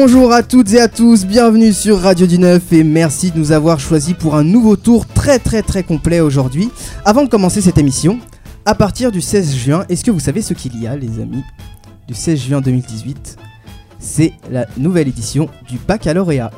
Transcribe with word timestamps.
Bonjour 0.00 0.32
à 0.32 0.44
toutes 0.44 0.72
et 0.74 0.80
à 0.80 0.86
tous, 0.86 1.26
bienvenue 1.26 1.72
sur 1.72 1.98
Radio 1.98 2.28
du 2.28 2.38
Neuf 2.38 2.72
et 2.72 2.84
merci 2.84 3.32
de 3.32 3.36
nous 3.36 3.50
avoir 3.50 3.80
choisis 3.80 4.14
pour 4.14 4.36
un 4.36 4.44
nouveau 4.44 4.76
tour 4.76 5.08
très 5.08 5.40
très 5.40 5.60
très 5.60 5.82
complet 5.82 6.20
aujourd'hui. 6.20 6.70
Avant 7.04 7.24
de 7.24 7.28
commencer 7.28 7.60
cette 7.60 7.78
émission, 7.78 8.20
à 8.64 8.76
partir 8.76 9.10
du 9.10 9.20
16 9.20 9.56
juin, 9.56 9.84
est-ce 9.88 10.04
que 10.04 10.12
vous 10.12 10.20
savez 10.20 10.40
ce 10.40 10.54
qu'il 10.54 10.80
y 10.80 10.86
a 10.86 10.94
les 10.94 11.18
amis 11.18 11.42
Du 12.06 12.14
16 12.14 12.38
juin 12.38 12.60
2018, 12.60 13.38
c'est 13.98 14.34
la 14.52 14.66
nouvelle 14.76 15.08
édition 15.08 15.48
du 15.68 15.78
baccalauréat. 15.78 16.52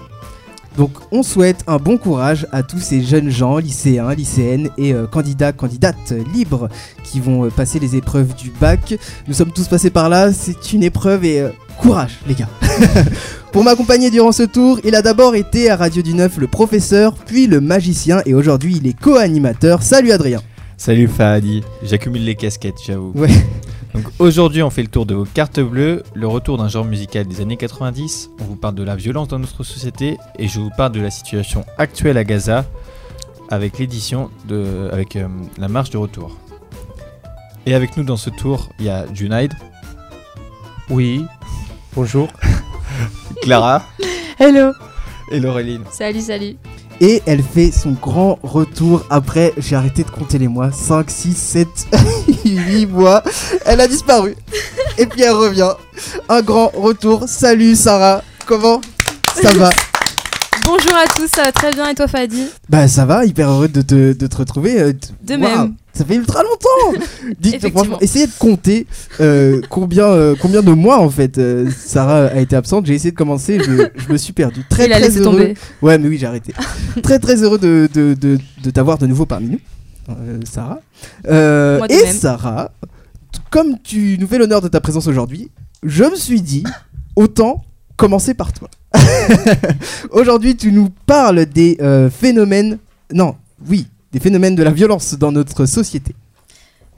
Donc 0.77 0.93
on 1.11 1.23
souhaite 1.23 1.65
un 1.67 1.79
bon 1.79 1.99
courage 1.99 2.47
à 2.53 2.63
tous 2.63 2.79
ces 2.79 3.03
jeunes 3.03 3.31
gens, 3.31 3.59
lycéens, 3.59 4.15
lycéennes 4.15 4.71
et 4.79 4.95
euh, 4.95 5.07
candidats, 5.07 5.53
candidates 5.53 6.15
libres 6.33 6.69
qui 7.05 7.21
vont 7.21 7.45
euh, 7.45 7.51
passer 7.51 7.79
les 7.79 7.97
épreuves 7.97 8.35
du 8.35 8.51
bac. 8.61 8.95
Nous 9.27 9.35
sommes 9.35 9.53
tous 9.53 9.69
passés 9.69 9.91
par 9.91 10.09
là, 10.09 10.33
c'est 10.33 10.73
une 10.73 10.83
épreuve 10.83 11.25
et 11.25 11.41
euh, 11.41 11.51
courage 11.79 12.19
les 12.29 12.35
gars. 12.35 12.49
Pour 13.53 13.65
m'accompagner 13.65 14.11
durant 14.11 14.33
ce 14.33 14.45
tour, 14.45 14.79
il 14.85 14.95
a 14.95 15.03
d'abord 15.03 15.35
été 15.35 15.71
à 15.71 15.77
Radio 15.77 16.03
du 16.03 16.15
Neuf 16.15 16.37
le 16.39 16.47
professeur, 16.47 17.15
puis 17.15 17.49
le 17.49 17.61
magicien 17.61 18.23
et 18.25 18.35
aujourd'hui 18.35 18.79
il 18.81 18.87
est 18.87 18.99
co-animateur. 18.99 19.83
Salut 19.83 20.13
Adrien. 20.13 20.41
Salut 20.77 21.09
Fahadi, 21.09 21.63
j'accumule 21.83 22.25
les 22.25 22.37
casquettes, 22.37 22.79
j'avoue. 22.87 23.13
Ouais. 23.15 23.29
Donc 23.95 24.05
aujourd'hui, 24.19 24.63
on 24.63 24.71
fait 24.71 24.83
le 24.83 24.89
tour 24.89 25.05
de 25.05 25.15
vos 25.15 25.25
cartes 25.25 25.61
bleues, 25.61 26.03
le 26.15 26.27
retour 26.29 26.59
d'un 26.59 26.69
genre 26.69 26.85
musical 26.85 27.27
des 27.27 27.41
années 27.41 27.57
90. 27.57 28.31
On 28.41 28.45
vous 28.45 28.57
parle 28.57 28.75
de 28.77 28.85
la 28.85 28.95
violence 28.95 29.29
dans 29.29 29.39
notre 29.39 29.65
société 29.65 30.17
et 30.39 30.47
je 30.47 30.61
vous 30.61 30.71
parle 30.77 30.93
de 30.93 31.01
la 31.01 31.11
situation 31.11 31.65
actuelle 31.77 32.17
à 32.17 32.25
Gaza 32.25 32.65
avec 33.49 33.79
l'édition 33.79 34.31
de, 34.47 34.89
avec 34.93 35.17
euh, 35.17 35.27
la 35.59 35.69
marche 35.69 35.91
de 35.91 35.99
retour. 35.99 36.37
Et 37.67 37.75
avec 37.75 37.97
nous 37.97 38.05
dans 38.05 38.17
ce 38.17 38.31
tour, 38.31 38.69
il 38.79 38.87
y 38.87 38.89
a 38.89 39.13
Junaid, 39.13 39.53
Oui, 40.89 41.25
bonjour. 41.95 42.29
Clara 43.43 43.83
Hello 44.39 44.73
et 45.31 45.41
Laureline. 45.41 45.85
Salut, 45.91 46.21
salut 46.21 46.57
Et 47.03 47.23
elle 47.25 47.43
fait 47.43 47.71
son 47.71 47.93
grand 47.93 48.39
retour 48.43 49.05
après, 49.09 49.55
j'ai 49.57 49.75
arrêté 49.75 50.05
de 50.05 50.11
compter 50.11 50.37
les 50.39 50.49
mois, 50.49 50.71
5, 50.71 51.11
6, 51.11 51.35
7, 51.35 51.69
8 52.45 52.87
mois. 52.87 53.23
Elle 53.65 53.81
a 53.81 53.89
disparu. 53.89 54.37
Et 54.99 55.07
puis 55.07 55.23
elle 55.23 55.31
revient. 55.33 55.71
Un 56.29 56.43
grand 56.43 56.69
retour. 56.75 57.25
Salut 57.27 57.75
Sarah, 57.75 58.23
comment 58.47 58.83
ça 59.35 59.53
va? 59.55 59.71
Bonjour 60.65 60.93
à 60.95 61.07
tous, 61.17 61.27
ça 61.35 61.45
va 61.45 61.53
très 61.53 61.73
bien 61.73 61.89
et 61.89 61.95
toi 61.95 62.07
Fadi? 62.07 62.45
Bah 62.69 62.87
ça 62.87 63.07
va, 63.07 63.25
hyper 63.25 63.49
heureux 63.51 63.69
de 63.69 63.81
te, 63.81 64.13
de 64.13 64.27
te 64.27 64.37
retrouver. 64.37 64.79
euh, 64.81 64.93
De 65.23 65.37
même. 65.37 65.75
Ça 65.93 66.05
fait 66.05 66.15
ultra 66.15 66.43
longtemps 66.43 67.05
Dites 67.41 67.69
franchement, 67.71 67.99
essayez 68.01 68.27
de 68.27 68.33
compter 68.39 68.87
euh, 69.21 69.61
combien, 69.69 70.07
euh, 70.07 70.35
combien 70.41 70.63
de 70.63 70.71
mois 70.73 70.99
en 70.99 71.11
fait 71.11 71.37
euh, 71.39 71.69
Sarah 71.77 72.27
a 72.27 72.39
été 72.39 72.55
absente. 72.57 72.87
J'ai 72.87 72.95
essayé 72.95 73.11
de 73.11 73.17
commencer, 73.17 73.59
je, 73.61 73.89
je 73.97 74.13
me 74.13 74.17
suis 74.17 74.33
perdu. 74.33 74.63
Très 74.71 74.87
Il 74.87 74.91
très 74.93 75.11
heureux. 75.19 75.25
tomber. 75.25 75.55
Ouais 75.83 75.99
mais 75.99 76.09
oui 76.09 76.17
j'ai 76.19 76.27
arrêté. 76.27 76.55
très 77.03 77.19
très 77.19 77.43
heureux 77.43 77.59
de, 77.59 77.89
de, 77.93 78.15
de, 78.15 78.39
de 78.63 78.71
t'avoir 78.71 78.99
de 78.99 79.07
nouveau 79.07 79.27
parmi 79.27 79.49
nous, 79.49 79.59
euh, 80.11 80.39
Sarah. 80.45 80.81
Et 81.25 81.31
même. 82.05 82.15
Sarah, 82.15 82.71
comme 83.51 83.77
tu 83.83 84.17
nous 84.21 84.27
fais 84.27 84.39
l'honneur 84.39 84.61
de 84.61 84.69
ta 84.69 84.81
présence 84.81 85.07
aujourd'hui, 85.07 85.51
je 85.83 86.05
me 86.05 86.15
suis 86.17 86.41
dit, 86.43 86.63
autant 87.17 87.65
commencer 87.97 88.35
par 88.35 88.53
toi. 88.53 88.69
Aujourd'hui, 90.11 90.57
tu 90.57 90.73
nous 90.73 90.89
parles 91.07 91.47
des 91.47 91.79
phénomènes. 92.13 92.79
Non, 93.13 93.35
oui, 93.69 93.87
des 94.13 94.21
phénomènes 94.21 94.55
de 94.55 94.63
la 94.63 94.71
violence 94.71 95.15
dans 95.15 95.33
notre 95.33 95.67
société. 95.67 96.15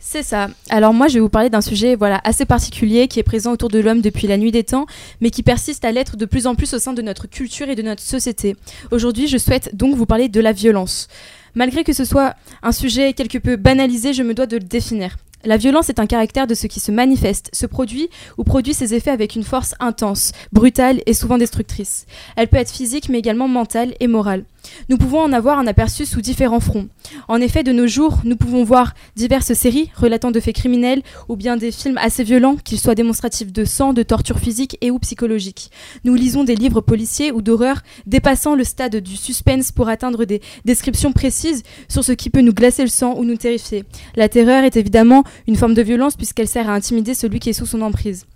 C'est 0.04 0.22
ça. 0.22 0.48
Alors 0.68 0.92
moi 0.92 1.08
je 1.08 1.14
vais 1.14 1.20
vous 1.20 1.28
parler 1.28 1.48
d'un 1.48 1.60
sujet 1.60 1.94
voilà, 1.94 2.20
assez 2.24 2.44
particulier 2.44 3.08
qui 3.08 3.20
est 3.20 3.22
présent 3.22 3.52
autour 3.52 3.68
de 3.68 3.78
l'homme 3.78 4.00
depuis 4.00 4.26
la 4.26 4.36
nuit 4.36 4.50
des 4.50 4.64
temps, 4.64 4.86
mais 5.20 5.30
qui 5.30 5.42
persiste 5.42 5.84
à 5.84 5.92
l'être 5.92 6.16
de 6.16 6.26
plus 6.26 6.46
en 6.46 6.54
plus 6.54 6.74
au 6.74 6.78
sein 6.78 6.92
de 6.92 7.02
notre 7.02 7.28
culture 7.28 7.68
et 7.68 7.76
de 7.76 7.82
notre 7.82 8.02
société. 8.02 8.56
Aujourd'hui 8.90 9.28
je 9.28 9.38
souhaite 9.38 9.74
donc 9.74 9.94
vous 9.94 10.04
parler 10.04 10.28
de 10.28 10.40
la 10.40 10.52
violence. 10.52 11.08
Malgré 11.54 11.84
que 11.84 11.92
ce 11.92 12.04
soit 12.04 12.34
un 12.62 12.72
sujet 12.72 13.12
quelque 13.12 13.38
peu 13.38 13.56
banalisé, 13.56 14.12
je 14.12 14.22
me 14.22 14.34
dois 14.34 14.46
de 14.46 14.56
le 14.56 14.64
définir. 14.64 15.16
La 15.44 15.56
violence 15.56 15.88
est 15.88 15.98
un 15.98 16.06
caractère 16.06 16.46
de 16.46 16.54
ce 16.54 16.66
qui 16.68 16.78
se 16.78 16.92
manifeste, 16.92 17.50
se 17.52 17.66
produit 17.66 18.08
ou 18.38 18.44
produit 18.44 18.74
ses 18.74 18.94
effets 18.94 19.10
avec 19.10 19.34
une 19.34 19.42
force 19.42 19.74
intense, 19.80 20.32
brutale 20.52 21.02
et 21.06 21.14
souvent 21.14 21.38
destructrice. 21.38 22.06
Elle 22.36 22.48
peut 22.48 22.58
être 22.58 22.70
physique 22.70 23.08
mais 23.08 23.18
également 23.18 23.48
mentale 23.48 23.94
et 23.98 24.06
morale. 24.06 24.44
Nous 24.88 24.96
pouvons 24.96 25.20
en 25.20 25.32
avoir 25.32 25.58
un 25.58 25.66
aperçu 25.66 26.06
sous 26.06 26.20
différents 26.20 26.60
fronts. 26.60 26.88
En 27.28 27.40
effet, 27.40 27.62
de 27.62 27.72
nos 27.72 27.86
jours, 27.86 28.18
nous 28.24 28.36
pouvons 28.36 28.64
voir 28.64 28.94
diverses 29.16 29.52
séries 29.54 29.90
relatant 29.96 30.30
de 30.30 30.40
faits 30.40 30.54
criminels 30.54 31.02
ou 31.28 31.36
bien 31.36 31.56
des 31.56 31.72
films 31.72 31.98
assez 31.98 32.24
violents, 32.24 32.56
qu'ils 32.56 32.78
soient 32.80 32.94
démonstratifs 32.94 33.52
de 33.52 33.64
sang, 33.64 33.92
de 33.92 34.02
torture 34.02 34.38
physique 34.38 34.78
et 34.80 34.90
ou 34.90 34.98
psychologique. 34.98 35.70
Nous 36.04 36.14
lisons 36.14 36.44
des 36.44 36.54
livres 36.54 36.80
policiers 36.80 37.32
ou 37.32 37.42
d'horreur 37.42 37.82
dépassant 38.06 38.54
le 38.54 38.64
stade 38.64 38.96
du 38.96 39.16
suspense 39.16 39.72
pour 39.72 39.88
atteindre 39.88 40.24
des 40.24 40.40
descriptions 40.64 41.12
précises 41.12 41.62
sur 41.88 42.04
ce 42.04 42.12
qui 42.12 42.30
peut 42.30 42.40
nous 42.40 42.54
glacer 42.54 42.82
le 42.82 42.88
sang 42.88 43.14
ou 43.16 43.24
nous 43.24 43.36
terrifier. 43.36 43.84
La 44.16 44.28
terreur 44.28 44.64
est 44.64 44.76
évidemment 44.76 45.24
une 45.46 45.56
forme 45.56 45.74
de 45.74 45.82
violence 45.82 46.16
puisqu'elle 46.16 46.48
sert 46.48 46.68
à 46.68 46.74
intimider 46.74 47.14
celui 47.14 47.40
qui 47.40 47.50
est 47.50 47.54
sous 47.54 47.66
son 47.66 47.82
emprise. 47.82 48.26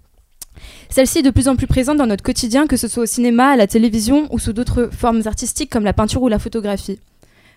Celle-ci 0.88 1.18
est 1.18 1.22
de 1.22 1.30
plus 1.30 1.48
en 1.48 1.56
plus 1.56 1.66
présente 1.66 1.98
dans 1.98 2.06
notre 2.06 2.22
quotidien, 2.22 2.66
que 2.66 2.76
ce 2.76 2.88
soit 2.88 3.02
au 3.02 3.06
cinéma, 3.06 3.50
à 3.50 3.56
la 3.56 3.66
télévision 3.66 4.28
ou 4.32 4.38
sous 4.38 4.52
d'autres 4.52 4.88
formes 4.92 5.22
artistiques 5.26 5.70
comme 5.70 5.84
la 5.84 5.92
peinture 5.92 6.22
ou 6.22 6.28
la 6.28 6.38
photographie. 6.38 6.98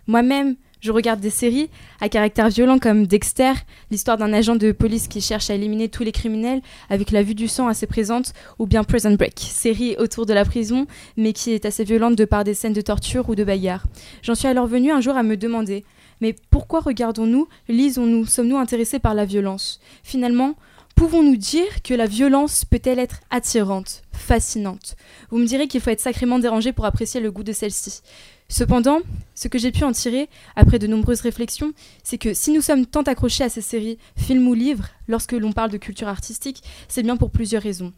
Moi-même, 0.08 0.56
je 0.82 0.94
regarde 0.94 1.20
des 1.20 1.30
séries 1.30 1.70
à 2.00 2.08
caractère 2.08 2.48
violent 2.50 2.80
comme 2.80 3.06
Dexter, 3.06 3.52
l'histoire 3.92 4.18
d'un 4.18 4.32
agent 4.32 4.56
de 4.56 4.72
police 4.72 5.10
qui 5.10 5.20
cherche 5.20 5.50
à 5.50 5.56
éliminer 5.56 5.90
tous 5.90 6.04
les 6.04 6.14
criminels 6.14 6.62
avec 6.90 7.12
la 7.12 7.22
vue 7.22 7.36
du 7.36 7.50
sang 7.50 7.68
assez 7.68 7.86
présente, 7.86 8.34
ou 8.60 8.66
bien 8.66 8.86
Prison 8.86 9.12
Break, 9.12 9.38
série 9.40 9.98
autour 9.98 10.26
de 10.26 10.34
la 10.34 10.46
prison 10.46 10.88
mais 11.18 11.34
qui 11.34 11.52
est 11.52 11.66
assez 11.66 11.84
violente 11.84 12.16
de 12.16 12.24
par 12.24 12.46
des 12.46 12.54
scènes 12.54 12.74
de 12.74 12.82
torture 12.82 13.28
ou 13.30 13.36
de 13.36 13.44
bagarre. 13.44 13.84
J'en 14.22 14.36
suis 14.36 14.48
alors 14.48 14.68
venue 14.68 14.92
un 14.92 15.02
jour 15.02 15.18
à 15.18 15.24
me 15.24 15.36
demander 15.36 15.84
mais 16.22 16.35
pourquoi 16.50 16.80
regardons-nous, 16.80 17.47
lisons-nous, 17.68 18.25
sommes-nous 18.25 18.57
intéressés 18.57 19.00
par 19.00 19.13
la 19.13 19.25
violence? 19.25 19.80
Finalement, 20.03 20.56
pouvons-nous 20.96 21.38
dire 21.38 21.81
que 21.84 21.94
la 21.94 22.06
violence 22.07 22.66
peut-elle 22.66 23.00
être 23.00 23.22
attirante, 23.30 24.02
fascinante? 24.12 24.96
Vous 25.30 25.38
me 25.38 25.46
direz 25.46 25.68
qu'il 25.68 25.81
faut 25.81 25.91
être 25.91 26.02
sacrément 26.02 26.40
dérangé 26.40 26.74
pour 26.74 26.85
apprécier 26.85 27.22
le 27.22 27.31
goût 27.31 27.44
de 27.44 27.53
celle-ci. 27.53 28.02
Cependant, 28.50 29.00
ce 29.35 29.47
que 29.47 29.59
j'ai 29.59 29.72
pu 29.72 29.84
en 29.84 29.91
tirer, 29.91 30.28
après 30.56 30.80
de 30.80 30.88
nombreuses 30.88 31.22
réflexions, 31.22 31.72
c'est 32.03 32.18
que 32.18 32.34
si 32.34 32.51
nous 32.51 32.62
sommes 32.62 32.86
tant 32.86 33.03
accrochés 33.03 33.44
à 33.44 33.50
ces 33.50 33.62
séries, 33.62 34.00
films 34.18 34.47
ou 34.47 34.56
livres, 34.56 34.90
lorsque 35.07 35.34
l'on 35.34 35.51
parle 35.53 35.69
de 35.69 35.78
culture 35.78 36.07
artistique, 36.07 36.63
c'est 36.88 37.03
bien 37.03 37.16
pour 37.16 37.30
plusieurs 37.30 37.62
raisons. 37.62 37.94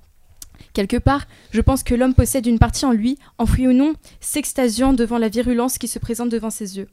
Quelque 0.73 0.97
part, 0.97 1.25
je 1.51 1.61
pense 1.61 1.83
que 1.83 1.95
l'homme 1.95 2.13
possède 2.13 2.45
une 2.45 2.59
partie 2.59 2.85
en 2.85 2.91
lui, 2.91 3.17
enfouie 3.38 3.67
ou 3.67 3.73
non, 3.73 3.93
s'extasiant 4.19 4.93
devant 4.93 5.17
la 5.17 5.29
virulence 5.29 5.77
qui 5.77 5.88
se 5.88 5.99
présente 5.99 6.29
devant 6.29 6.49
ses 6.49 6.77
yeux. 6.77 6.88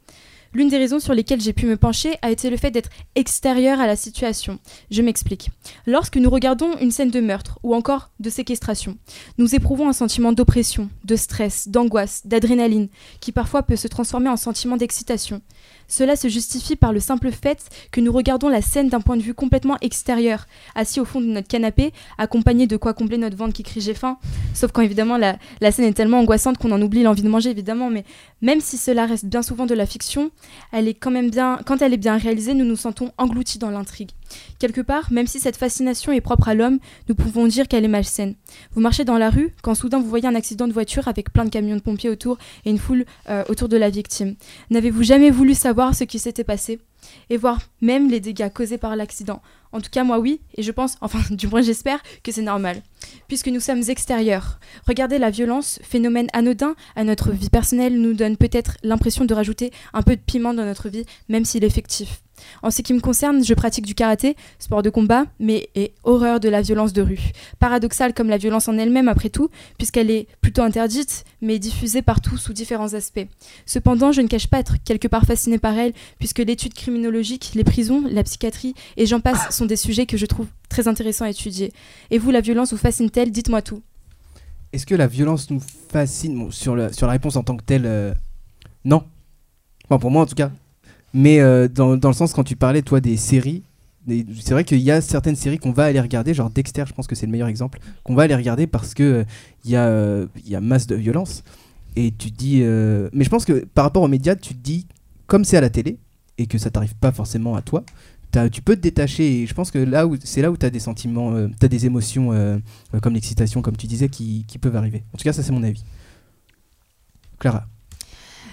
L'une 0.55 0.69
des 0.69 0.79
raisons 0.79 0.99
sur 0.99 1.15
lesquelles 1.15 1.41
j'ai 1.41 1.53
pu 1.53 1.67
me 1.67 1.77
pencher 1.77 2.17
a 2.23 2.31
été 2.31 2.49
le 2.49 2.57
fait 2.57 2.71
d'être 2.71 2.89
extérieur 3.15 3.81
à 3.81 3.87
la 3.87 3.97
situation. 3.97 4.59
Je 4.91 5.03
m'explique. 5.03 5.51
Lorsque 5.87 6.17
nous 6.17 6.31
regardons 6.31 6.77
une 6.79 6.91
scène 6.91 7.11
de 7.11 7.21
meurtre 7.21 7.59
ou 7.63 7.75
encore 7.75 8.11
de 8.19 8.31
séquestration, 8.31 8.97
nous 9.37 9.55
éprouvons 9.55 9.89
un 9.89 9.93
sentiment 9.93 10.33
d'oppression, 10.33 10.89
de 11.05 11.17
stress, 11.17 11.69
d'angoisse, 11.69 12.27
d'adrénaline, 12.27 12.89
qui 13.21 13.33
parfois 13.33 13.63
peut 13.63 13.77
se 13.77 13.89
transformer 13.89 14.31
en 14.31 14.37
sentiment 14.37 14.77
d'excitation. 14.77 15.43
Cela 15.89 16.17
se 16.17 16.29
justifie 16.29 16.77
par 16.77 16.93
le 16.93 17.01
simple 17.01 17.33
fait 17.33 17.65
que 17.91 18.01
nous 18.01 18.13
regardons 18.13 18.49
la 18.49 18.63
scène 18.63 18.89
d'un 18.89 19.01
point 19.01 19.17
de 19.17 19.23
vue 19.23 19.35
complètement 19.35 19.77
extérieur, 19.81 20.47
assis 20.75 21.01
au 21.01 21.05
fond 21.05 21.21
de 21.21 21.27
notre 21.27 21.49
canapé, 21.49 21.93
accompagné 22.19 22.67
de 22.67 22.77
quoi 22.77 22.93
combler 22.95 23.17
notre 23.17 23.37
ventre 23.37 23.55
qui 23.55 23.63
crie 23.63 23.81
j'ai 23.81 23.95
faim. 23.95 24.19
Sauf 24.55 24.71
quand 24.71 24.83
évidemment 24.83 25.17
la, 25.17 25.39
la 25.61 25.73
scène 25.73 25.87
est 25.87 25.95
tellement 25.95 26.21
angoissante 26.21 26.59
qu'on 26.59 26.73
en 26.73 26.83
oublie 26.83 27.03
l'envie 27.03 27.23
de 27.23 27.29
manger 27.29 27.51
évidemment, 27.51 27.91
mais 27.91 28.05
même 28.43 28.61
si 28.61 28.77
cela 28.77 29.07
reste 29.07 29.25
bien 29.25 29.43
souvent 29.43 29.67
de 29.67 29.75
la 29.75 29.87
fiction, 29.87 30.31
elle 30.73 30.89
est 30.89 30.95
quand 30.95 31.11
même 31.11 31.31
bien, 31.31 31.59
quand 31.65 31.81
elle 31.81 31.95
est 31.95 31.99
bien 31.99 32.19
réalisée, 32.19 32.55
nous 32.55 32.67
nous 32.67 32.77
sentons 32.77 33.11
engloutis 33.17 33.59
dans 33.59 33.71
l'intrigue. 33.71 34.11
Quelque 34.59 34.81
part, 34.81 35.13
même 35.13 35.27
si 35.27 35.41
cette 35.41 35.57
fascination 35.57 36.13
est 36.13 36.21
propre 36.21 36.49
à 36.49 36.55
l'homme, 36.55 36.79
nous 37.09 37.15
pouvons 37.15 37.47
dire 37.47 37.69
qu'elle 37.69 37.85
est 37.85 37.89
malsaine. 37.89 38.35
Vous 38.73 38.81
marchez 38.81 39.05
dans 39.05 39.19
la 39.19 39.31
rue, 39.31 39.55
quand 39.63 39.75
soudain 39.75 39.99
vous 39.99 40.09
voyez 40.09 40.27
un 40.27 40.35
accident 40.35 40.67
de 40.67 40.73
voiture 40.73 41.09
avec 41.09 41.33
plein 41.33 41.45
de 41.45 41.51
camions 41.51 41.77
de 41.77 41.81
pompiers 41.81 42.11
autour 42.11 42.39
et 42.65 42.71
une 42.71 42.79
foule 42.79 43.05
euh, 43.29 43.45
autour 43.49 43.69
de 43.69 43.77
la 43.77 43.91
victime. 43.91 44.35
N'avez-vous 44.71 45.03
jamais 45.03 45.31
voulu 45.31 45.55
savoir 45.55 45.95
ce 45.95 46.05
qui 46.05 46.19
s'était 46.19 46.45
passé 46.45 46.81
et 47.31 47.37
voir 47.37 47.61
même 47.81 48.11
les 48.11 48.21
dégâts 48.21 48.53
causés 48.53 48.79
par 48.79 48.97
l'accident? 48.97 49.41
En 49.73 49.81
tout 49.81 49.91
cas, 49.91 50.05
moi 50.05 50.19
oui, 50.19 50.41
et 50.57 50.63
je 50.63 50.73
pense, 50.73 50.97
enfin 51.01 51.21
du 51.31 51.47
moins 51.47 51.63
j'espère, 51.63 52.03
que 52.23 52.33
c'est 52.33 52.43
normal. 52.43 52.83
Puisque 53.29 53.49
nous 53.49 53.61
sommes 53.61 53.83
extérieurs. 53.89 54.59
Regardez 54.87 55.19
la 55.19 55.31
violence, 55.31 55.79
phénomène 55.83 56.29
anodin 56.33 56.75
à 56.97 57.05
notre 57.05 57.33
vie 57.33 57.51
personnelle, 57.51 58.01
nous 58.01 58.15
donne 58.15 58.37
peut-être 58.37 58.77
l'impression 58.83 59.25
de 59.25 59.35
rajouter 59.35 59.73
un 59.93 60.03
peu 60.03 60.17
de 60.17 60.21
piment 60.21 60.55
dans 60.55 60.65
notre 60.65 60.89
vie, 60.89 61.05
même 61.29 61.45
s'il 61.45 61.65
est 61.65 61.71
fictif. 61.71 62.23
En 62.63 62.71
ce 62.71 62.83
qui 62.83 62.93
me 62.93 63.01
concerne, 63.01 63.45
je 63.45 63.55
pratique 63.55 63.87
du 63.87 63.95
karaté, 63.95 64.37
sport 64.59 64.83
de 64.83 64.91
combat, 64.91 65.27
mais 65.39 65.69
ai 65.75 65.93
horreur 66.05 66.41
de 66.41 66.49
la 66.49 66.63
violence 66.63 66.93
de 66.93 67.03
rue. 67.03 67.33
Paradoxale 67.59 68.15
comme 68.15 68.29
la 68.29 68.39
violence 68.39 68.69
en 68.69 68.79
elle-même 68.79 69.09
après 69.09 69.31
tout, 69.31 69.51
puisqu'elle 69.77 70.11
est 70.11 70.27
plutôt 70.41 70.63
interdite, 70.63 71.25
mais 71.41 71.59
diffusée 71.59 72.03
partout 72.03 72.37
sous 72.37 72.53
différents 72.53 72.95
aspects. 72.95 73.27
Cependant, 73.67 74.13
je 74.13 74.21
ne 74.21 74.29
cache 74.29 74.47
pas 74.47 74.59
être 74.59 74.77
quelque 74.85 75.09
part 75.09 75.25
fascinée 75.25 75.59
par 75.59 75.77
elle, 75.77 75.93
puisque 76.19 76.39
l'étude 76.39 76.75
criminologique, 76.75 77.53
les 77.55 77.65
prisons, 77.65 78.05
la 78.11 78.23
psychiatrie 78.23 78.75
et 78.97 79.07
j'en 79.07 79.21
passe 79.21 79.57
sont 79.57 79.67
des 79.67 79.77
sujets 79.77 80.07
que 80.07 80.17
je 80.17 80.27
trouve 80.27 80.47
très 80.69 80.89
intéressants 80.89 81.25
à 81.25 81.31
étudier. 81.31 81.73
Et 82.11 82.19
vous, 82.19 82.31
la 82.31 82.41
violence 82.41 82.73
vous 82.73 82.79
fascine-t-elle? 82.79 83.31
Dites-moi 83.31 83.63
tout. 83.63 83.83
est-ce 84.73 84.87
que 84.87 84.95
la 84.95 85.07
violence 85.07 85.51
nous 85.51 85.61
fascine? 85.61 86.39
Bon, 86.39 86.51
sur, 86.51 86.77
la, 86.77 86.93
sur 86.93 87.07
la 87.07 87.13
réponse 87.13 87.37
en 87.37 87.43
tant 87.43 87.57
que 87.57 87.65
telle, 87.65 87.87
euh, 87.87 88.13
non. 88.85 89.05
Enfin, 89.85 89.99
pour 89.99 90.11
moi 90.11 90.23
en 90.23 90.27
tout 90.27 90.35
cas. 90.35 90.51
Mais 91.19 91.41
euh, 91.41 91.67
dans, 91.69 91.97
dans 91.97 92.09
le 92.09 92.15
sens, 92.15 92.33
quand 92.33 92.45
tu 92.45 92.55
parlais, 92.55 92.83
toi, 92.83 93.01
des 93.01 93.17
séries, 93.17 93.63
c'est 94.07 94.53
vrai 94.53 94.65
qu'il 94.65 94.79
y 94.79 94.91
a 94.91 95.01
certaines 95.01 95.37
séries 95.37 95.59
qu'on 95.59 95.73
va 95.73 95.85
aller 95.85 96.01
regarder, 96.01 96.33
genre 96.33 96.49
Dexter, 96.49 96.85
je 96.87 96.93
pense 96.93 97.07
que 97.09 97.15
c'est 97.15 97.27
le 97.27 97.33
meilleur 97.33 97.49
exemple, 97.49 97.81
qu'on 98.05 98.15
va 98.15 98.23
aller 98.23 98.37
regarder 98.37 98.67
parce 98.67 98.95
que 98.95 99.03
euh, 99.03 99.25
y, 99.65 99.75
euh, 99.77 100.27
y 100.47 100.55
a 100.55 100.61
masse 100.61 100.87
de 100.87 100.95
violence. 100.95 101.43
Et 101.97 102.13
tu 102.13 102.31
dis. 102.31 102.61
euh, 102.63 103.09
Mais 103.13 103.25
je 103.25 103.31
pense 103.31 103.45
que 103.45 103.65
par 103.75 103.85
rapport 103.85 104.03
aux 104.03 104.09
médias, 104.09 104.37
tu 104.37 104.55
te 104.55 104.63
dis, 104.63 104.87
comme 105.27 105.45
c'est 105.45 105.57
à 105.57 105.61
la 105.61 105.71
télé, 105.71 105.99
et 106.39 106.47
que 106.47 106.57
ça 106.57 106.71
t'arrive 106.71 106.95
pas 106.95 107.11
forcément 107.11 107.57
à 107.57 107.63
toi, 107.63 107.83
tu 108.53 108.63
peux 108.63 108.77
te 108.77 108.81
détacher. 108.81 109.43
Et 109.43 109.47
je 109.47 109.55
pense 109.55 109.73
que 109.73 109.79
là 109.81 110.07
c'est 110.23 110.43
là 110.43 110.53
où 110.53 110.57
tu 110.57 110.65
as 110.65 110.71
des 110.71 110.79
sentiments, 110.79 111.35
tu 111.59 111.67
as 111.67 111.69
des 111.69 111.87
émotions 111.87 112.33
euh, 112.33 112.59
euh, 112.95 113.01
comme 113.01 113.15
l'excitation, 113.15 113.61
comme 113.61 113.77
tu 113.77 113.89
disais, 113.89 114.09
qui, 114.09 114.45
qui 114.47 114.59
peuvent 114.59 114.77
arriver. 114.77 115.03
En 115.13 115.19
tout 115.19 115.25
cas, 115.25 115.33
ça, 115.33 115.43
c'est 115.43 115.51
mon 115.53 115.65
avis. 115.65 115.83
Clara. 117.41 117.67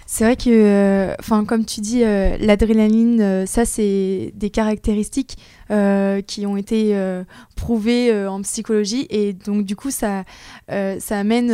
C'est 0.08 0.24
vrai 0.24 0.36
que, 0.36 0.50
euh, 0.50 1.46
comme 1.48 1.66
tu 1.66 1.82
dis, 1.82 2.04
euh, 2.04 2.38
l'adrénaline, 2.40 3.22
euh, 3.22 3.46
ça, 3.48 3.66
c'est 3.66 4.32
des 4.36 4.52
caractéristiques 4.52 5.38
qui 6.28 6.46
ont 6.46 6.58
été 6.58 6.96
prouvées 7.56 8.28
en 8.28 8.40
psychologie. 8.44 9.08
Et 9.10 9.34
donc, 9.34 9.66
du 9.66 9.76
coup, 9.76 9.90
ça, 9.90 10.24
ça 10.70 11.20
amène 11.20 11.52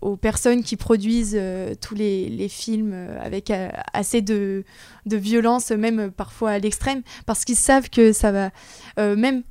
aux 0.00 0.16
personnes 0.16 0.62
qui 0.62 0.76
produisent 0.76 1.38
tous 1.82 1.94
les, 1.94 2.48
films 2.48 2.94
avec 3.20 3.52
assez 3.92 4.22
de, 4.22 4.64
de 5.04 5.16
violence, 5.18 5.70
même 5.70 6.10
parfois 6.10 6.52
à 6.52 6.58
l'extrême, 6.58 7.02
parce 7.26 7.44
qu'ils 7.44 7.56
savent 7.56 7.90
que 7.90 8.14
ça 8.14 8.32
va. 8.32 8.50
même. 9.16 9.42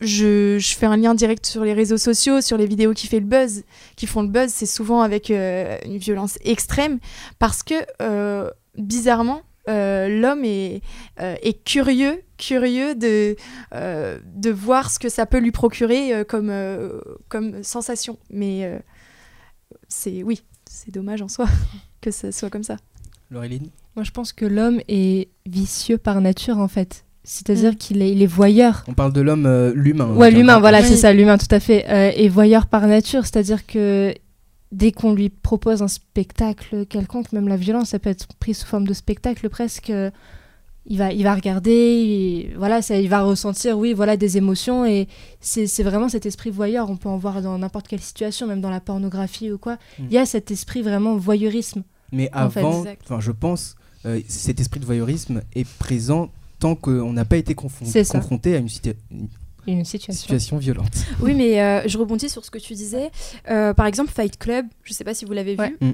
Je, 0.00 0.58
je 0.58 0.76
fais 0.76 0.86
un 0.86 0.96
lien 0.96 1.14
direct 1.14 1.44
sur 1.44 1.64
les 1.64 1.72
réseaux 1.72 1.96
sociaux, 1.96 2.40
sur 2.40 2.56
les 2.56 2.66
vidéos 2.66 2.92
qui, 2.92 3.06
fait 3.06 3.20
le 3.20 3.26
buzz, 3.26 3.64
qui 3.96 4.06
font 4.06 4.22
le 4.22 4.28
buzz, 4.28 4.50
c'est 4.50 4.66
souvent 4.66 5.00
avec 5.02 5.30
euh, 5.30 5.76
une 5.84 5.98
violence 5.98 6.38
extrême 6.42 6.98
parce 7.38 7.62
que 7.62 7.74
euh, 8.00 8.50
bizarrement 8.76 9.42
euh, 9.68 10.08
l'homme 10.08 10.44
est, 10.44 10.82
euh, 11.20 11.34
est 11.42 11.64
curieux 11.64 12.22
curieux 12.38 12.94
de, 12.94 13.36
euh, 13.74 14.18
de 14.24 14.50
voir 14.50 14.90
ce 14.90 14.98
que 15.00 15.08
ça 15.08 15.26
peut 15.26 15.38
lui 15.38 15.50
procurer 15.50 16.14
euh, 16.14 16.24
comme, 16.24 16.50
euh, 16.50 17.00
comme 17.28 17.62
sensation. 17.64 18.18
Mais 18.30 18.64
euh, 18.64 18.78
c'est 19.88 20.22
oui 20.22 20.42
c'est 20.70 20.92
dommage 20.92 21.22
en 21.22 21.28
soi 21.28 21.46
que 22.00 22.10
ça 22.10 22.30
soit 22.32 22.50
comme 22.50 22.62
ça. 22.62 22.76
Laureline? 23.30 23.70
Moi, 23.96 24.04
je 24.04 24.10
pense 24.10 24.32
que 24.32 24.44
l'homme 24.46 24.80
est 24.88 25.28
vicieux 25.46 25.98
par 25.98 26.20
nature, 26.20 26.58
en 26.58 26.68
fait. 26.68 27.04
C'est-à 27.30 27.54
dire 27.54 27.72
Mm. 27.72 27.76
qu'il 27.76 28.00
est, 28.00 28.10
il 28.10 28.22
est 28.22 28.26
voyeur. 28.26 28.84
On 28.88 28.94
parle 28.94 29.12
de 29.12 29.20
l'homme, 29.20 29.44
euh, 29.44 29.70
l'humain. 29.74 30.14
Ouais, 30.14 30.30
l'humain, 30.30 30.58
voilà, 30.60 30.80
Oui. 30.80 30.86
c'est 30.88 30.96
ça, 30.96 31.12
l'humain, 31.12 31.36
tout 31.36 31.54
à 31.54 31.60
fait. 31.60 31.84
Euh, 31.90 32.10
et 32.16 32.28
voyeur 32.30 32.64
par 32.66 32.86
nature, 32.86 33.26
c'est-à-dire 33.26 33.66
que 33.66 34.14
dès 34.72 34.92
qu'on 34.92 35.12
lui 35.14 35.28
propose 35.28 35.82
un 35.82 35.88
spectacle 35.88 36.86
quelconque, 36.86 37.30
même 37.32 37.46
la 37.48 37.56
violence, 37.58 37.90
ça 37.90 37.98
peut 37.98 38.08
être 38.10 38.28
pris 38.40 38.54
sous 38.54 38.66
forme 38.66 38.86
de 38.86 38.94
spectacle 38.94 39.48
presque. 39.50 39.90
euh, 39.90 40.10
Il 40.90 40.96
va, 40.96 41.12
il 41.12 41.22
va 41.22 41.34
regarder, 41.34 41.70
et 41.70 42.54
voilà, 42.56 42.80
ça, 42.80 42.96
il 42.96 43.10
va 43.10 43.20
ressentir, 43.20 43.76
oui, 43.78 43.92
voilà, 43.92 44.16
des 44.16 44.38
émotions, 44.38 44.86
et 44.86 45.06
c'est 45.38 45.66
c'est 45.66 45.82
vraiment 45.82 46.08
cet 46.08 46.24
esprit 46.24 46.48
voyeur. 46.48 46.88
On 46.88 46.96
peut 46.96 47.10
en 47.10 47.18
voir 47.18 47.42
dans 47.42 47.58
n'importe 47.58 47.88
quelle 47.88 48.00
situation, 48.00 48.46
même 48.46 48.62
dans 48.62 48.70
la 48.70 48.80
pornographie 48.80 49.52
ou 49.52 49.58
quoi. 49.58 49.74
Mm. 49.98 50.04
Il 50.08 50.12
y 50.14 50.16
a 50.16 50.24
cet 50.24 50.50
esprit 50.50 50.80
vraiment 50.80 51.14
voyeurisme. 51.18 51.82
Mais 52.10 52.30
En 52.34 52.48
fait, 52.48 52.60
avant, 52.60 52.84
enfin, 53.04 53.20
je 53.20 53.32
pense, 53.32 53.76
euh, 54.06 54.18
cet 54.28 54.60
esprit 54.60 54.80
de 54.80 54.86
voyeurisme 54.86 55.42
est 55.54 55.68
présent 55.78 56.30
tant 56.58 56.74
qu'on 56.74 57.12
n'a 57.12 57.24
pas 57.24 57.36
été 57.36 57.54
confronté 58.20 58.54
à 58.54 58.58
une, 58.58 58.66
situa- 58.68 58.94
une 59.72 59.84
situation. 59.84 60.20
situation 60.20 60.56
violente. 60.58 60.92
Oui, 61.20 61.34
mais 61.34 61.60
euh, 61.60 61.82
je 61.86 61.98
rebondis 61.98 62.28
sur 62.28 62.44
ce 62.44 62.50
que 62.50 62.58
tu 62.58 62.74
disais. 62.74 63.10
Euh, 63.50 63.74
par 63.74 63.86
exemple, 63.86 64.10
Fight 64.10 64.38
Club, 64.38 64.66
je 64.84 64.92
sais 64.92 65.04
pas 65.04 65.14
si 65.14 65.24
vous 65.24 65.32
l'avez 65.32 65.56
Ouais. 65.56 65.74
vu. 65.80 65.88
Mm. 65.88 65.92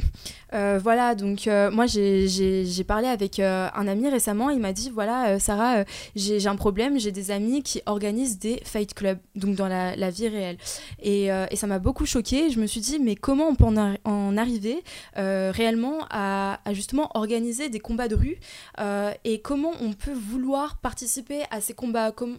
Euh, 0.54 0.78
voilà, 0.82 1.14
donc 1.14 1.46
euh, 1.46 1.70
moi 1.70 1.86
j'ai- 1.86 2.84
parlé 2.86 3.08
avec 3.08 3.38
euh, 3.40 3.68
un 3.74 3.88
ami 3.88 4.08
récemment. 4.08 4.50
Il 4.50 4.60
m'a 4.60 4.72
dit 4.72 4.90
voilà, 4.90 5.28
euh, 5.30 5.38
Sarah, 5.38 5.78
euh, 5.78 5.84
j'ai 6.14 6.38
j'ai 6.40 6.48
un 6.48 6.56
problème. 6.56 6.98
J'ai 6.98 7.12
des 7.12 7.30
amis 7.30 7.62
qui 7.62 7.80
organisent 7.86 8.38
des 8.38 8.60
Fight 8.64 8.92
Club, 8.94 9.18
donc 9.36 9.56
dans 9.56 9.68
la, 9.68 9.96
la 9.96 10.10
vie 10.10 10.28
réelle. 10.28 10.58
Et, 11.02 11.32
euh, 11.32 11.46
et 11.50 11.56
ça 11.56 11.66
m'a 11.66 11.78
beaucoup 11.78 12.04
choquée. 12.06 12.50
Je 12.50 12.60
me 12.60 12.66
suis 12.66 12.80
dit 12.80 12.98
mais 13.00 13.14
comment 13.16 13.48
on 13.48 13.54
peut 13.54 13.64
en, 13.64 13.74
arri- 13.76 13.98
en 14.04 14.36
arriver 14.36 14.82
euh, 15.16 15.50
réellement 15.54 15.98
à, 16.10 16.60
à 16.64 16.72
justement 16.74 17.10
organiser 17.14 17.68
des 17.70 17.80
combats 17.80 18.08
de 18.08 18.14
rue 18.16 18.36
euh, 18.80 19.10
et 19.24 19.40
comment 19.40 19.72
on 19.80 19.92
peut 19.92 20.12
vouloir 20.12 20.76
participer 20.78 21.40
à 21.50 21.60
ces 21.60 21.72
combats? 21.74 22.12
Comme 22.12 22.38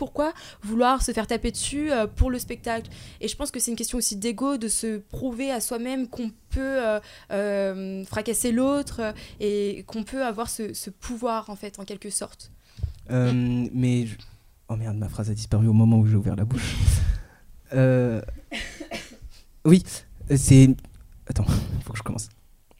pourquoi 0.00 0.32
vouloir 0.62 1.02
se 1.02 1.12
faire 1.12 1.26
taper 1.26 1.50
dessus 1.50 1.92
euh, 1.92 2.06
pour 2.06 2.30
le 2.30 2.38
spectacle 2.38 2.90
Et 3.20 3.28
je 3.28 3.36
pense 3.36 3.50
que 3.50 3.60
c'est 3.60 3.70
une 3.70 3.76
question 3.76 3.98
aussi 3.98 4.16
d'ego, 4.16 4.56
de 4.56 4.66
se 4.66 4.96
prouver 4.96 5.50
à 5.50 5.60
soi-même 5.60 6.08
qu'on 6.08 6.30
peut 6.48 6.78
euh, 6.82 7.00
euh, 7.30 8.02
fracasser 8.06 8.50
l'autre 8.50 9.12
et 9.40 9.84
qu'on 9.86 10.02
peut 10.02 10.24
avoir 10.24 10.48
ce, 10.48 10.88
pouvoir 10.88 11.50
en 11.50 11.54
fait, 11.54 11.78
en 11.78 11.84
quelque 11.84 12.08
sorte. 12.08 12.50
Mais 13.10 14.06
oh 14.68 14.76
merde, 14.76 14.96
ma 14.96 15.10
phrase 15.10 15.28
a 15.28 15.34
disparu 15.34 15.68
au 15.68 15.74
moment 15.74 15.98
où 15.98 16.06
j'ai 16.06 16.16
ouvert 16.16 16.36
la 16.36 16.46
bouche. 16.46 16.76
Oui, 19.66 19.84
c'est 20.34 20.74
attends, 21.26 21.44
faut 21.84 21.92
que 21.92 21.98
je 21.98 22.02
commence. 22.02 22.30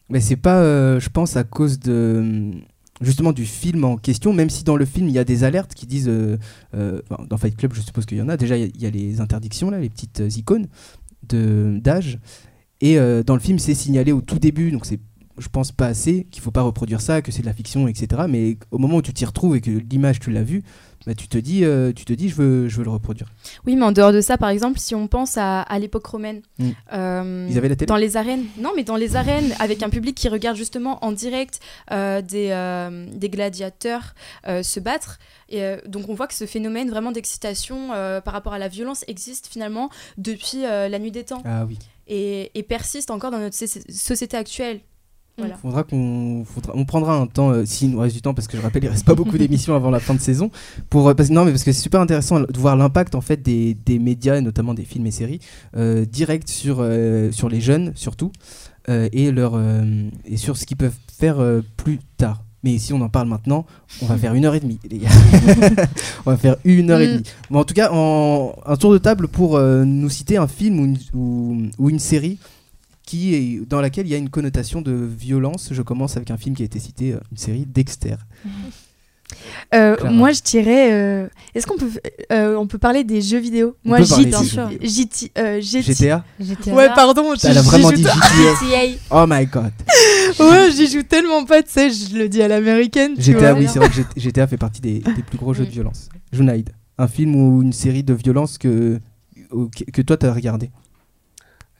Mais 0.08 0.20
c'est 0.20 0.36
pas, 0.36 0.98
je 0.98 1.08
pense, 1.10 1.36
à 1.36 1.44
cause 1.44 1.78
de 1.78 2.54
justement 3.00 3.32
du 3.32 3.46
film 3.46 3.84
en 3.84 3.96
question, 3.96 4.32
même 4.32 4.50
si 4.50 4.64
dans 4.64 4.76
le 4.76 4.84
film 4.84 5.08
il 5.08 5.14
y 5.14 5.18
a 5.18 5.24
des 5.24 5.44
alertes 5.44 5.74
qui 5.74 5.86
disent, 5.86 6.08
euh, 6.08 6.36
euh, 6.74 7.00
dans 7.28 7.36
Fight 7.38 7.56
Club, 7.56 7.72
je 7.74 7.80
suppose 7.80 8.06
qu'il 8.06 8.18
y 8.18 8.22
en 8.22 8.28
a. 8.28 8.36
Déjà, 8.36 8.56
il 8.56 8.80
y 8.80 8.86
a- 8.86 8.90
les 8.90 9.20
interdictions 9.20 9.70
là, 9.70 9.78
les 9.80 9.88
petites 9.88 10.20
euh, 10.20 10.28
icônes 10.36 10.66
d'âge, 11.32 12.18
et 12.80 12.96
dans 13.24 13.34
le 13.34 13.40
film 13.40 13.58
c'est 13.58 13.74
signalé 13.74 14.10
au 14.10 14.20
tout 14.20 14.38
début, 14.38 14.70
donc 14.72 14.86
c'est 14.86 14.98
je 15.38 15.48
pense 15.48 15.70
pas 15.72 15.86
assez 15.86 16.26
qu'il 16.30 16.42
faut 16.42 16.50
pas 16.50 16.62
reproduire 16.62 17.00
ça, 17.00 17.22
que 17.22 17.30
c'est 17.32 17.40
de 17.42 17.46
la 17.46 17.52
fiction, 17.52 17.88
etc. 17.88 18.22
Mais 18.28 18.58
au 18.70 18.78
moment 18.78 18.96
où 18.96 19.02
tu 19.02 19.12
t'y 19.12 19.24
retrouves 19.24 19.56
et 19.56 19.60
que 19.60 19.70
l'image 19.70 20.18
tu 20.18 20.30
l'as 20.30 20.42
vue, 20.42 20.62
bah, 21.06 21.14
tu 21.14 21.28
te 21.28 21.38
dis, 21.38 21.64
euh, 21.64 21.92
tu 21.92 22.04
te 22.04 22.12
dis, 22.12 22.28
je 22.28 22.34
veux, 22.34 22.68
je 22.68 22.76
veux 22.76 22.84
le 22.84 22.90
reproduire. 22.90 23.28
Oui, 23.66 23.74
mais 23.76 23.84
en 23.84 23.92
dehors 23.92 24.12
de 24.12 24.20
ça, 24.20 24.36
par 24.36 24.48
exemple, 24.50 24.78
si 24.78 24.94
on 24.94 25.06
pense 25.08 25.36
à, 25.38 25.62
à 25.62 25.78
l'époque 25.78 26.06
romaine, 26.06 26.42
Mm. 26.58 26.68
euh, 26.92 27.46
Ils 27.50 27.56
avaient 27.58 27.68
la 27.70 27.76
télé 27.76 27.86
dans 27.86 27.96
les 27.96 28.16
arènes, 28.18 28.44
non, 28.58 28.70
mais 28.76 28.84
dans 28.84 28.96
les 28.96 29.16
arènes, 29.16 29.54
avec 29.60 29.82
un 29.82 29.88
public 29.88 30.14
qui 30.14 30.28
regarde 30.28 30.56
justement 30.56 31.02
en 31.04 31.12
direct 31.12 31.60
euh, 31.90 32.20
des, 32.22 32.50
des 33.16 33.28
gladiateurs 33.30 34.14
se 34.46 34.80
battre. 34.80 35.18
Et, 35.48 35.76
donc 35.86 36.08
on 36.08 36.14
voit 36.14 36.26
que 36.28 36.34
ce 36.34 36.46
phénomène 36.46 36.90
vraiment 36.90 37.12
d'excitation 37.12 37.88
par 38.24 38.32
rapport 38.34 38.52
à 38.52 38.58
la 38.58 38.68
violence 38.68 39.04
existe 39.08 39.46
finalement 39.48 39.90
depuis 40.18 40.62
la 40.62 40.98
nuit 40.98 41.10
des 41.10 41.24
temps 41.24 41.42
Ah 41.44 41.64
oui. 41.66 41.78
et, 42.06 42.50
et 42.54 42.62
persiste 42.62 43.10
encore 43.10 43.30
dans 43.30 43.38
notre 43.40 43.56
soci- 43.56 43.90
société 43.90 44.36
actuelle. 44.36 44.80
Voilà. 45.40 45.56
Faudra 45.56 45.82
qu'on, 45.82 46.44
on 46.74 46.84
prendra 46.84 47.16
un 47.16 47.26
temps, 47.26 47.50
euh, 47.50 47.64
s'il 47.64 47.90
nous 47.90 47.98
reste 47.98 48.14
du 48.14 48.22
temps, 48.22 48.34
parce 48.34 48.46
que 48.48 48.56
je 48.56 48.62
rappelle, 48.62 48.84
il 48.84 48.88
reste 48.88 49.04
pas 49.04 49.14
beaucoup 49.14 49.36
d'émissions 49.38 49.74
avant 49.74 49.90
la 49.90 50.00
fin 50.00 50.14
de 50.14 50.20
saison. 50.20 50.50
Pour, 50.88 51.08
euh, 51.08 51.14
parce, 51.14 51.30
non, 51.30 51.44
mais 51.44 51.50
parce 51.50 51.64
que 51.64 51.72
c'est 51.72 51.80
super 51.82 52.00
intéressant 52.00 52.40
de 52.40 52.46
voir 52.58 52.76
l'impact 52.76 53.14
en 53.14 53.20
fait 53.20 53.42
des, 53.42 53.74
des 53.74 53.98
médias 53.98 54.36
et 54.36 54.40
notamment 54.40 54.74
des 54.74 54.84
films 54.84 55.06
et 55.06 55.10
séries 55.10 55.40
euh, 55.76 56.04
direct 56.04 56.48
sur 56.48 56.78
euh, 56.80 57.32
sur 57.32 57.48
les 57.48 57.60
jeunes 57.60 57.92
surtout 57.94 58.30
et 58.88 59.30
leur 59.30 59.60
et 60.24 60.36
sur 60.36 60.56
ce 60.56 60.66
qu'ils 60.66 60.76
peuvent 60.76 60.96
faire 61.16 61.36
plus 61.76 62.00
tard. 62.16 62.42
Mais 62.64 62.76
si 62.78 62.92
on 62.92 63.00
en 63.02 63.08
parle 63.08 63.28
maintenant, 63.28 63.64
on 64.02 64.06
va 64.06 64.16
faire 64.18 64.34
une 64.34 64.44
heure 64.44 64.54
et 64.56 64.60
demie, 64.60 64.80
les 64.90 64.98
gars. 64.98 65.08
on 66.26 66.30
va 66.30 66.36
faire 66.36 66.56
une 66.64 66.90
heure 66.90 67.00
et 67.00 67.06
Mm. 67.06 67.12
demie. 67.12 67.22
Bon, 67.50 67.60
en 67.60 67.64
tout 67.64 67.74
cas, 67.74 67.90
en, 67.92 68.52
un 68.66 68.76
tour 68.76 68.92
de 68.92 68.98
table 68.98 69.28
pour 69.28 69.60
nous 69.60 70.08
citer 70.10 70.38
un 70.38 70.48
film 70.48 70.80
ou 70.80 70.84
une, 70.86 70.98
ou, 71.14 71.56
ou 71.78 71.88
une 71.90 72.00
série 72.00 72.38
qui 73.10 73.34
est, 73.34 73.66
dans 73.68 73.80
laquelle 73.80 74.06
il 74.06 74.10
y 74.10 74.14
a 74.14 74.18
une 74.18 74.30
connotation 74.30 74.82
de 74.82 74.92
violence. 74.92 75.70
Je 75.72 75.82
commence 75.82 76.16
avec 76.16 76.30
un 76.30 76.36
film 76.36 76.54
qui 76.54 76.62
a 76.62 76.64
été 76.64 76.78
cité, 76.78 77.14
euh, 77.14 77.18
une 77.32 77.38
série 77.38 77.66
Dexter. 77.66 78.14
Euh, 79.74 79.96
moi, 80.10 80.30
je 80.30 80.40
dirais. 80.42 80.92
euh, 80.92 81.26
Est-ce 81.54 81.66
qu'on 81.66 81.76
peut, 81.76 81.90
euh, 82.30 82.54
on 82.54 82.68
peut 82.68 82.78
parler 82.78 83.02
des 83.02 83.20
jeux 83.20 83.38
vidéo? 83.38 83.74
Moi, 83.84 83.98
jeux 84.02 84.04
JT, 84.80 85.32
euh, 85.38 85.60
GT. 85.60 85.82
GTA 85.92 86.24
J'étais 86.38 86.70
Ouais, 86.70 86.88
pardon. 86.94 87.34
Elle 87.42 87.58
a 87.58 87.62
j'y 87.62 87.68
vraiment 87.68 87.90
joue 87.90 87.96
dit 87.96 88.02
GTA. 88.04 88.98
Oh 89.10 89.24
my 89.28 89.44
god. 89.46 89.72
Ouais, 90.38 90.70
j'y 90.70 90.86
joue 90.88 91.02
tellement 91.02 91.44
pas, 91.44 91.62
tu 91.64 91.70
sais, 91.72 91.90
je 91.90 92.16
le 92.16 92.28
dis 92.28 92.40
à 92.42 92.46
l'américaine. 92.46 93.14
GTA, 93.18 93.52
vois. 93.52 93.60
oui, 93.60 93.68
c'est 93.72 93.80
vrai 93.80 93.88
que 93.88 94.20
GTA 94.20 94.46
fait 94.46 94.56
partie 94.56 94.80
des, 94.80 95.00
des 95.00 95.22
plus 95.22 95.36
gros 95.38 95.52
jeux 95.52 95.66
de 95.66 95.70
violence. 95.70 96.08
Junaid, 96.32 96.70
un 96.96 97.08
film 97.08 97.34
ou 97.34 97.60
une 97.62 97.72
série 97.72 98.04
de 98.04 98.14
violence 98.14 98.56
que, 98.56 99.00
que 99.92 100.02
toi 100.02 100.16
t'as 100.16 100.32
regardé? 100.32 100.70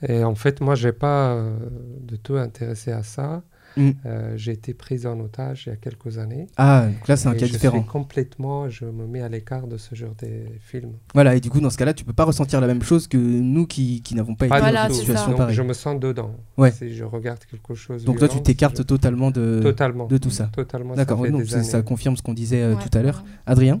Et 0.07 0.23
en 0.23 0.35
fait, 0.35 0.61
moi, 0.61 0.75
j'ai 0.75 0.91
pas 0.93 1.33
euh, 1.33 1.57
de 2.01 2.15
tout 2.15 2.35
intéressé 2.35 2.91
à 2.91 3.03
ça. 3.03 3.43
Mm. 3.77 3.91
Euh, 4.05 4.33
j'ai 4.35 4.51
été 4.51 4.73
pris 4.73 5.05
en 5.07 5.17
otage 5.21 5.63
il 5.65 5.69
y 5.69 5.71
a 5.71 5.77
quelques 5.77 6.17
années. 6.17 6.47
Ah, 6.57 6.87
donc 6.87 7.07
là 7.07 7.15
c'est 7.15 7.29
un 7.29 7.33
cas 7.35 7.45
je 7.45 7.53
différent. 7.53 7.77
suis 7.79 7.87
complètement, 7.87 8.67
je 8.69 8.83
me 8.83 9.07
mets 9.07 9.21
à 9.21 9.29
l'écart 9.29 9.65
de 9.65 9.77
ce 9.77 9.95
genre 9.95 10.13
de 10.21 10.27
films. 10.59 10.91
Voilà, 11.13 11.35
et 11.35 11.39
du 11.39 11.49
coup, 11.49 11.61
dans 11.61 11.69
ce 11.69 11.77
cas-là, 11.77 11.93
tu 11.93 12.03
peux 12.03 12.11
pas 12.11 12.25
ressentir 12.25 12.59
la 12.59 12.67
même 12.67 12.81
chose 12.81 13.07
que 13.07 13.15
nous 13.15 13.65
qui, 13.65 14.01
qui 14.01 14.13
n'avons 14.15 14.35
pas, 14.35 14.47
Pas 14.49 14.59
été 14.59 14.73
dans 14.75 14.87
du 14.87 14.89
une 14.89 14.99
situation 14.99 15.27
Donc, 15.29 15.37
pareille. 15.37 15.55
je 15.55 15.61
me 15.61 15.71
sens 15.71 15.97
dedans. 15.97 16.35
Ouais. 16.57 16.71
Si 16.71 16.93
je 16.93 17.05
regarde 17.05 17.39
quelque 17.49 17.73
chose. 17.73 18.03
Donc 18.03 18.17
toi, 18.19 18.27
tu 18.27 18.41
t'écartes 18.41 18.79
je- 18.79 18.83
totalement 18.83 19.31
de, 19.31 19.61
totalement 19.63 20.07
de 20.07 20.17
tout 20.17 20.31
ça. 20.31 20.49
Totalement. 20.51 20.93
D'accord, 20.95 21.25
ça, 21.47 21.63
ça 21.63 21.81
confirme 21.81 22.17
ce 22.17 22.21
qu'on 22.23 22.33
disait 22.33 22.63
euh, 22.63 22.75
Ouais, 22.75 22.83
tout 22.83 22.97
à 22.97 23.01
l'heure. 23.01 23.23
ouais. 23.25 23.31
Adrien 23.45 23.79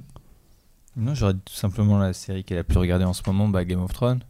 Non, 0.95 1.15
j'aurais 1.15 1.33
tout 1.33 1.53
simplement 1.53 1.97
la 1.97 2.13
série 2.13 2.45
qui 2.45 2.53
est 2.53 2.57
la 2.57 2.63
plus 2.63 2.77
regardée 2.77 3.03
en 3.03 3.11
ce 3.13 3.23
moment, 3.27 3.49
bah, 3.49 3.65
Game 3.65 3.81
of 3.81 3.91
Thrones. 3.91 4.21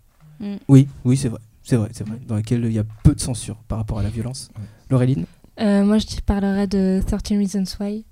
Oui, 0.68 0.88
oui, 1.06 1.18
c'est 1.18 1.30
vrai. 1.30 1.40
C'est 1.64 1.76
vrai, 1.76 1.90
c'est 1.94 2.08
vrai. 2.08 2.18
Dans 2.28 2.36
lesquels 2.36 2.66
il 2.66 2.74
y 2.74 2.80
a 2.80 2.84
peu 3.04 3.14
de 3.14 3.20
censure 3.20 3.58
par 3.68 3.78
rapport 3.78 4.00
à 4.00 4.04
la 4.04 4.10
violence. 4.10 4.50
Ouais. 4.58 4.64
Laureline 4.90 5.26
Euh, 5.60 5.84
moi, 5.84 5.98
je 6.00 6.08
te 6.08 6.22
parlerais 6.22 6.68
de 6.68 7.02
13 7.06 7.38
Reasons 7.38 7.64
Why. 7.80 8.06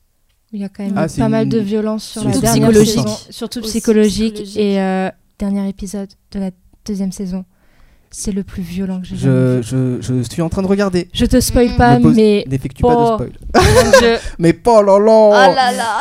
où 0.51 0.56
Il 0.56 0.62
y 0.62 0.63
a 0.63 0.70
quand 0.70 0.84
même 0.84 0.94
Ah, 0.98 1.08
pas 1.08 1.29
mal 1.29 1.46
une- 1.46 1.50
de 1.50 1.60
violence 1.60 2.03
sur 2.03 2.24
la 2.24 2.32
Surtout 2.32 2.41
dernière 2.46 2.70
psychologique. 2.70 2.96
saison, 3.08 3.18
surtout 3.29 3.62
psychologique. 3.62 4.34
psychologique. 4.36 4.58
Et 4.58 4.79
euh, 4.82 5.10
dernier 5.39 5.68
épisode 5.70 6.10
de 6.32 6.39
la 6.39 6.51
deuxième 6.86 7.12
saison, 7.12 7.46
c'est 8.12 8.32
le 8.32 8.44
plus 8.44 8.63
violent 8.63 9.00
que 9.01 9.08
j'ai 9.08 9.15
je, 9.18 9.62
je, 9.62 10.01
je 10.01 10.22
suis 10.24 10.41
en 10.41 10.50
train 10.50 10.62
de 10.63 10.68
regarder. 10.68 11.10
Je 11.13 11.25
te 11.25 11.39
spoil 11.39 11.75
pas, 11.75 12.00
pose- 12.00 12.15
mais 12.15 12.44
N'effectue 12.48 12.84
Oh. 12.84 12.88
pas 13.18 13.25
de 13.25 13.32
spoil. 13.32 13.32
je- 14.01 14.18
Mais 14.39 14.53
pas 14.53 14.82
là 14.84 14.98
là 15.00 15.29
Oh 15.51 15.56
là 15.56 15.72
là 15.72 16.00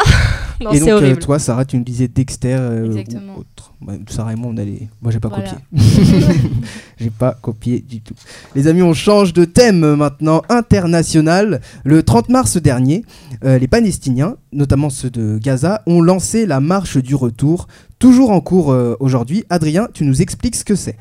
non, 0.65 0.73
Et 0.73 0.81
donc, 0.81 0.89
euh, 0.89 0.97
horrible. 0.97 1.19
toi, 1.19 1.39
Sarah, 1.39 1.65
tu 1.65 1.77
nous 1.77 1.85
disais 1.85 2.09
Dexter 2.09 2.57
euh, 2.59 2.89
ou 2.89 3.41
autre. 3.41 3.73
Bah, 3.81 3.93
Sarah 4.09 4.33
et 4.33 4.37
moi, 4.37 4.51
on 4.53 4.57
a 4.57 4.65
les... 4.65 4.89
Moi, 5.01 5.13
j'ai 5.13 5.21
pas 5.21 5.29
Voilà. 5.29 5.45
copié. 5.51 5.81
j'ai 6.99 7.11
pas 7.11 7.37
copié 7.41 7.81
du 7.81 8.01
tout. 8.01 8.15
Les 8.55 8.67
amis, 8.67 8.83
on 8.83 8.93
change 8.95 9.33
de 9.33 9.45
thème 9.45 9.95
maintenant 9.95 10.43
international. 10.49 11.61
Le 11.85 12.03
30 12.03 12.29
mars 12.29 12.57
dernier, 12.57 13.05
euh, 13.45 13.59
les 13.59 13.69
Palestiniens, 13.69 14.37
notamment 14.53 14.91
ceux 14.91 15.11
de 15.11 15.39
Gaza, 15.39 15.83
ont 15.87 16.01
lancé 16.01 16.47
la 16.47 16.61
marche 16.61 16.97
du 16.97 17.15
retour, 17.15 17.69
toujours 17.99 18.31
en 18.31 18.41
cours 18.41 18.73
euh, 18.73 18.97
aujourd'hui. 19.01 19.45
Adrien, 19.51 19.89
tu 19.93 20.05
nous 20.05 20.23
expliques 20.23 20.57
ce 20.57 20.65
que 20.65 20.75
c'est. 20.75 20.97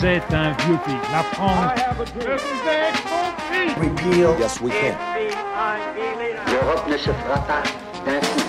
C'est 0.00 0.22
un 0.34 0.52
vieux 0.66 0.78
pays. 0.84 0.94
La 1.12 1.22
France. 1.22 1.72
Yes, 4.38 4.60
we 4.60 4.70
can. 4.72 4.96
L'Europe 6.50 6.88
ne 6.90 6.96
se 6.96 7.10
fera 7.10 7.38
pas 7.46 7.62
d'un 8.04 8.18
coup. 8.20 8.41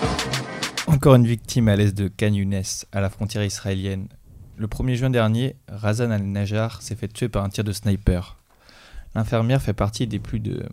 Encore 1.03 1.15
une 1.15 1.27
victime 1.27 1.67
à 1.67 1.75
l'est 1.75 1.93
de 1.93 2.07
Khan 2.07 2.31
Younes, 2.31 2.63
à 2.93 3.01
la 3.01 3.09
frontière 3.09 3.43
israélienne. 3.43 4.07
Le 4.55 4.67
1er 4.67 4.95
juin 4.95 5.09
dernier, 5.09 5.57
Razan 5.67 6.11
al-Najjar 6.11 6.81
s'est 6.81 6.95
fait 6.95 7.09
tuer 7.09 7.27
par 7.27 7.43
un 7.43 7.49
tir 7.49 7.65
de 7.65 7.73
sniper. 7.73 8.37
L'infirmière 9.13 9.61
fait 9.61 9.73
partie 9.73 10.07
des 10.07 10.19
plus 10.19 10.39
de 10.39 10.65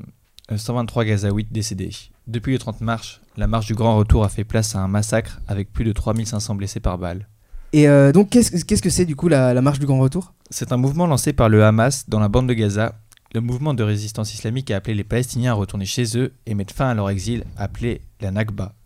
euh, 0.52 0.56
123 0.56 1.04
Gazaouites 1.04 1.52
décédés. 1.52 1.90
Depuis 2.28 2.52
le 2.52 2.60
30 2.60 2.80
mars, 2.80 3.20
la 3.36 3.48
marche 3.48 3.66
du 3.66 3.74
grand 3.74 3.96
retour 3.96 4.22
a 4.22 4.28
fait 4.28 4.44
place 4.44 4.76
à 4.76 4.78
un 4.78 4.86
massacre 4.86 5.40
avec 5.48 5.72
plus 5.72 5.82
de 5.84 5.90
3500 5.90 6.54
blessés 6.54 6.78
par 6.78 6.96
balle. 6.96 7.26
Et 7.72 7.88
euh, 7.88 8.12
donc, 8.12 8.30
qu'est-ce 8.30 8.64
qu'est-ce 8.64 8.82
que 8.82 8.88
c'est 8.88 9.06
du 9.06 9.16
coup 9.16 9.26
la, 9.26 9.52
la 9.52 9.62
marche 9.62 9.80
du 9.80 9.86
grand 9.86 9.98
retour? 9.98 10.32
C'est 10.48 10.70
un 10.70 10.76
mouvement 10.76 11.08
lancé 11.08 11.32
par 11.32 11.48
le 11.48 11.64
Hamas 11.64 12.08
dans 12.08 12.20
la 12.20 12.28
bande 12.28 12.48
de 12.48 12.54
Gaza. 12.54 12.94
Le 13.34 13.40
mouvement 13.40 13.74
de 13.74 13.82
résistance 13.82 14.32
islamique 14.32 14.70
a 14.70 14.76
appelé 14.76 14.94
les 14.94 15.02
Palestiniens 15.02 15.50
à 15.50 15.54
retourner 15.54 15.86
chez 15.86 16.16
eux 16.16 16.34
et 16.46 16.54
mettre 16.54 16.72
fin 16.72 16.88
à 16.88 16.94
leur 16.94 17.10
exil, 17.10 17.42
appelé 17.56 18.02
la 18.20 18.30
Nakba. 18.30 18.76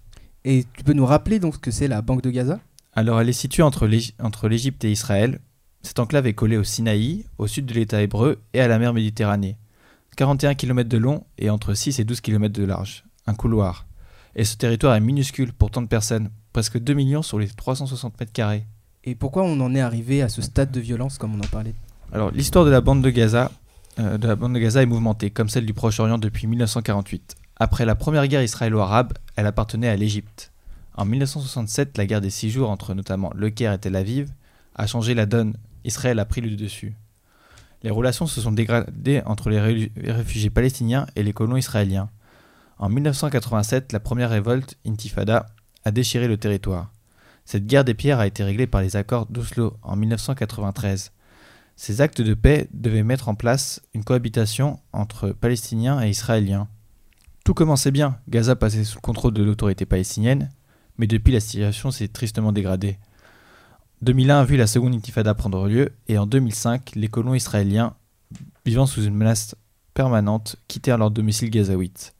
Et 0.44 0.64
tu 0.76 0.84
peux 0.84 0.92
nous 0.92 1.06
rappeler 1.06 1.38
donc 1.38 1.54
ce 1.54 1.58
que 1.58 1.70
c'est 1.70 1.88
la 1.88 2.02
Banque 2.02 2.22
de 2.22 2.30
Gaza? 2.30 2.60
Alors 2.92 3.20
elle 3.20 3.28
est 3.28 3.32
située 3.32 3.62
entre 3.62 3.86
l'Égy- 3.86 4.14
entre 4.22 4.48
l'Égypte 4.48 4.84
et 4.84 4.92
Israël. 4.92 5.40
Cette 5.82 5.98
enclave 5.98 6.26
est 6.26 6.34
collée 6.34 6.56
au 6.56 6.64
Sinaï, 6.64 7.24
au 7.38 7.46
sud 7.46 7.66
de 7.66 7.74
l'État 7.74 8.02
hébreu 8.02 8.40
et 8.52 8.60
à 8.60 8.68
la 8.68 8.78
mer 8.78 8.92
Méditerranée. 8.94 9.56
41 10.16 10.54
km 10.54 10.88
de 10.88 10.96
long 10.98 11.24
et 11.38 11.50
entre 11.50 11.74
6 11.74 11.98
et 11.98 12.04
12 12.04 12.20
km 12.20 12.52
de 12.54 12.64
large. 12.64 13.04
Un 13.26 13.34
couloir. 13.34 13.86
Et 14.36 14.44
ce 14.44 14.56
territoire 14.56 14.94
est 14.94 15.00
minuscule 15.00 15.52
pour 15.52 15.70
tant 15.70 15.82
de 15.82 15.86
personnes, 15.88 16.30
presque 16.52 16.78
2 16.78 16.94
millions 16.94 17.22
sur 17.22 17.38
les 17.38 17.48
360 17.48 18.18
mètres 18.20 18.32
carrés. 18.32 18.66
Et 19.04 19.14
pourquoi 19.14 19.42
on 19.44 19.60
en 19.60 19.74
est 19.74 19.80
arrivé 19.80 20.22
à 20.22 20.28
ce 20.28 20.40
stade 20.42 20.70
de 20.70 20.80
violence 20.80 21.18
comme 21.18 21.34
on 21.34 21.40
en 21.40 21.48
parlait? 21.48 21.74
Alors 22.12 22.30
l'histoire 22.30 22.64
de 22.64 22.70
la 22.70 22.80
bande 22.80 23.02
de 23.02 23.10
Gaza, 23.10 23.50
euh, 23.98 24.18
de 24.18 24.26
la 24.28 24.36
bande 24.36 24.54
de 24.54 24.58
Gaza 24.58 24.82
est 24.82 24.86
mouvementée, 24.86 25.30
comme 25.30 25.48
celle 25.48 25.66
du 25.66 25.74
Proche-Orient 25.74 26.18
depuis 26.18 26.46
1948. 26.46 27.34
Après 27.56 27.84
la 27.84 27.94
première 27.94 28.26
guerre 28.28 28.42
israélo-arabe, 28.42 29.14
elle 29.36 29.46
appartenait 29.46 29.88
à 29.88 29.96
l'Égypte. 29.96 30.52
En 30.96 31.04
1967, 31.04 31.98
la 31.98 32.06
guerre 32.06 32.20
des 32.20 32.30
six 32.30 32.50
jours 32.50 32.70
entre 32.70 32.94
notamment 32.94 33.32
Le 33.34 33.50
Caire 33.50 33.72
et 33.72 33.78
Tel 33.78 33.96
Aviv 33.96 34.30
a 34.74 34.86
changé 34.86 35.14
la 35.14 35.26
donne. 35.26 35.54
Israël 35.84 36.18
a 36.18 36.24
pris 36.24 36.40
le 36.40 36.56
dessus. 36.56 36.94
Les 37.82 37.90
relations 37.90 38.26
se 38.26 38.40
sont 38.40 38.52
dégradées 38.52 39.22
entre 39.26 39.50
les 39.50 39.60
ré- 39.60 39.92
les 39.96 40.12
réfugiés 40.12 40.50
palestiniens 40.50 41.06
et 41.16 41.22
les 41.22 41.32
colons 41.32 41.56
israéliens. 41.56 42.08
En 42.78 42.88
1987, 42.88 43.92
la 43.92 44.00
première 44.00 44.30
révolte, 44.30 44.76
Intifada, 44.86 45.46
a 45.84 45.90
déchiré 45.90 46.26
le 46.28 46.36
territoire. 46.38 46.90
Cette 47.44 47.66
guerre 47.66 47.84
des 47.84 47.92
pierres 47.94 48.20
a 48.20 48.26
été 48.26 48.42
réglée 48.42 48.66
par 48.66 48.80
les 48.80 48.96
accords 48.96 49.26
d'Oslo 49.26 49.76
en 49.82 49.96
1993. 49.96 51.12
Ces 51.76 52.00
actes 52.00 52.22
de 52.22 52.34
paix 52.34 52.68
devaient 52.72 53.02
mettre 53.02 53.28
en 53.28 53.34
place 53.34 53.82
une 53.92 54.04
cohabitation 54.04 54.80
entre 54.92 55.30
Palestiniens 55.30 56.00
et 56.02 56.08
Israéliens. 56.08 56.68
Tout 57.44 57.52
commençait 57.52 57.90
bien, 57.90 58.16
Gaza 58.26 58.56
passait 58.56 58.84
sous 58.84 58.96
le 58.96 59.02
contrôle 59.02 59.34
de 59.34 59.42
l'autorité 59.42 59.84
palestinienne, 59.84 60.48
mais 60.96 61.06
depuis 61.06 61.30
la 61.30 61.40
situation 61.40 61.90
s'est 61.90 62.08
tristement 62.08 62.52
dégradée. 62.52 62.96
2001 64.00 64.40
a 64.40 64.44
vu 64.44 64.56
la 64.56 64.66
seconde 64.66 64.94
intifada 64.94 65.34
prendre 65.34 65.68
lieu, 65.68 65.92
et 66.08 66.16
en 66.16 66.26
2005, 66.26 66.92
les 66.94 67.08
colons 67.08 67.34
israéliens, 67.34 67.96
vivant 68.64 68.86
sous 68.86 69.04
une 69.04 69.14
menace 69.14 69.56
permanente, 69.92 70.56
quittèrent 70.68 70.96
leur 70.96 71.10
domicile 71.10 71.50
gazaouite. 71.50 72.14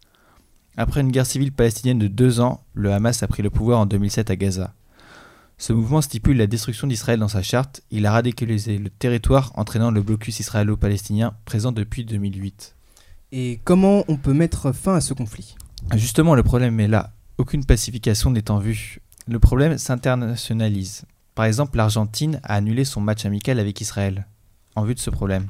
Après 0.77 1.01
une 1.01 1.11
guerre 1.11 1.25
civile 1.25 1.53
palestinienne 1.53 1.99
de 1.99 2.07
deux 2.07 2.41
ans, 2.41 2.63
le 2.75 2.93
Hamas 2.93 3.23
a 3.23 3.27
pris 3.27 3.43
le 3.43 3.49
pouvoir 3.49 3.81
en 3.81 3.87
2007 3.87 4.29
à 4.29 4.37
Gaza. 4.37 4.75
Ce 5.57 5.73
mouvement 5.73 6.03
stipule 6.03 6.37
la 6.37 6.47
destruction 6.47 6.87
d'Israël 6.87 7.19
dans 7.19 7.29
sa 7.29 7.43
charte. 7.43 7.81
Il 7.91 8.05
a 8.05 8.13
radicalisé 8.13 8.77
le 8.77 8.91
territoire, 8.91 9.53
entraînant 9.55 9.91
le 9.91 10.03
blocus 10.03 10.41
israélo-palestinien 10.41 11.33
présent 11.47 11.73
depuis 11.73 12.05
2008. 12.05 12.75
Et 13.37 13.59
comment 13.65 14.05
on 14.07 14.17
peut 14.17 14.33
mettre 14.33 14.71
fin 14.71 14.95
à 14.95 15.01
ce 15.01 15.13
conflit? 15.13 15.57
Justement, 15.97 16.37
le 16.37 16.45
problème 16.45 16.79
est 16.79 16.87
là. 16.87 17.15
Aucune 17.37 17.65
pacification 17.65 18.31
n'est 18.31 18.49
en 18.49 18.59
vue. 18.59 19.01
Le 19.27 19.41
problème 19.41 19.77
s'internationalise. 19.77 21.03
Par 21.35 21.45
exemple, 21.45 21.77
l'Argentine 21.77 22.39
a 22.45 22.55
annulé 22.55 22.85
son 22.85 23.01
match 23.01 23.27
amical 23.27 23.59
avec 23.59 23.81
Israël, 23.81 24.29
en 24.77 24.85
vue 24.85 24.95
de 24.95 25.01
ce 25.01 25.11
problème. 25.11 25.49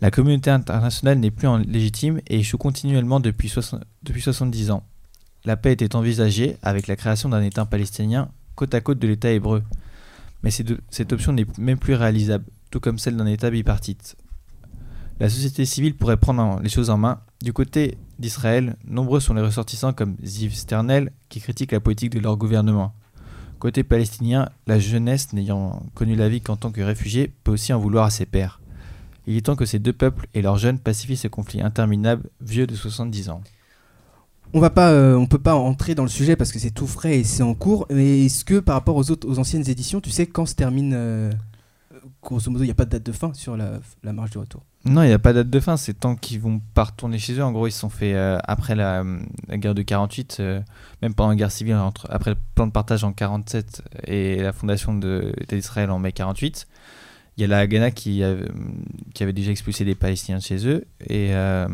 La 0.00 0.10
communauté 0.10 0.48
internationale 0.48 1.18
n'est 1.18 1.30
plus 1.30 1.46
en 1.46 1.58
légitime 1.58 2.22
et 2.26 2.38
échoue 2.38 2.56
continuellement 2.56 3.20
depuis, 3.20 3.52
depuis 4.02 4.22
70 4.22 4.70
ans. 4.70 4.82
La 5.44 5.58
paix 5.58 5.72
était 5.72 5.96
envisagée 5.96 6.56
avec 6.62 6.86
la 6.86 6.96
création 6.96 7.28
d'un 7.28 7.42
État 7.42 7.66
palestinien 7.66 8.30
côte 8.54 8.72
à 8.72 8.80
côte 8.80 8.98
de 8.98 9.08
l'État 9.08 9.30
hébreu. 9.30 9.62
Mais 10.42 10.50
cette 10.50 11.12
option 11.12 11.34
n'est 11.34 11.46
même 11.58 11.76
plus 11.76 11.96
réalisable, 11.96 12.46
tout 12.70 12.80
comme 12.80 12.98
celle 12.98 13.18
d'un 13.18 13.26
État 13.26 13.50
bipartite. 13.50 14.16
La 15.20 15.28
société 15.28 15.64
civile 15.64 15.96
pourrait 15.96 16.16
prendre 16.16 16.42
en- 16.42 16.58
les 16.60 16.68
choses 16.68 16.90
en 16.90 16.98
main. 16.98 17.20
Du 17.42 17.52
côté 17.52 17.96
d'Israël, 18.18 18.76
nombreux 18.86 19.20
sont 19.20 19.34
les 19.34 19.42
ressortissants 19.42 19.92
comme 19.92 20.16
Ziv 20.24 20.54
Sternel 20.54 21.12
qui 21.28 21.40
critiquent 21.40 21.72
la 21.72 21.80
politique 21.80 22.12
de 22.12 22.18
leur 22.20 22.36
gouvernement. 22.36 22.92
Côté 23.60 23.84
palestinien, 23.84 24.48
la 24.66 24.78
jeunesse 24.78 25.32
n'ayant 25.32 25.82
connu 25.94 26.16
la 26.16 26.28
vie 26.28 26.40
qu'en 26.40 26.56
tant 26.56 26.70
que 26.70 26.80
réfugié 26.82 27.32
peut 27.44 27.52
aussi 27.52 27.72
en 27.72 27.78
vouloir 27.78 28.04
à 28.06 28.10
ses 28.10 28.26
pairs. 28.26 28.60
Il 29.26 29.36
est 29.36 29.42
temps 29.42 29.56
que 29.56 29.64
ces 29.64 29.78
deux 29.78 29.92
peuples 29.92 30.26
et 30.34 30.42
leurs 30.42 30.58
jeunes 30.58 30.78
pacifient 30.78 31.16
ce 31.16 31.28
conflit 31.28 31.62
interminable 31.62 32.28
vieux 32.40 32.66
de 32.66 32.74
70 32.74 33.30
ans. 33.30 33.40
On 34.52 34.60
va 34.60 34.70
pas, 34.70 34.90
euh, 34.90 35.24
peut 35.26 35.38
pas 35.38 35.54
entrer 35.54 35.94
dans 35.94 36.02
le 36.02 36.08
sujet 36.10 36.36
parce 36.36 36.52
que 36.52 36.58
c'est 36.58 36.70
tout 36.70 36.86
frais 36.86 37.20
et 37.20 37.24
c'est 37.24 37.42
en 37.42 37.54
cours. 37.54 37.86
Mais 37.90 38.26
est-ce 38.26 38.44
que 38.44 38.60
par 38.60 38.74
rapport 38.74 38.96
aux 38.96 39.10
autres, 39.10 39.38
anciennes 39.38 39.68
éditions, 39.68 40.00
tu 40.00 40.10
sais 40.10 40.26
quand 40.26 40.44
se 40.46 40.54
termine 40.54 40.92
euh, 40.94 41.32
Grosso 42.22 42.50
modo, 42.50 42.62
il 42.64 42.66
n'y 42.66 42.70
a 42.72 42.74
pas 42.74 42.84
de 42.84 42.90
date 42.90 43.02
de 43.06 43.12
fin 43.12 43.32
sur 43.32 43.56
la, 43.56 43.80
la 44.02 44.12
marche 44.12 44.30
du 44.30 44.38
retour? 44.38 44.62
Non, 44.86 45.02
il 45.02 45.06
n'y 45.06 45.12
a 45.14 45.18
pas 45.18 45.32
de 45.32 45.38
date 45.38 45.48
de 45.50 45.60
fin, 45.60 45.78
c'est 45.78 45.94
tant 45.94 46.14
qu'ils 46.14 46.40
vont 46.40 46.60
pas 46.74 46.84
retourner 46.84 47.18
chez 47.18 47.32
eux. 47.38 47.42
En 47.44 47.52
gros, 47.52 47.66
ils 47.66 47.72
se 47.72 47.80
sont 47.80 47.88
fait 47.88 48.14
euh, 48.14 48.38
après 48.44 48.74
la, 48.74 49.02
la 49.48 49.56
guerre 49.56 49.74
de 49.74 49.80
48, 49.80 50.36
euh, 50.40 50.60
même 51.00 51.14
pendant 51.14 51.30
la 51.30 51.36
guerre 51.36 51.50
civile, 51.50 51.76
entre, 51.76 52.06
après 52.10 52.32
le 52.32 52.36
plan 52.54 52.66
de 52.66 52.72
partage 52.72 53.02
en 53.02 53.12
47 53.12 53.82
et 54.06 54.42
la 54.42 54.52
fondation 54.52 54.92
de 54.94 55.32
l'État 55.38 55.56
d'Israël 55.56 55.90
en 55.90 55.98
mai 55.98 56.12
48. 56.12 56.66
Il 57.36 57.40
y 57.40 57.44
a 57.44 57.46
la 57.48 57.58
Haganah 57.60 57.90
qui, 57.90 58.22
avait- 58.22 58.46
qui 59.14 59.22
avait 59.22 59.32
déjà 59.32 59.50
expulsé 59.50 59.84
des 59.86 59.94
Palestiniens 59.94 60.38
de 60.38 60.42
chez 60.42 60.68
eux. 60.68 60.84
Et, 61.08 61.34
euh, 61.34 61.66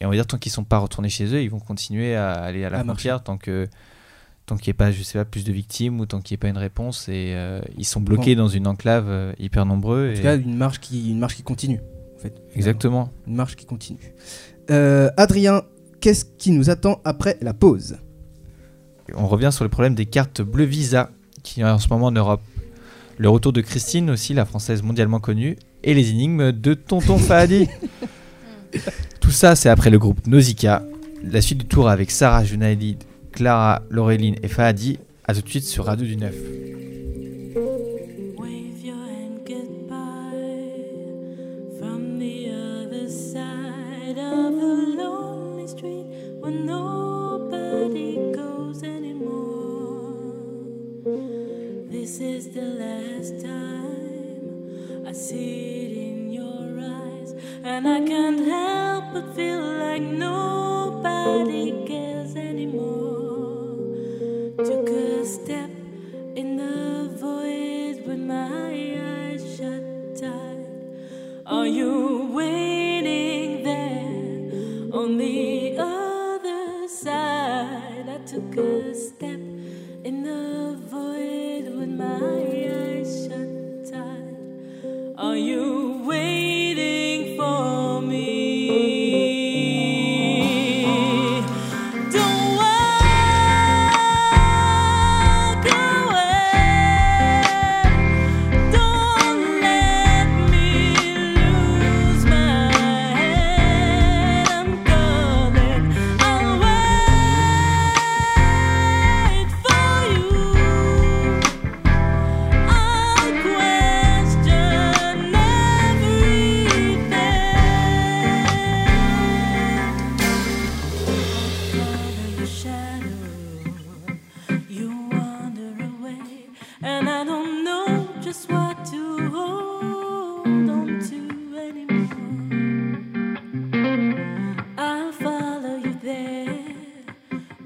et 0.00 0.06
on 0.06 0.08
va 0.08 0.14
dire, 0.14 0.26
tant 0.26 0.38
qu'ils 0.38 0.52
sont 0.52 0.64
pas 0.64 0.78
retournés 0.78 1.10
chez 1.10 1.26
eux, 1.34 1.42
ils 1.42 1.50
vont 1.50 1.58
continuer 1.60 2.14
à 2.14 2.32
aller 2.32 2.64
à 2.64 2.70
la 2.70 2.78
À 2.78 2.84
marcher. 2.84 3.08
frontière 3.10 3.22
tant 3.24 3.36
que 3.36 3.66
tant 4.46 4.56
qu'il 4.56 4.68
n'y 4.70 4.76
ait 4.76 4.78
pas, 4.78 4.92
je 4.92 5.02
sais 5.02 5.18
pas, 5.18 5.26
plus 5.26 5.44
de 5.44 5.52
victimes 5.52 6.00
ou 6.00 6.06
tant 6.06 6.22
qu'il 6.22 6.34
n'y 6.34 6.36
ait 6.36 6.38
pas 6.40 6.48
une 6.48 6.56
réponse. 6.56 7.06
Et 7.10 7.32
euh, 7.34 7.60
ils 7.76 7.84
sont 7.84 8.00
bloqués 8.00 8.34
dans 8.34 8.48
une 8.48 8.66
enclave 8.66 9.34
hyper 9.38 9.66
nombreux. 9.66 10.08
En 10.08 10.12
et- 10.12 10.14
tout 10.14 10.22
cas, 10.22 10.38
une 10.38 10.56
marche 10.56 10.78
qui, 10.80 11.10
une 11.10 11.18
marche 11.18 11.34
qui 11.36 11.42
continue. 11.42 11.80
En 12.18 12.22
fait, 12.22 12.34
Exactement. 12.56 13.10
Une 13.26 13.36
marche 13.36 13.54
qui 13.54 13.64
continue. 13.64 14.14
Euh, 14.70 15.10
Adrien, 15.16 15.62
qu'est-ce 16.00 16.24
qui 16.24 16.50
nous 16.50 16.68
attend 16.68 17.00
après 17.04 17.38
la 17.40 17.54
pause? 17.54 17.98
On 19.14 19.26
revient 19.26 19.50
sur 19.52 19.64
le 19.64 19.70
problème 19.70 19.94
des 19.94 20.06
cartes 20.06 20.42
bleu 20.42 20.64
Visa 20.64 21.10
qui 21.42 21.64
en 21.64 21.78
ce 21.78 21.88
moment 21.88 22.06
en 22.06 22.12
Europe. 22.12 22.42
Le 23.16 23.28
retour 23.28 23.52
de 23.52 23.60
Christine 23.60 24.10
aussi, 24.10 24.34
la 24.34 24.44
française 24.44 24.82
mondialement 24.82 25.18
connue, 25.18 25.56
et 25.82 25.94
les 25.94 26.10
énigmes 26.10 26.52
de 26.52 26.74
Tonton 26.74 27.18
Fahadi. 27.18 27.68
Tout 29.20 29.30
ça, 29.30 29.56
c'est 29.56 29.68
après 29.68 29.90
le 29.90 29.98
groupe 29.98 30.26
Nausicaa. 30.26 30.82
La 31.24 31.40
suite 31.40 31.58
du 31.58 31.66
tour 31.66 31.88
avec 31.88 32.10
Sarah 32.10 32.44
Junaidi, 32.44 32.96
Clara, 33.32 33.82
Laureline 33.90 34.36
et 34.42 34.48
Fahadi. 34.48 34.98
A 35.26 35.34
tout 35.34 35.42
de 35.42 35.48
suite 35.48 35.64
sur 35.64 35.84
Radio 35.84 36.06
du 36.06 36.16
9. 36.16 36.34
Street 45.78 46.06
where 46.40 46.50
nobody 46.50 48.16
goes 48.32 48.82
anymore. 48.82 50.12
This 51.88 52.18
is 52.20 52.50
the 52.50 52.62
last 52.82 53.40
time 53.44 55.06
I 55.06 55.12
see 55.12 55.86
it 55.86 55.96
in 55.96 56.32
your 56.32 56.80
eyes, 56.80 57.34
And 57.62 57.86
I 57.86 58.00
can't 58.04 58.44
help 58.44 59.04
but 59.12 59.36
feel 59.36 59.62
like 59.84 60.02
nobody 60.02 61.77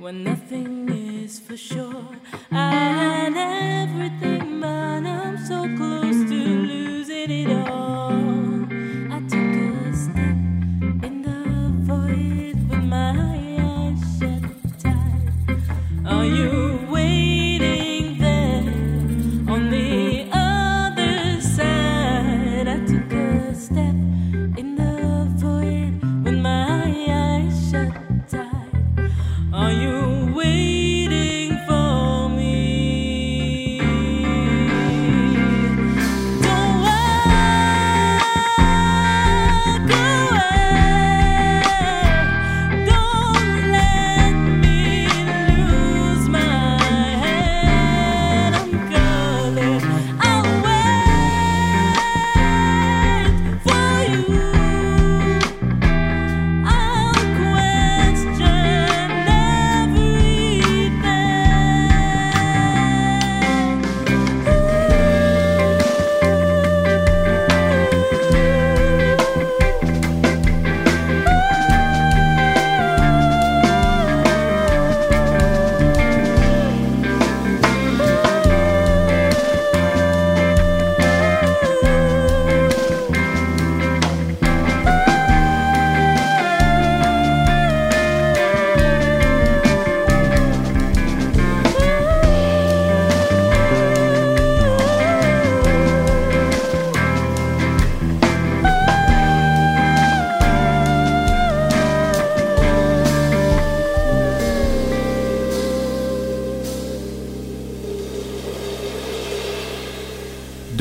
when 0.03 0.25
nothing 0.25 0.89
is 0.89 1.39
for 1.39 1.57
sure. 1.57 2.05
Had 2.51 3.37
everything, 3.37 4.32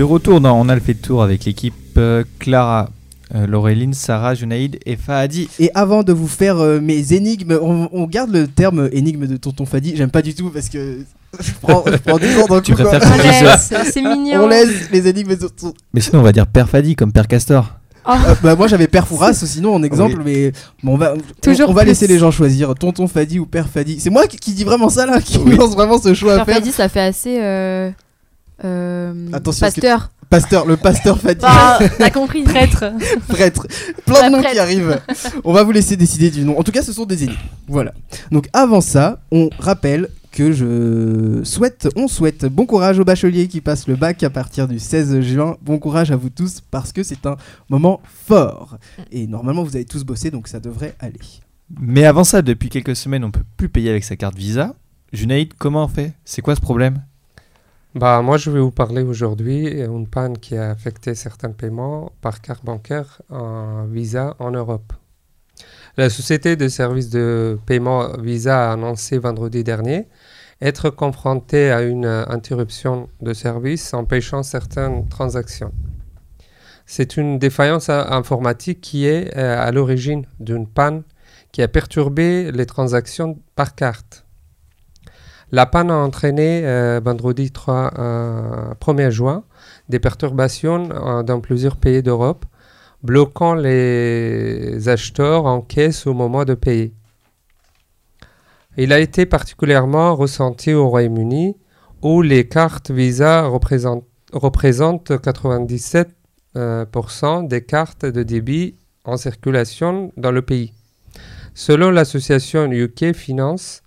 De 0.01 0.05
retour 0.05 0.41
dans 0.41 0.59
On 0.59 0.67
a 0.67 0.73
le 0.73 0.81
fait 0.81 0.95
de 0.95 0.99
tour 0.99 1.21
avec 1.21 1.45
l'équipe 1.45 1.75
euh, 1.95 2.23
Clara, 2.39 2.89
euh, 3.35 3.45
Laureline, 3.45 3.93
Sarah, 3.93 4.33
Junaïd 4.33 4.79
et 4.87 4.95
Fahadi. 4.95 5.47
Et 5.59 5.69
avant 5.75 6.01
de 6.01 6.11
vous 6.11 6.27
faire 6.27 6.57
euh, 6.57 6.81
mes 6.81 7.13
énigmes, 7.13 7.59
on, 7.61 7.87
on 7.91 8.07
garde 8.07 8.31
le 8.31 8.47
terme 8.47 8.89
énigme 8.93 9.27
de 9.27 9.37
Tonton 9.37 9.67
Fadi. 9.67 9.93
J'aime 9.95 10.09
pas 10.09 10.23
du 10.23 10.33
tout 10.33 10.49
parce 10.49 10.69
que 10.69 11.01
je 11.39 11.51
prends, 11.61 11.83
je 11.85 11.97
prends 11.97 12.17
du 12.17 12.25
temps 12.33 12.47
dans 12.47 12.55
le 12.55 12.61
Tu 12.63 12.73
coup, 12.73 12.81
c'est 13.91 14.01
mignon. 14.01 14.45
On 14.45 14.47
laisse 14.47 14.89
les 14.91 15.07
énigmes 15.07 15.35
de 15.35 15.47
Tonton. 15.47 15.71
Mais 15.93 16.01
sinon, 16.01 16.21
on 16.21 16.23
va 16.23 16.31
dire 16.31 16.47
Père 16.47 16.67
Fadi 16.67 16.95
comme 16.95 17.11
Père 17.11 17.27
Castor. 17.27 17.69
Oh, 18.03 18.11
Euh, 18.27 18.33
bah, 18.41 18.55
moi 18.55 18.65
j'avais 18.65 18.87
Père 18.87 19.07
Fouras 19.07 19.33
sinon 19.33 19.75
en 19.75 19.83
exemple, 19.83 20.19
mais 20.25 20.51
bon, 20.81 20.93
on 20.93 20.97
va, 20.97 21.13
Toujours 21.43 21.69
on, 21.69 21.73
va 21.73 21.83
laisser 21.83 22.07
les 22.07 22.17
gens 22.17 22.31
choisir. 22.31 22.73
Tonton 22.73 23.05
Fadi 23.05 23.37
ou 23.37 23.45
Père 23.45 23.69
Fadi. 23.69 23.99
C'est 23.99 24.09
moi 24.09 24.25
qui, 24.25 24.37
qui 24.37 24.53
dis 24.53 24.63
vraiment 24.63 24.89
ça 24.89 25.05
là, 25.05 25.21
qui 25.21 25.37
Oui. 25.37 25.55
lance 25.55 25.75
vraiment 25.75 26.01
ce 26.01 26.15
choix 26.15 26.33
à 26.33 26.35
Père 26.37 26.45
faire. 26.45 26.55
Fadi, 26.55 26.71
ça 26.71 26.89
fait 26.89 27.01
assez. 27.01 27.39
Euh, 27.39 27.91
Attention, 29.33 29.67
est-ce 29.67 29.75
que- 29.75 29.81
pasteur. 29.81 30.11
Pasteur, 30.29 30.65
le 30.65 30.77
pasteur 30.77 31.19
Fadi. 31.19 31.41
Bah, 31.41 31.77
T'as 31.97 32.09
compris. 32.13 32.43
Prêtre. 32.43 32.85
prêtre. 33.27 33.67
Plein 34.05 34.29
de 34.29 34.35
noms 34.37 34.41
qui 34.41 34.57
arrivent. 34.57 35.01
On 35.43 35.51
va 35.51 35.63
vous 35.63 35.73
laisser 35.73 35.97
décider 35.97 36.31
du 36.31 36.45
nom. 36.45 36.57
En 36.57 36.63
tout 36.63 36.71
cas, 36.71 36.81
ce 36.83 36.93
sont 36.93 37.05
des 37.05 37.25
énigmes. 37.25 37.37
Voilà. 37.67 37.93
Donc 38.31 38.47
avant 38.53 38.79
ça, 38.79 39.19
on 39.33 39.49
rappelle 39.59 40.07
que 40.31 40.53
je 40.53 41.41
souhaite, 41.43 41.89
on 41.97 42.07
souhaite 42.07 42.45
bon 42.45 42.65
courage 42.65 42.97
aux 42.97 43.03
bacheliers 43.03 43.49
qui 43.49 43.59
passent 43.59 43.89
le 43.89 43.97
bac 43.97 44.23
à 44.23 44.29
partir 44.29 44.69
du 44.69 44.79
16 44.79 45.19
juin. 45.19 45.57
Bon 45.61 45.77
courage 45.79 46.11
à 46.11 46.15
vous 46.15 46.29
tous 46.29 46.61
parce 46.71 46.93
que 46.93 47.03
c'est 47.03 47.25
un 47.25 47.35
moment 47.67 47.99
fort. 48.05 48.77
Et 49.11 49.27
normalement, 49.27 49.63
vous 49.63 49.75
avez 49.75 49.83
tous 49.83 50.05
bossé, 50.05 50.31
donc 50.31 50.47
ça 50.47 50.61
devrait 50.61 50.95
aller. 51.01 51.19
Mais 51.81 52.05
avant 52.05 52.23
ça, 52.23 52.41
depuis 52.41 52.69
quelques 52.69 52.95
semaines, 52.95 53.25
on 53.25 53.31
peut 53.31 53.43
plus 53.57 53.67
payer 53.67 53.89
avec 53.89 54.05
sa 54.05 54.15
carte 54.15 54.37
Visa. 54.37 54.75
Junaïd, 55.11 55.53
comment 55.57 55.83
on 55.83 55.87
fait? 55.89 56.13
C'est 56.23 56.41
quoi 56.41 56.55
ce 56.55 56.61
problème? 56.61 57.03
Bah, 57.93 58.21
moi, 58.21 58.37
je 58.37 58.49
vais 58.49 58.61
vous 58.61 58.71
parler 58.71 59.01
aujourd'hui 59.01 59.69
d'une 59.69 60.07
panne 60.07 60.37
qui 60.37 60.55
a 60.55 60.69
affecté 60.69 61.13
certains 61.13 61.51
paiements 61.51 62.13
par 62.21 62.39
carte 62.39 62.63
bancaire 62.63 63.21
en 63.29 63.85
Visa 63.85 64.35
en 64.39 64.51
Europe. 64.51 64.93
La 65.97 66.09
société 66.09 66.55
de 66.55 66.69
services 66.69 67.09
de 67.09 67.59
paiement 67.65 68.17
Visa 68.17 68.69
a 68.69 68.73
annoncé 68.73 69.17
vendredi 69.17 69.65
dernier 69.65 70.07
être 70.61 70.89
confrontée 70.89 71.69
à 71.71 71.81
une 71.81 72.05
euh, 72.05 72.23
interruption 72.27 73.09
de 73.21 73.33
service 73.33 73.93
empêchant 73.93 74.43
certaines 74.43 75.09
transactions. 75.09 75.73
C'est 76.85 77.17
une 77.17 77.39
défaillance 77.39 77.89
euh, 77.89 78.03
informatique 78.07 78.79
qui 78.79 79.05
est 79.05 79.35
euh, 79.35 79.59
à 79.59 79.71
l'origine 79.71 80.25
d'une 80.39 80.67
panne 80.67 81.03
qui 81.51 81.61
a 81.61 81.67
perturbé 81.67 82.51
les 82.51 82.65
transactions 82.65 83.39
par 83.55 83.75
carte. 83.75 84.25
La 85.51 85.65
panne 85.65 85.91
a 85.91 85.97
entraîné 85.97 86.61
euh, 86.65 87.01
vendredi 87.03 87.51
3, 87.51 87.93
euh, 87.99 88.73
1er 88.79 89.09
juin 89.09 89.43
des 89.89 89.99
perturbations 89.99 90.89
euh, 90.91 91.23
dans 91.23 91.41
plusieurs 91.41 91.75
pays 91.75 92.01
d'Europe, 92.01 92.45
bloquant 93.03 93.53
les 93.53 94.87
acheteurs 94.87 95.45
en 95.45 95.61
caisse 95.61 96.07
au 96.07 96.13
moment 96.13 96.45
de 96.45 96.53
payer. 96.53 96.93
Il 98.77 98.93
a 98.93 98.99
été 98.99 99.25
particulièrement 99.25 100.15
ressenti 100.15 100.73
au 100.73 100.87
Royaume-Uni, 100.87 101.57
où 102.01 102.21
les 102.21 102.47
cartes 102.47 102.89
Visa 102.89 103.43
représentent, 103.43 104.07
représentent 104.31 105.11
97% 105.11 106.05
euh, 106.57 106.85
pourcent 106.85 107.43
des 107.43 107.63
cartes 107.63 108.05
de 108.05 108.23
débit 108.23 108.75
en 109.03 109.17
circulation 109.17 110.13
dans 110.15 110.31
le 110.31 110.41
pays. 110.41 110.73
Selon 111.53 111.91
l'association 111.91 112.71
UK 112.71 113.13
Finance, 113.13 113.80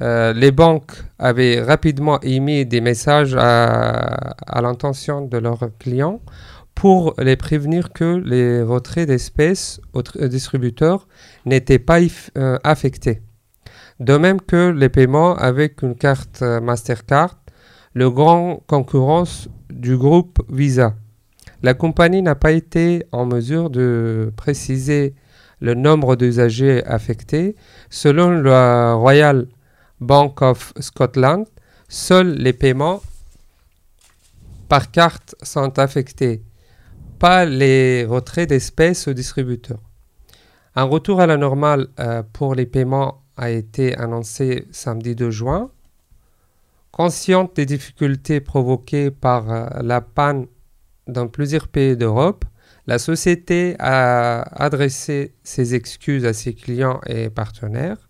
euh, 0.00 0.32
les 0.32 0.50
banques 0.50 0.92
avaient 1.18 1.60
rapidement 1.60 2.20
émis 2.20 2.66
des 2.66 2.80
messages 2.80 3.36
à, 3.38 4.34
l'intention 4.60 5.22
de 5.22 5.38
leurs 5.38 5.70
clients 5.78 6.20
pour 6.74 7.14
les 7.18 7.36
prévenir 7.36 7.92
que 7.92 8.16
les 8.24 8.62
retraits 8.62 9.06
d'espèces 9.06 9.80
aux 9.92 10.00
tr- 10.02 10.26
distributeurs 10.28 11.06
n'étaient 11.44 11.78
pas 11.78 11.98
euh, 12.36 12.58
affectés. 12.64 13.22
De 14.00 14.16
même 14.16 14.40
que 14.40 14.70
les 14.70 14.88
paiements 14.88 15.36
avec 15.36 15.82
une 15.82 15.94
carte 15.94 16.40
euh, 16.42 16.60
Mastercard, 16.60 17.38
le 17.94 18.10
grand 18.10 18.62
concurrence 18.66 19.48
du 19.70 19.96
groupe 19.96 20.38
Visa. 20.50 20.94
La 21.62 21.74
compagnie 21.74 22.22
n'a 22.22 22.34
pas 22.34 22.52
été 22.52 23.04
en 23.12 23.26
mesure 23.26 23.70
de 23.70 24.32
préciser 24.36 25.14
le 25.60 25.74
nombre 25.74 26.16
d'usagers 26.16 26.84
affectés. 26.86 27.54
Selon 27.88 28.30
la 28.30 28.94
Royal 28.94 29.46
Bank 30.02 30.42
of 30.42 30.72
Scotland, 30.80 31.46
seuls 31.88 32.34
les 32.34 32.52
paiements 32.52 33.00
par 34.68 34.90
carte 34.90 35.34
sont 35.42 35.78
affectés, 35.78 36.42
pas 37.18 37.44
les 37.44 38.04
retraits 38.04 38.48
d'espèces 38.48 39.06
aux 39.06 39.12
distributeurs. 39.12 39.82
Un 40.74 40.84
retour 40.84 41.20
à 41.20 41.26
la 41.26 41.36
normale 41.36 41.88
euh, 42.00 42.22
pour 42.32 42.54
les 42.54 42.66
paiements 42.66 43.22
a 43.36 43.50
été 43.50 43.96
annoncé 43.96 44.66
samedi 44.70 45.14
2 45.14 45.30
juin. 45.30 45.70
Consciente 46.90 47.54
des 47.56 47.66
difficultés 47.66 48.40
provoquées 48.40 49.10
par 49.10 49.50
euh, 49.50 49.68
la 49.82 50.00
panne 50.00 50.46
dans 51.06 51.28
plusieurs 51.28 51.68
pays 51.68 51.96
d'Europe, 51.96 52.44
la 52.86 52.98
société 52.98 53.76
a 53.78 54.40
adressé 54.62 55.34
ses 55.42 55.74
excuses 55.74 56.24
à 56.24 56.32
ses 56.32 56.54
clients 56.54 57.00
et 57.06 57.30
partenaires. 57.30 58.08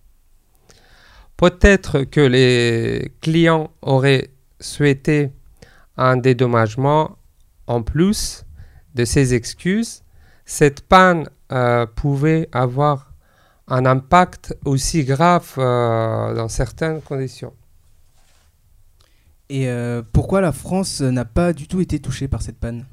Peut-être 1.42 2.04
que 2.04 2.20
les 2.20 3.10
clients 3.20 3.72
auraient 3.82 4.30
souhaité 4.60 5.32
un 5.96 6.16
dédommagement 6.16 7.18
en 7.66 7.82
plus 7.82 8.44
de 8.94 9.04
ces 9.04 9.34
excuses. 9.34 10.04
Cette 10.44 10.82
panne 10.82 11.28
euh, 11.50 11.84
pouvait 11.84 12.48
avoir 12.52 13.12
un 13.66 13.86
impact 13.86 14.56
aussi 14.64 15.02
grave 15.02 15.54
euh, 15.58 16.32
dans 16.32 16.46
certaines 16.46 17.02
conditions. 17.02 17.54
Et 19.48 19.68
euh, 19.68 20.00
pourquoi 20.12 20.42
la 20.42 20.52
France 20.52 21.00
n'a 21.00 21.24
pas 21.24 21.52
du 21.52 21.66
tout 21.66 21.80
été 21.80 21.98
touchée 21.98 22.28
par 22.28 22.40
cette 22.40 22.60
panne? 22.60 22.86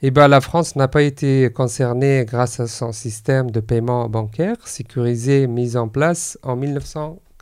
Eh 0.00 0.10
ben, 0.10 0.28
la 0.28 0.40
France 0.40 0.76
n'a 0.76 0.88
pas 0.88 1.02
été 1.02 1.52
concernée 1.52 2.24
grâce 2.26 2.58
à 2.58 2.68
son 2.68 2.92
système 2.92 3.50
de 3.50 3.60
paiement 3.60 4.08
bancaire 4.08 4.66
sécurisé 4.66 5.46
mis 5.46 5.76
en 5.76 5.88
place 5.88 6.38
en 6.42 6.56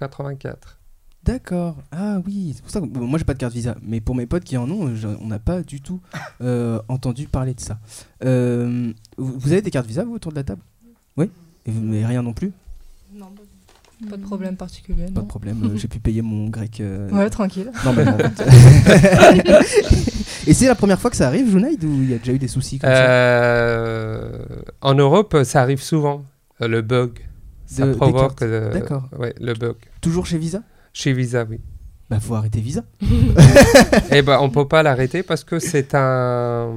1984. 0.00 0.78
D'accord. 1.24 1.76
Ah 1.90 2.20
oui, 2.26 2.52
c'est 2.54 2.60
pour 2.62 2.70
ça 2.70 2.80
que 2.80 2.86
bon, 2.86 3.06
moi 3.06 3.18
j'ai 3.18 3.24
pas 3.24 3.32
de 3.32 3.38
carte 3.38 3.54
Visa, 3.54 3.76
mais 3.82 4.00
pour 4.02 4.14
mes 4.14 4.26
potes 4.26 4.44
qui 4.44 4.58
en 4.58 4.70
ont, 4.70 4.94
je- 4.94 5.08
on 5.08 5.26
n'a 5.28 5.38
pas 5.38 5.62
du 5.62 5.80
tout 5.80 6.00
euh, 6.42 6.80
entendu 6.88 7.26
parler 7.28 7.54
de 7.54 7.60
ça. 7.60 7.78
Euh, 8.24 8.92
vous 9.16 9.38
vous 9.38 9.52
avez 9.52 9.62
des 9.62 9.70
cartes 9.70 9.86
Visa 9.86 10.04
vous 10.04 10.14
autour 10.14 10.32
de 10.32 10.36
la 10.36 10.44
table? 10.44 10.60
Oui? 11.16 11.30
Et 11.64 11.70
vous 11.70 11.80
n'avez 11.80 12.04
rien 12.04 12.20
non 12.22 12.34
plus? 12.34 12.52
Non, 13.14 13.28
pas 14.10 14.16
de 14.18 14.22
problème 14.22 14.56
particulier. 14.56 15.06
Pas 15.06 15.12
Non. 15.12 15.22
de 15.22 15.26
problème. 15.28 15.62
euh, 15.64 15.76
j'ai 15.76 15.88
pu 15.88 15.98
payer 15.98 16.20
mon 16.20 16.48
grec. 16.50 16.80
euh, 16.80 17.08
Ouais, 17.10 17.30
tranquille. 17.30 17.70
Normalement. 17.84 18.18
Et 20.46 20.52
c'est 20.52 20.66
la 20.66 20.74
première 20.74 21.00
fois 21.00 21.10
que 21.10 21.16
ça 21.16 21.26
arrive, 21.28 21.50
Junaid, 21.50 21.82
ou 21.84 22.02
il 22.02 22.10
y 22.10 22.14
a 22.14 22.18
déjà 22.18 22.32
eu 22.32 22.38
des 22.38 22.48
soucis 22.48 22.78
comme 22.78 22.90
ça? 22.90 22.96
Euh, 22.96 24.44
en 24.82 24.94
Europe, 24.94 25.36
ça 25.44 25.62
arrive 25.62 25.82
souvent, 25.82 26.22
euh, 26.60 26.68
le 26.68 26.82
bug. 26.82 27.20
Ça 27.66 27.86
De- 27.86 27.94
provoque 27.94 28.20
cartes. 28.20 28.42
euh, 28.42 28.72
D'accord. 28.72 29.08
ouais, 29.18 29.34
le 29.40 29.54
bug. 29.54 29.76
Toujours 30.00 30.26
chez 30.26 30.38
Visa? 30.38 30.62
Chez 30.92 31.12
Visa, 31.12 31.46
oui. 31.48 31.60
Bah 32.10 32.20
faut 32.20 32.34
arrêter 32.34 32.60
Visa. 32.60 32.84
Eh 34.12 34.22
ben, 34.22 34.38
on 34.40 34.50
peut 34.50 34.68
pas 34.68 34.82
l'arrêter 34.82 35.22
parce 35.22 35.42
que 35.44 35.58
c'est 35.58 35.94
un, 35.94 36.68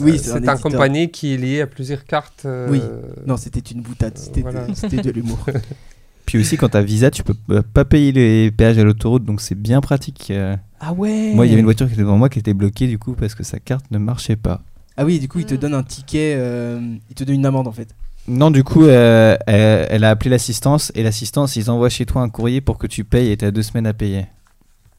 Oui, 0.00 0.12
euh, 0.12 0.18
c'est 0.20 0.48
un 0.48 0.52
un 0.54 0.56
compagnie 0.56 1.10
qui 1.10 1.34
est 1.34 1.36
lié 1.36 1.60
à 1.60 1.66
plusieurs 1.66 2.04
cartes. 2.04 2.42
euh, 2.46 2.66
Oui. 2.70 2.80
Non, 3.26 3.36
c'était 3.36 3.60
une 3.60 3.82
boutade, 3.82 4.16
c'était 4.16 4.42
de- 4.42 4.48
voilà. 4.50 4.66
c'était 4.74 4.96
de 5.02 5.10
l'humour. 5.10 5.44
Puis 6.26 6.38
aussi, 6.38 6.56
quand 6.56 6.70
t'as 6.70 6.82
Visa, 6.82 7.10
tu 7.10 7.22
peux 7.22 7.34
pas 7.62 7.84
payer 7.84 8.10
les 8.10 8.50
péages 8.50 8.78
à 8.78 8.82
l'autoroute, 8.84 9.24
donc 9.24 9.40
c'est 9.40 9.54
bien 9.54 9.80
pratique. 9.80 10.32
Ah 10.80 10.92
ouais 10.92 11.32
Moi, 11.34 11.46
il 11.46 11.50
y 11.50 11.52
avait 11.52 11.60
une 11.60 11.66
voiture 11.66 11.86
qui 11.86 11.92
était 11.92 12.02
devant 12.02 12.16
moi 12.18 12.28
qui 12.28 12.38
était 12.40 12.52
bloquée 12.54 12.88
du 12.88 12.98
coup 12.98 13.12
parce 13.12 13.34
que 13.36 13.44
sa 13.44 13.60
carte 13.60 13.84
ne 13.92 13.98
marchait 13.98 14.34
pas. 14.36 14.62
Ah 14.96 15.04
oui, 15.04 15.18
du 15.20 15.28
coup, 15.28 15.38
il 15.38 15.46
te 15.46 15.54
Mm. 15.54 15.58
donne 15.58 15.74
un 15.74 15.82
ticket, 15.84 16.34
euh, 16.36 16.80
il 17.10 17.14
te 17.14 17.22
donne 17.24 17.36
une 17.36 17.46
amende 17.46 17.68
en 17.68 17.72
fait. 17.72 17.94
Non, 18.28 18.50
du 18.50 18.64
coup, 18.64 18.84
euh, 18.84 19.36
elle, 19.46 19.86
elle 19.90 20.04
a 20.04 20.10
appelé 20.10 20.30
l'assistance 20.30 20.90
et 20.94 21.02
l'assistance, 21.02 21.56
ils 21.56 21.70
envoient 21.70 21.88
chez 21.88 22.06
toi 22.06 22.22
un 22.22 22.28
courrier 22.28 22.60
pour 22.60 22.78
que 22.78 22.86
tu 22.86 23.04
payes 23.04 23.30
et 23.30 23.36
t'as 23.36 23.50
deux 23.50 23.62
semaines 23.62 23.86
à 23.86 23.92
payer. 23.94 24.26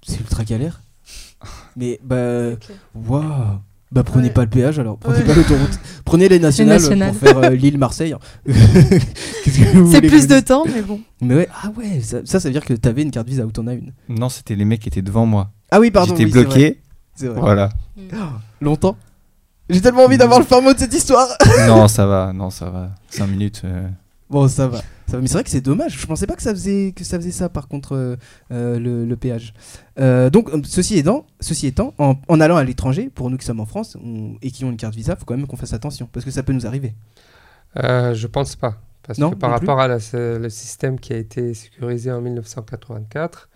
C'est 0.06 0.20
ultra 0.20 0.44
galère. 0.44 0.82
Mais 1.76 2.00
bah, 2.04 2.52
waouh. 2.96 3.24
Bah 3.90 4.04
prenez 4.04 4.28
Ouais. 4.28 4.34
pas 4.34 4.42
le 4.44 4.50
péage 4.50 4.80
alors, 4.80 4.98
prenez 4.98 5.20
Ouais. 5.20 5.24
pas 5.24 5.34
l'autoroute. 5.34 5.80
Prenez 6.04 6.28
les 6.28 6.40
nationales, 6.40 6.82
nationales. 6.82 7.14
pour 7.14 7.20
faire 7.22 7.38
euh, 7.38 7.50
Lille-Marseille. 7.52 8.14
Qu'est-ce 8.46 9.60
que 9.60 9.78
vous 9.78 9.92
C'est 9.92 10.02
plus 10.02 10.28
de 10.28 10.42
temps, 10.42 10.66
mais 10.66 10.82
bon. 10.82 11.00
Mais 11.22 11.36
ouais, 11.36 11.50
ah 11.64 11.70
ouais, 11.78 12.02
ça, 12.02 12.20
ça, 12.26 12.42
ça 12.42 12.50
veut 12.50 12.54
dire 12.54 12.66
que 12.66 12.74
t'avais 12.74 13.02
une 13.04 13.12
carte 13.12 13.28
Visa 13.30 13.46
ou 13.46 13.52
t'en 13.52 13.66
as 13.68 13.74
une. 13.76 13.94
Non, 14.10 14.28
c'était 14.28 14.56
les 14.56 14.66
mecs 14.66 14.82
qui 14.82 14.90
étaient 14.90 15.02
devant 15.02 15.26
moi. 15.26 15.52
Ah 15.72 15.80
oui, 15.80 15.90
pardon. 15.90 16.16
J'étais 16.18 16.26
oui, 16.26 16.32
c'est 16.34 16.44
vrai, 16.44 16.46
bloqué. 16.56 16.82
C'est 17.16 17.28
vrai. 17.28 17.40
Voilà. 17.40 17.70
Longtemps 18.60 18.98
J'ai 19.70 19.82
tellement 19.82 20.04
envie 20.06 20.18
d'avoir 20.18 20.40
le 20.40 20.46
fin 20.46 20.62
mot 20.62 20.74
de 20.74 20.80
cette 20.80 20.94
histoire. 20.94 21.28
non, 21.68 21.88
ça 21.88 22.06
va, 22.06 22.32
non, 22.34 22.50
ça 22.50 22.70
va. 22.70 22.92
5 23.10 23.28
minutes. 23.28 23.62
euh. 23.66 23.88
Bon, 24.30 24.48
ça 24.48 24.68
va. 24.68 24.78
Ça 25.08 25.14
va. 25.16 25.22
Mais 25.22 25.28
c'est 25.28 25.34
vrai 25.36 25.44
que 25.44 25.50
c'est 25.50 25.62
dommage. 25.62 25.98
Je 26.00 26.06
pensais 26.06 26.28
pas 26.28 26.36
que 26.36 26.42
ça 26.42 26.52
faisait, 26.52 26.94
que 26.96 27.04
ça, 27.04 27.18
faisait 27.18 27.32
ça, 27.32 27.48
par 27.50 27.68
contre, 27.68 27.96
euh, 27.96 28.16
euh, 28.52 28.78
le, 28.80 29.06
le 29.06 29.16
péage. 29.16 29.54
Euh, 30.00 30.30
donc, 30.30 30.50
ceci 30.66 30.98
étant, 30.98 31.26
ceci 31.40 31.68
étant 31.68 31.94
en, 31.98 32.16
en 32.28 32.40
allant 32.42 32.58
à 32.58 32.64
l'étranger, 32.64 33.10
pour 33.14 33.30
nous 33.30 33.38
qui 33.38 33.46
sommes 33.46 33.60
en 33.62 33.66
France 33.66 33.98
on- 34.04 34.36
et 34.42 34.52
qui 34.52 34.66
ont 34.66 34.70
une 34.70 34.78
carte 34.78 34.96
Visa, 34.96 35.16
faut 35.16 35.24
quand 35.26 35.38
même 35.38 35.48
qu'on 35.48 35.56
fasse 35.58 35.74
attention, 35.74 36.10
parce 36.12 36.26
que 36.26 36.32
ça 36.32 36.44
peut 36.44 36.54
nous 36.54 36.66
arriver. 36.68 36.94
Euh, 37.84 38.14
je 38.14 38.28
pense 38.28 38.56
pas. 38.56 38.76
Parce 39.04 39.20
Non, 39.20 39.30
que 39.30 39.36
par 39.36 39.50
non 39.52 39.58
plus 39.60 39.68
rapport 39.68 39.82
à 39.82 39.88
la- 39.88 40.38
le 40.40 40.50
système 40.50 41.00
qui 41.00 41.14
a 41.14 41.18
été 41.18 41.54
sécurisé 41.54 42.12
en 42.12 42.20
1984, 42.20 43.48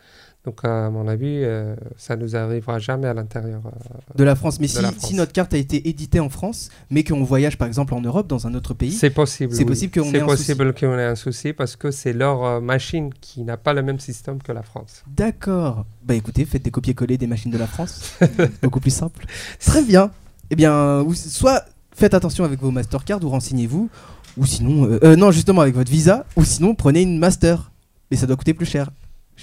donc 0.43 0.65
à 0.65 0.89
mon 0.89 1.07
avis, 1.07 1.43
euh, 1.43 1.75
ça 1.97 2.15
nous 2.15 2.35
arrivera 2.35 2.79
jamais 2.79 3.07
à 3.07 3.13
l'intérieur. 3.13 3.61
euh, 3.67 3.99
De 4.15 4.23
la 4.23 4.35
France. 4.35 4.59
Mais 4.59 4.67
si, 4.67 5.13
notre 5.13 5.31
carte 5.33 5.53
a 5.53 5.57
été 5.57 5.87
éditée 5.87 6.19
en 6.19 6.29
France, 6.29 6.69
mais 6.89 7.03
qu'on 7.03 7.23
voyage 7.23 7.59
par 7.59 7.67
exemple 7.67 7.93
en 7.93 8.01
Europe, 8.01 8.25
dans 8.27 8.47
un 8.47 8.55
autre 8.55 8.73
pays, 8.73 8.91
C'est 8.91 9.11
possible. 9.11 9.53
c'est 9.53 9.59
oui. 9.59 9.65
possible 9.65 9.93
qu'on 9.93 10.11
ait 10.11 10.19
un 10.19 10.25
possible 10.25 10.73
ait 10.79 11.05
un 11.05 11.15
souci 11.15 11.53
parce 11.53 11.75
que 11.75 11.91
c'est 11.91 12.13
leur 12.13 12.43
euh, 12.43 12.59
machine 12.59 13.13
qui 13.21 13.43
n'a 13.43 13.57
pas 13.57 13.73
le 13.73 13.83
même 13.83 13.99
système 13.99 14.41
que 14.41 14.51
la 14.51 14.63
France. 14.63 15.03
D'accord. 15.15 15.85
Bah 16.03 16.15
écoutez, 16.15 16.43
faites 16.45 16.63
des 16.63 16.71
copier-coller 16.71 17.19
des 17.19 17.27
machines 17.27 17.51
de 17.51 17.57
la 17.59 17.67
France. 17.67 18.17
Beaucoup 18.63 18.79
plus 18.79 18.93
simple. 18.93 19.25
Très 19.59 19.83
bien. 19.83 20.09
Eh 20.49 20.55
bien, 20.55 21.05
soit 21.13 21.65
faites 21.93 22.15
attention 22.15 22.45
avec 22.45 22.59
vos 22.59 22.71
Mastercard 22.71 23.23
ou 23.23 23.29
renseignez-vous. 23.29 23.89
Ou 24.37 24.45
sinon, 24.47 24.97
non, 25.17 25.29
justement 25.31 25.61
avec 25.61 25.75
votre 25.75 25.91
Visa. 25.91 26.25
Ou 26.35 26.43
sinon, 26.45 26.73
prenez 26.73 27.03
une 27.03 27.19
Master. 27.19 27.71
Mais 28.09 28.17
ça 28.17 28.25
doit 28.25 28.35
coûter 28.37 28.53
plus 28.55 28.65
cher. 28.65 28.89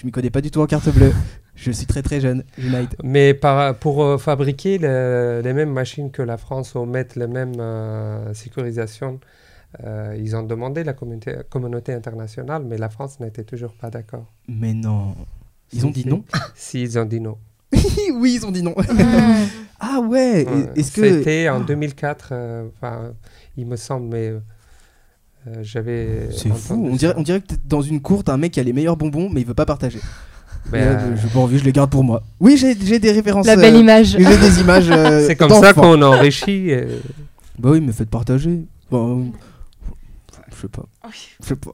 Je 0.01 0.07
m'y 0.07 0.13
connais 0.13 0.31
pas 0.31 0.41
du 0.41 0.51
tout 0.53 0.61
en 0.61 0.67
carte 0.67 0.89
bleue. 0.95 1.13
Je 1.57 1.73
suis 1.73 1.87
très 1.87 2.03
très 2.03 2.21
jeune. 2.21 2.45
Unite. 2.57 2.95
Mais 3.03 3.35
par, 3.35 3.75
pour 3.75 4.05
euh, 4.05 4.17
fabriquer 4.17 4.79
le- 4.79 5.41
les 5.43 5.53
mêmes 5.53 5.73
machines 5.73 6.13
que 6.13 6.23
la 6.23 6.37
France 6.37 6.77
ou 6.77 6.85
mettre 6.85 7.19
les 7.19 7.27
mêmes 7.27 7.59
euh, 7.59 8.33
sécurisations, 8.33 9.19
euh, 9.83 10.15
ils 10.17 10.37
ont 10.37 10.45
demandé 10.45 10.85
la 10.85 10.93
communauté, 10.93 11.35
communauté 11.51 11.93
internationale, 11.95 12.63
mais 12.65 12.79
la 12.79 12.89
France 12.91 13.19
n'était 13.19 13.43
toujours 13.43 13.73
pas 13.73 13.91
d'accord. 13.91 14.27
Mais 14.49 14.73
non. 14.73 15.17
Ils 15.73 15.85
ont 15.85 15.91
dit 15.91 16.07
non 16.07 16.23
Si, 16.55 16.81
ils 16.81 16.97
ont 16.97 17.05
dit 17.05 17.21
non. 17.21 17.37
Oui, 18.15 18.35
ils 18.41 18.47
ont 18.47 18.53
dit 18.53 18.63
non. 18.63 18.77
ah 19.81 19.99
ouais. 20.01 20.47
Ouais. 20.49 20.71
Est-ce 20.77 20.93
que. 20.93 21.19
C'était 21.19 21.49
en 21.49 21.59
2004, 21.61 22.29
euh, 22.31 22.69
enfin, 22.77 23.15
il 23.57 23.67
me 23.67 23.75
semble, 23.75 24.07
mais 24.09 24.33
euh, 25.57 25.61
j'avais. 25.63 26.29
C'est 26.37 26.53
fou. 26.55 26.89
On 26.93 26.97
dirait, 26.97 27.15
on 27.17 27.23
dirait 27.23 27.41
que 27.41 27.47
t'es 27.49 27.57
dans 27.67 27.83
une 27.83 28.01
cour, 28.01 28.25
t'as 28.25 28.33
un 28.35 28.37
mec 28.37 28.53
qui 28.53 28.61
a 28.61 28.63
les 28.63 28.73
meilleurs 28.73 28.97
bonbons, 28.97 29.29
mais 29.33 29.41
il 29.41 29.47
veut 29.47 29.55
pas 29.55 29.67
partager. 29.67 30.01
Ben, 30.71 30.85
là, 30.85 31.01
euh, 31.01 31.17
je 31.17 31.25
n'ai 31.25 31.31
pas 31.33 31.39
envie, 31.39 31.59
je 31.59 31.65
les 31.65 31.73
garde 31.73 31.91
pour 31.91 32.05
moi. 32.05 32.23
Oui, 32.41 32.57
j'ai 32.59 32.77
j'ai 32.85 32.99
des 32.99 33.13
références. 33.13 33.47
La 33.47 33.57
belle 33.57 33.75
euh, 33.77 33.81
image. 33.81 34.17
J'ai 34.19 34.37
des 34.37 34.61
images. 34.61 34.87
euh, 34.91 35.25
c'est 35.27 35.37
comme 35.37 35.51
ça 35.51 35.73
qu'on 35.73 36.01
enrichit. 36.03 36.71
euh, 36.73 36.99
Bah 37.59 37.71
oui, 37.73 37.81
mais 37.81 37.93
faites 37.93 38.11
partager. 38.11 38.61
Bon, 38.91 39.21
euh, 39.21 39.25
je 40.55 40.63
sais 40.63 40.69
pas. 40.69 40.85
Je 41.41 41.47
sais 41.47 41.55
pas. 41.57 41.71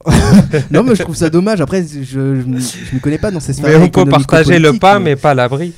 non, 0.70 0.82
mais 0.84 0.94
je 0.94 1.02
trouve 1.02 1.16
ça 1.16 1.28
dommage. 1.30 1.60
Après, 1.60 1.84
je, 1.84 2.20
me- 2.20 2.58
me 2.58 3.00
connais 3.00 3.18
pas 3.18 3.30
dans 3.32 3.40
ces 3.40 3.52
sphères. 3.52 3.78
Mais 3.80 3.84
on 3.84 3.88
peut 3.88 4.04
partager 4.04 4.58
le 4.60 4.74
pain, 4.78 5.00
mais 5.00 5.16
pas 5.16 5.34
l'abri. 5.34 5.72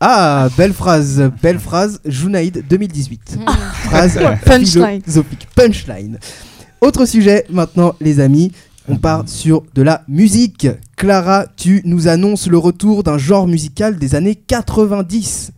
Ah, 0.00 0.48
belle 0.56 0.72
phrase, 0.72 1.30
belle 1.42 1.58
phrase. 1.58 2.00
Junaïd 2.06 2.64
2018. 2.68 3.38
Phrase 3.84 4.18
Punchline. 4.44 5.02
philosophique. 5.02 5.46
Punchline. 5.54 6.18
Autre 6.80 7.04
sujet 7.04 7.44
maintenant, 7.50 7.94
les 8.00 8.20
amis. 8.20 8.52
On 8.88 8.96
part 8.96 9.28
sur 9.28 9.62
de 9.74 9.82
la 9.82 10.02
musique. 10.08 10.66
Clara, 10.96 11.46
tu 11.56 11.82
nous 11.84 12.08
annonces 12.08 12.46
le 12.48 12.56
retour 12.56 13.02
d'un 13.02 13.18
genre 13.18 13.46
musical 13.46 13.98
des 13.98 14.14
années 14.14 14.34
90. 14.34 15.52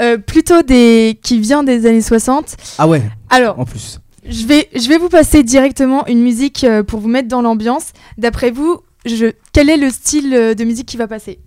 Euh, 0.00 0.18
plutôt 0.18 0.62
des 0.62 1.18
qui 1.22 1.40
vient 1.40 1.64
des 1.64 1.86
années 1.86 2.02
60. 2.02 2.56
Ah 2.78 2.86
ouais, 2.86 3.02
Alors, 3.30 3.58
en 3.58 3.64
plus. 3.64 4.00
Je 4.28 4.46
vais, 4.46 4.68
je 4.74 4.88
vais 4.88 4.98
vous 4.98 5.08
passer 5.08 5.42
directement 5.42 6.06
une 6.06 6.20
musique 6.22 6.62
euh, 6.64 6.82
pour 6.82 7.00
vous 7.00 7.08
mettre 7.08 7.28
dans 7.28 7.40
l'ambiance. 7.40 7.92
D'après 8.18 8.50
vous, 8.50 8.80
je, 9.06 9.32
quel 9.54 9.70
est 9.70 9.78
le 9.78 9.90
style 9.90 10.34
euh, 10.34 10.54
de 10.54 10.64
musique 10.64 10.86
qui 10.86 10.98
va 10.98 11.08
passer? 11.08 11.38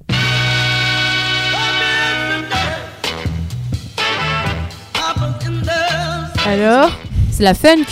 Alors? 6.48 6.92
C'est 7.32 7.44
la 7.44 7.54
funk. 7.54 7.86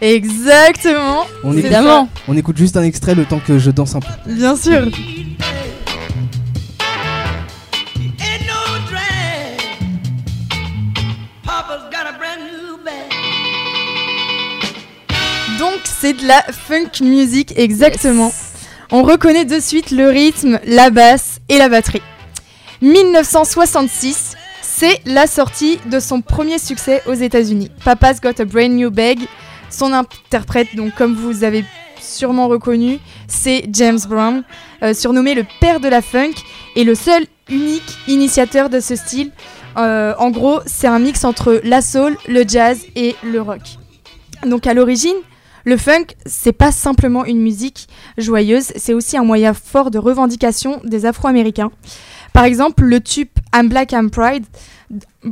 Exactement 0.00 1.26
On 1.44 1.52
C'est 1.52 1.58
écoute, 1.58 1.64
Évidemment. 1.66 2.08
on 2.28 2.36
écoute 2.36 2.56
juste 2.56 2.76
un 2.76 2.82
extrait 2.82 3.14
le 3.14 3.24
temps 3.24 3.40
que 3.44 3.58
je 3.58 3.70
danse 3.70 3.94
un 3.94 4.00
peu. 4.00 4.08
Bien 4.26 4.56
sûr 4.56 4.86
Donc 15.58 15.80
c'est 15.84 16.14
de 16.14 16.26
la 16.26 16.42
funk 16.50 17.02
music 17.04 17.52
exactement. 17.56 18.32
On 18.90 19.02
reconnaît 19.02 19.44
de 19.44 19.60
suite 19.60 19.90
le 19.90 20.08
rythme, 20.08 20.58
la 20.64 20.90
basse 20.90 21.40
et 21.48 21.58
la 21.58 21.68
batterie. 21.68 22.02
1966, 22.80 24.34
c'est 24.62 25.00
la 25.04 25.26
sortie 25.26 25.78
de 25.90 26.00
son 26.00 26.22
premier 26.22 26.58
succès 26.58 27.02
aux 27.06 27.12
États-Unis. 27.14 27.70
Papa's 27.84 28.20
Got 28.20 28.40
a 28.40 28.44
Brand 28.46 28.70
New 28.72 28.90
Bag. 28.90 29.18
Son 29.70 29.92
interprète, 29.92 30.74
donc 30.76 30.94
comme 30.94 31.14
vous 31.14 31.44
avez 31.44 31.64
sûrement 32.00 32.48
reconnu, 32.48 32.98
c'est 33.28 33.64
James 33.72 33.98
Brown, 34.08 34.42
euh, 34.82 34.94
surnommé 34.94 35.34
le 35.34 35.44
père 35.60 35.80
de 35.80 35.88
la 35.88 36.02
funk 36.02 36.34
et 36.76 36.84
le 36.84 36.94
seul 36.94 37.24
unique 37.48 37.98
initiateur 38.08 38.68
de 38.68 38.80
ce 38.80 38.96
style. 38.96 39.30
Euh, 39.76 40.14
en 40.18 40.30
gros, 40.30 40.60
c'est 40.66 40.86
un 40.86 40.98
mix 40.98 41.24
entre 41.24 41.60
la 41.64 41.82
soul, 41.82 42.16
le 42.28 42.44
jazz 42.46 42.80
et 42.96 43.14
le 43.22 43.40
rock. 43.40 43.60
Donc 44.44 44.66
à 44.66 44.74
l'origine, 44.74 45.16
le 45.64 45.76
funk, 45.76 46.06
c'est 46.24 46.52
pas 46.52 46.72
simplement 46.72 47.24
une 47.24 47.40
musique 47.40 47.86
joyeuse, 48.16 48.72
c'est 48.76 48.94
aussi 48.94 49.16
un 49.16 49.24
moyen 49.24 49.52
fort 49.52 49.90
de 49.90 49.98
revendication 49.98 50.80
des 50.84 51.04
Afro-Américains. 51.04 51.70
Par 52.32 52.44
exemple, 52.44 52.84
le 52.84 53.00
tube 53.00 53.28
I'm 53.54 53.68
Black, 53.68 53.92
I'm 53.92 54.10
Pride. 54.10 54.44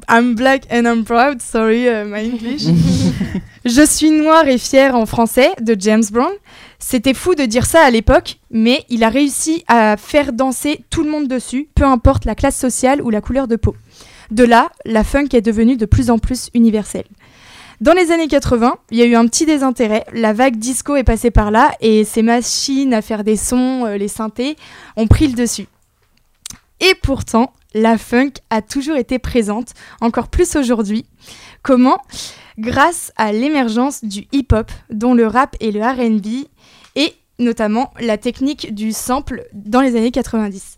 I'm 0.08 0.34
Black 0.34 0.66
and 0.70 0.84
I'm 0.86 1.04
Proud, 1.04 1.42
sorry 1.42 1.88
uh, 1.88 2.04
my 2.04 2.20
English. 2.20 2.62
Je 3.64 3.84
suis 3.84 4.10
noir 4.10 4.46
et 4.46 4.58
fier 4.58 4.94
en 4.94 5.04
français 5.04 5.50
de 5.60 5.74
James 5.78 6.04
Brown. 6.12 6.32
C'était 6.78 7.14
fou 7.14 7.34
de 7.34 7.44
dire 7.44 7.66
ça 7.66 7.80
à 7.80 7.90
l'époque, 7.90 8.38
mais 8.50 8.84
il 8.88 9.02
a 9.02 9.08
réussi 9.08 9.64
à 9.66 9.96
faire 9.96 10.32
danser 10.32 10.84
tout 10.90 11.02
le 11.02 11.10
monde 11.10 11.26
dessus, 11.26 11.68
peu 11.74 11.84
importe 11.84 12.24
la 12.24 12.36
classe 12.36 12.56
sociale 12.56 13.02
ou 13.02 13.10
la 13.10 13.20
couleur 13.20 13.48
de 13.48 13.56
peau. 13.56 13.74
De 14.30 14.44
là, 14.44 14.70
la 14.84 15.02
funk 15.02 15.28
est 15.32 15.40
devenue 15.40 15.76
de 15.76 15.86
plus 15.86 16.10
en 16.10 16.18
plus 16.18 16.50
universelle. 16.54 17.06
Dans 17.80 17.92
les 17.92 18.12
années 18.12 18.28
80, 18.28 18.76
il 18.90 18.98
y 18.98 19.02
a 19.02 19.06
eu 19.06 19.14
un 19.16 19.26
petit 19.26 19.46
désintérêt. 19.46 20.04
La 20.12 20.32
vague 20.32 20.56
disco 20.56 20.94
est 20.96 21.04
passée 21.04 21.30
par 21.30 21.50
là 21.50 21.72
et 21.80 22.04
ces 22.04 22.22
machines 22.22 22.94
à 22.94 23.02
faire 23.02 23.24
des 23.24 23.36
sons, 23.36 23.86
euh, 23.86 23.96
les 23.96 24.08
synthés, 24.08 24.56
ont 24.96 25.06
pris 25.06 25.26
le 25.26 25.34
dessus. 25.34 25.66
Et 26.80 26.94
pourtant, 27.02 27.52
la 27.78 27.96
funk 27.96 28.32
a 28.50 28.60
toujours 28.60 28.96
été 28.96 29.18
présente, 29.18 29.72
encore 30.00 30.28
plus 30.28 30.56
aujourd'hui. 30.56 31.06
Comment? 31.62 31.98
Grâce 32.58 33.12
à 33.16 33.32
l'émergence 33.32 34.04
du 34.04 34.26
hip-hop, 34.32 34.70
dont 34.90 35.14
le 35.14 35.26
rap 35.26 35.56
et 35.60 35.70
le 35.70 35.80
RB, 35.80 36.46
et 36.96 37.14
notamment 37.38 37.92
la 38.00 38.18
technique 38.18 38.74
du 38.74 38.92
sample 38.92 39.44
dans 39.52 39.80
les 39.80 39.96
années 39.96 40.10
90. 40.10 40.76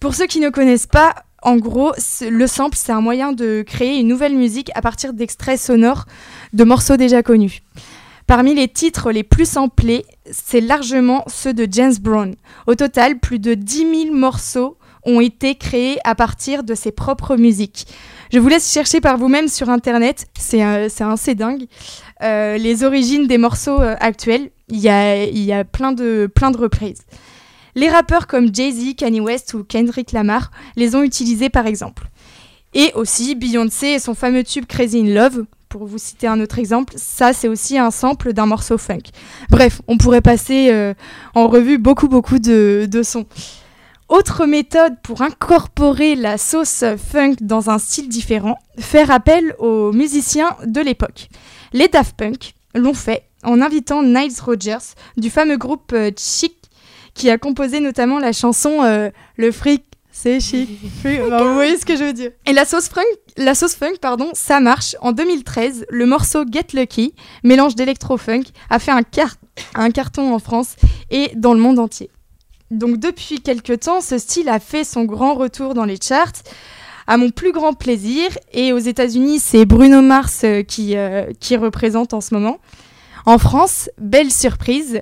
Pour 0.00 0.14
ceux 0.14 0.26
qui 0.26 0.40
ne 0.40 0.50
connaissent 0.50 0.86
pas, 0.86 1.14
en 1.42 1.56
gros, 1.56 1.92
le 2.22 2.46
sample, 2.46 2.76
c'est 2.76 2.92
un 2.92 3.00
moyen 3.00 3.32
de 3.32 3.64
créer 3.66 3.98
une 3.98 4.08
nouvelle 4.08 4.36
musique 4.36 4.70
à 4.74 4.82
partir 4.82 5.12
d'extraits 5.12 5.60
sonores 5.60 6.06
de 6.52 6.64
morceaux 6.64 6.96
déjà 6.96 7.22
connus. 7.22 7.62
Parmi 8.26 8.54
les 8.54 8.68
titres 8.68 9.12
les 9.12 9.22
plus 9.22 9.48
samplés, 9.48 10.04
c'est 10.30 10.60
largement 10.60 11.22
ceux 11.28 11.54
de 11.54 11.68
James 11.70 11.94
Brown. 12.00 12.34
Au 12.66 12.74
total, 12.74 13.18
plus 13.18 13.38
de 13.38 13.54
10 13.54 14.06
000 14.06 14.14
morceaux 14.14 14.76
ont 15.06 15.20
été 15.20 15.54
créés 15.54 15.98
à 16.04 16.14
partir 16.14 16.62
de 16.62 16.74
ses 16.74 16.92
propres 16.92 17.36
musiques. 17.36 17.86
Je 18.32 18.38
vous 18.38 18.48
laisse 18.48 18.70
chercher 18.72 19.00
par 19.00 19.16
vous-même 19.18 19.48
sur 19.48 19.70
Internet, 19.70 20.26
c'est 20.38 20.62
assez 20.62 21.34
dingue. 21.34 21.66
Euh, 22.22 22.58
les 22.58 22.84
origines 22.84 23.26
des 23.26 23.38
morceaux 23.38 23.80
euh, 23.80 23.94
actuels, 24.00 24.50
il 24.68 24.78
y 24.80 24.88
a, 24.88 25.24
y 25.24 25.52
a 25.52 25.64
plein, 25.64 25.92
de, 25.92 26.28
plein 26.34 26.50
de 26.50 26.58
reprises. 26.58 27.02
Les 27.74 27.88
rappeurs 27.88 28.26
comme 28.26 28.52
Jay-Z, 28.54 28.96
Kanye 28.96 29.20
West 29.20 29.54
ou 29.54 29.62
Kendrick 29.62 30.12
Lamar 30.12 30.50
les 30.76 30.96
ont 30.96 31.02
utilisés 31.02 31.50
par 31.50 31.66
exemple. 31.66 32.08
Et 32.74 32.90
aussi 32.94 33.34
Beyoncé 33.34 33.88
et 33.88 33.98
son 33.98 34.14
fameux 34.14 34.42
tube 34.42 34.66
Crazy 34.66 35.00
in 35.00 35.14
Love, 35.14 35.44
pour 35.68 35.84
vous 35.84 35.98
citer 35.98 36.26
un 36.26 36.40
autre 36.40 36.58
exemple, 36.58 36.94
ça 36.96 37.32
c'est 37.32 37.48
aussi 37.48 37.78
un 37.78 37.90
sample 37.90 38.32
d'un 38.32 38.46
morceau 38.46 38.78
funk. 38.78 39.02
Bref, 39.50 39.82
on 39.88 39.98
pourrait 39.98 40.22
passer 40.22 40.70
euh, 40.70 40.94
en 41.34 41.48
revue 41.48 41.78
beaucoup 41.78 42.08
beaucoup 42.08 42.38
de, 42.38 42.88
de 42.90 43.02
sons. 43.02 43.26
Autre 44.08 44.46
méthode 44.46 44.94
pour 45.02 45.22
incorporer 45.22 46.14
la 46.14 46.38
sauce 46.38 46.84
funk 46.96 47.34
dans 47.40 47.70
un 47.70 47.78
style 47.78 48.08
différent, 48.08 48.56
faire 48.78 49.10
appel 49.10 49.54
aux 49.58 49.92
musiciens 49.92 50.56
de 50.64 50.80
l'époque. 50.80 51.28
Les 51.72 51.88
Daft 51.88 52.16
Punk 52.16 52.54
l'ont 52.74 52.94
fait 52.94 53.24
en 53.42 53.60
invitant 53.60 54.02
Niles 54.04 54.32
Rogers 54.40 54.94
du 55.16 55.28
fameux 55.28 55.56
groupe 55.56 55.92
euh, 55.92 56.10
Chic 56.16 56.54
qui 57.14 57.30
a 57.30 57.38
composé 57.38 57.80
notamment 57.80 58.18
la 58.18 58.32
chanson 58.32 58.82
euh, 58.84 59.10
Le 59.36 59.50
fric 59.50 59.82
c'est 60.12 60.40
chic. 60.40 60.70
Enfin, 61.04 61.42
vous 61.44 61.54
voyez 61.54 61.76
ce 61.76 61.84
que 61.84 61.94
je 61.94 62.04
veux 62.04 62.12
dire. 62.14 62.30
Et 62.46 62.54
la 62.54 62.64
sauce 62.64 62.88
funk, 62.88 63.02
la 63.36 63.54
sauce 63.54 63.74
funk 63.74 63.96
pardon, 64.00 64.30
ça 64.32 64.60
marche. 64.60 64.96
En 65.02 65.12
2013, 65.12 65.84
le 65.90 66.06
morceau 66.06 66.44
Get 66.50 66.68
Lucky, 66.72 67.12
mélange 67.44 67.74
d'électro-funk, 67.74 68.44
a 68.70 68.78
fait 68.78 68.92
un, 68.92 69.02
car- 69.02 69.34
un 69.74 69.90
carton 69.90 70.32
en 70.32 70.38
France 70.38 70.76
et 71.10 71.32
dans 71.36 71.52
le 71.52 71.60
monde 71.60 71.78
entier. 71.78 72.08
Donc 72.70 72.98
depuis 72.98 73.40
quelques 73.40 73.80
temps, 73.80 74.00
ce 74.00 74.18
style 74.18 74.48
a 74.48 74.58
fait 74.58 74.84
son 74.84 75.04
grand 75.04 75.34
retour 75.34 75.74
dans 75.74 75.84
les 75.84 75.98
charts, 76.00 76.32
à 77.06 77.16
mon 77.16 77.30
plus 77.30 77.52
grand 77.52 77.74
plaisir. 77.74 78.28
Et 78.52 78.72
aux 78.72 78.78
États-Unis, 78.78 79.38
c'est 79.38 79.64
Bruno 79.64 80.02
Mars 80.02 80.42
euh, 80.44 80.62
qui, 80.62 80.96
euh, 80.96 81.26
qui 81.38 81.56
représente 81.56 82.12
en 82.14 82.20
ce 82.20 82.34
moment. 82.34 82.58
En 83.24 83.38
France, 83.38 83.88
belle 83.98 84.32
surprise. 84.32 85.00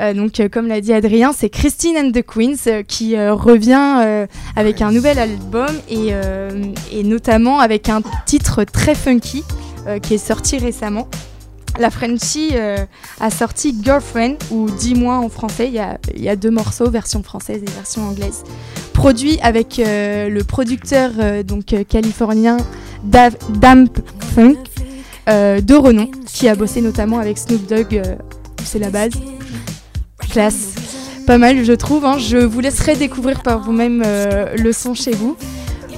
Euh, 0.00 0.12
donc, 0.12 0.40
comme 0.50 0.66
l'a 0.66 0.80
dit 0.80 0.92
Adrien, 0.92 1.32
c'est 1.32 1.50
Christine 1.50 1.96
and 1.96 2.10
the 2.12 2.22
Queens 2.22 2.82
qui 2.88 3.16
revient 3.16 4.26
avec 4.56 4.82
un 4.82 4.90
nouvel 4.90 5.18
album 5.18 5.68
et, 5.88 7.04
notamment 7.04 7.60
avec 7.60 7.88
un 7.88 8.02
titre 8.26 8.64
très 8.64 8.94
funky 8.94 9.44
qui 10.02 10.14
est 10.14 10.18
sorti 10.18 10.58
récemment. 10.58 11.08
La 11.78 11.90
Frenchie 11.90 12.50
euh, 12.54 12.76
a 13.20 13.30
sorti 13.30 13.74
Girlfriend 13.82 14.36
ou 14.50 14.70
Dis-moi 14.70 15.16
en 15.16 15.28
français. 15.28 15.66
Il 16.14 16.22
y, 16.22 16.28
a, 16.28 16.36
deux 16.36 16.50
morceaux, 16.50 16.88
version 16.88 17.22
française 17.22 17.62
et 17.66 17.70
version 17.72 18.02
anglaise. 18.08 18.44
Produit 18.92 19.38
avec 19.42 19.78
euh, 19.80 20.28
le 20.28 20.44
producteur 20.44 21.10
euh, 21.18 21.42
donc 21.42 21.74
californien 21.88 22.58
Dav- 23.04 23.36
Damp 23.58 23.90
Funk 24.34 24.56
de 25.26 25.74
renom 25.74 26.10
qui 26.26 26.48
a 26.48 26.54
bossé 26.54 26.80
notamment 26.82 27.18
avec 27.18 27.38
Snoop 27.38 27.66
Dogg. 27.66 28.02
c'est 28.64 28.78
la 28.78 28.90
base. 28.90 29.12
Classe. 30.30 30.74
Pas 31.26 31.38
mal, 31.38 31.64
je 31.64 31.72
trouve. 31.72 32.04
hein. 32.04 32.18
Je 32.18 32.36
vous 32.36 32.60
laisserai 32.60 32.94
découvrir 32.94 33.42
par 33.42 33.60
vous-même 33.60 34.02
le 34.02 34.72
son 34.72 34.94
chez 34.94 35.12
vous. 35.12 35.36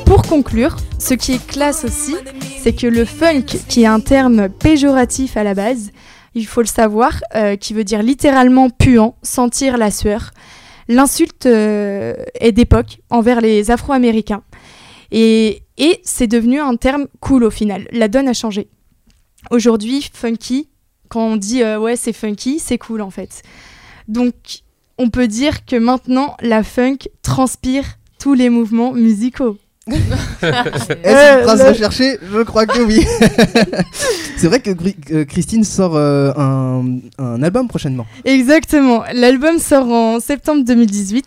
Pour 0.07 0.23
conclure, 0.23 0.77
ce 0.99 1.14
qui 1.14 1.33
est 1.33 1.47
classe 1.47 1.85
aussi, 1.85 2.14
c'est 2.62 2.73
que 2.73 2.87
le 2.87 3.05
funk, 3.05 3.42
qui 3.69 3.83
est 3.83 3.87
un 3.87 4.01
terme 4.01 4.49
péjoratif 4.49 5.37
à 5.37 5.42
la 5.42 5.53
base, 5.53 5.90
il 6.35 6.47
faut 6.47 6.61
le 6.61 6.66
savoir, 6.66 7.21
euh, 7.35 7.57
qui 7.57 7.75
veut 7.75 7.85
dire 7.85 8.03
littéralement 8.03 8.71
puant, 8.71 9.16
sentir 9.23 9.77
la 9.77 9.90
sueur. 9.90 10.31
L'insulte 10.88 11.47
euh, 11.47 12.14
est 12.38 12.53
d'époque 12.53 13.01
envers 13.11 13.40
les 13.40 13.71
Afro-Américains. 13.71 14.42
Et, 15.11 15.62
c'est 16.05 16.27
devenu 16.27 16.61
un 16.61 16.77
terme 16.77 17.07
cool 17.21 17.45
au 17.45 17.51
final. 17.51 17.88
La 17.90 18.09
donne 18.09 18.29
a 18.29 18.33
changé. 18.33 18.69
Aujourd'hui, 19.51 20.09
funky, 20.12 20.69
quand 21.09 21.21
on 21.21 21.37
dit 21.37 21.62
euh, 21.62 21.79
ouais 21.79 21.97
c'est 21.97 22.12
funky, 22.12 22.59
c'est 22.59 22.79
cool 22.79 23.03
en 23.03 23.11
fait. 23.11 23.42
Donc 24.09 24.35
on 24.99 25.11
peut 25.11 25.29
dire 25.29 25.64
que 25.64 25.77
maintenant 25.77 26.37
la 26.40 26.62
funk 26.62 26.99
transpire 27.23 27.85
tous 28.19 28.35
les 28.35 28.51
mouvements 28.51 28.92
musicaux. 28.92 29.59
Est-ce 29.88 31.38
une 31.38 31.44
phrase 31.44 31.62
le- 31.62 31.68
recherchée 31.68 32.18
Je 32.33 32.42
crois 32.42 32.66
que 32.66 32.81
oui. 32.81 33.05
c'est 34.37 34.49
vrai 34.49 34.61
que 34.61 34.70
euh, 35.12 35.25
Christine 35.25 35.64
sort 35.64 35.96
euh, 35.96 36.33
un, 36.37 36.85
un 37.18 37.42
album 37.42 37.68
prochainement. 37.68 38.07
Exactement. 38.25 39.05
L'album 39.12 39.59
sort 39.59 39.87
en 39.88 40.18
septembre 40.20 40.64
2018, 40.64 41.25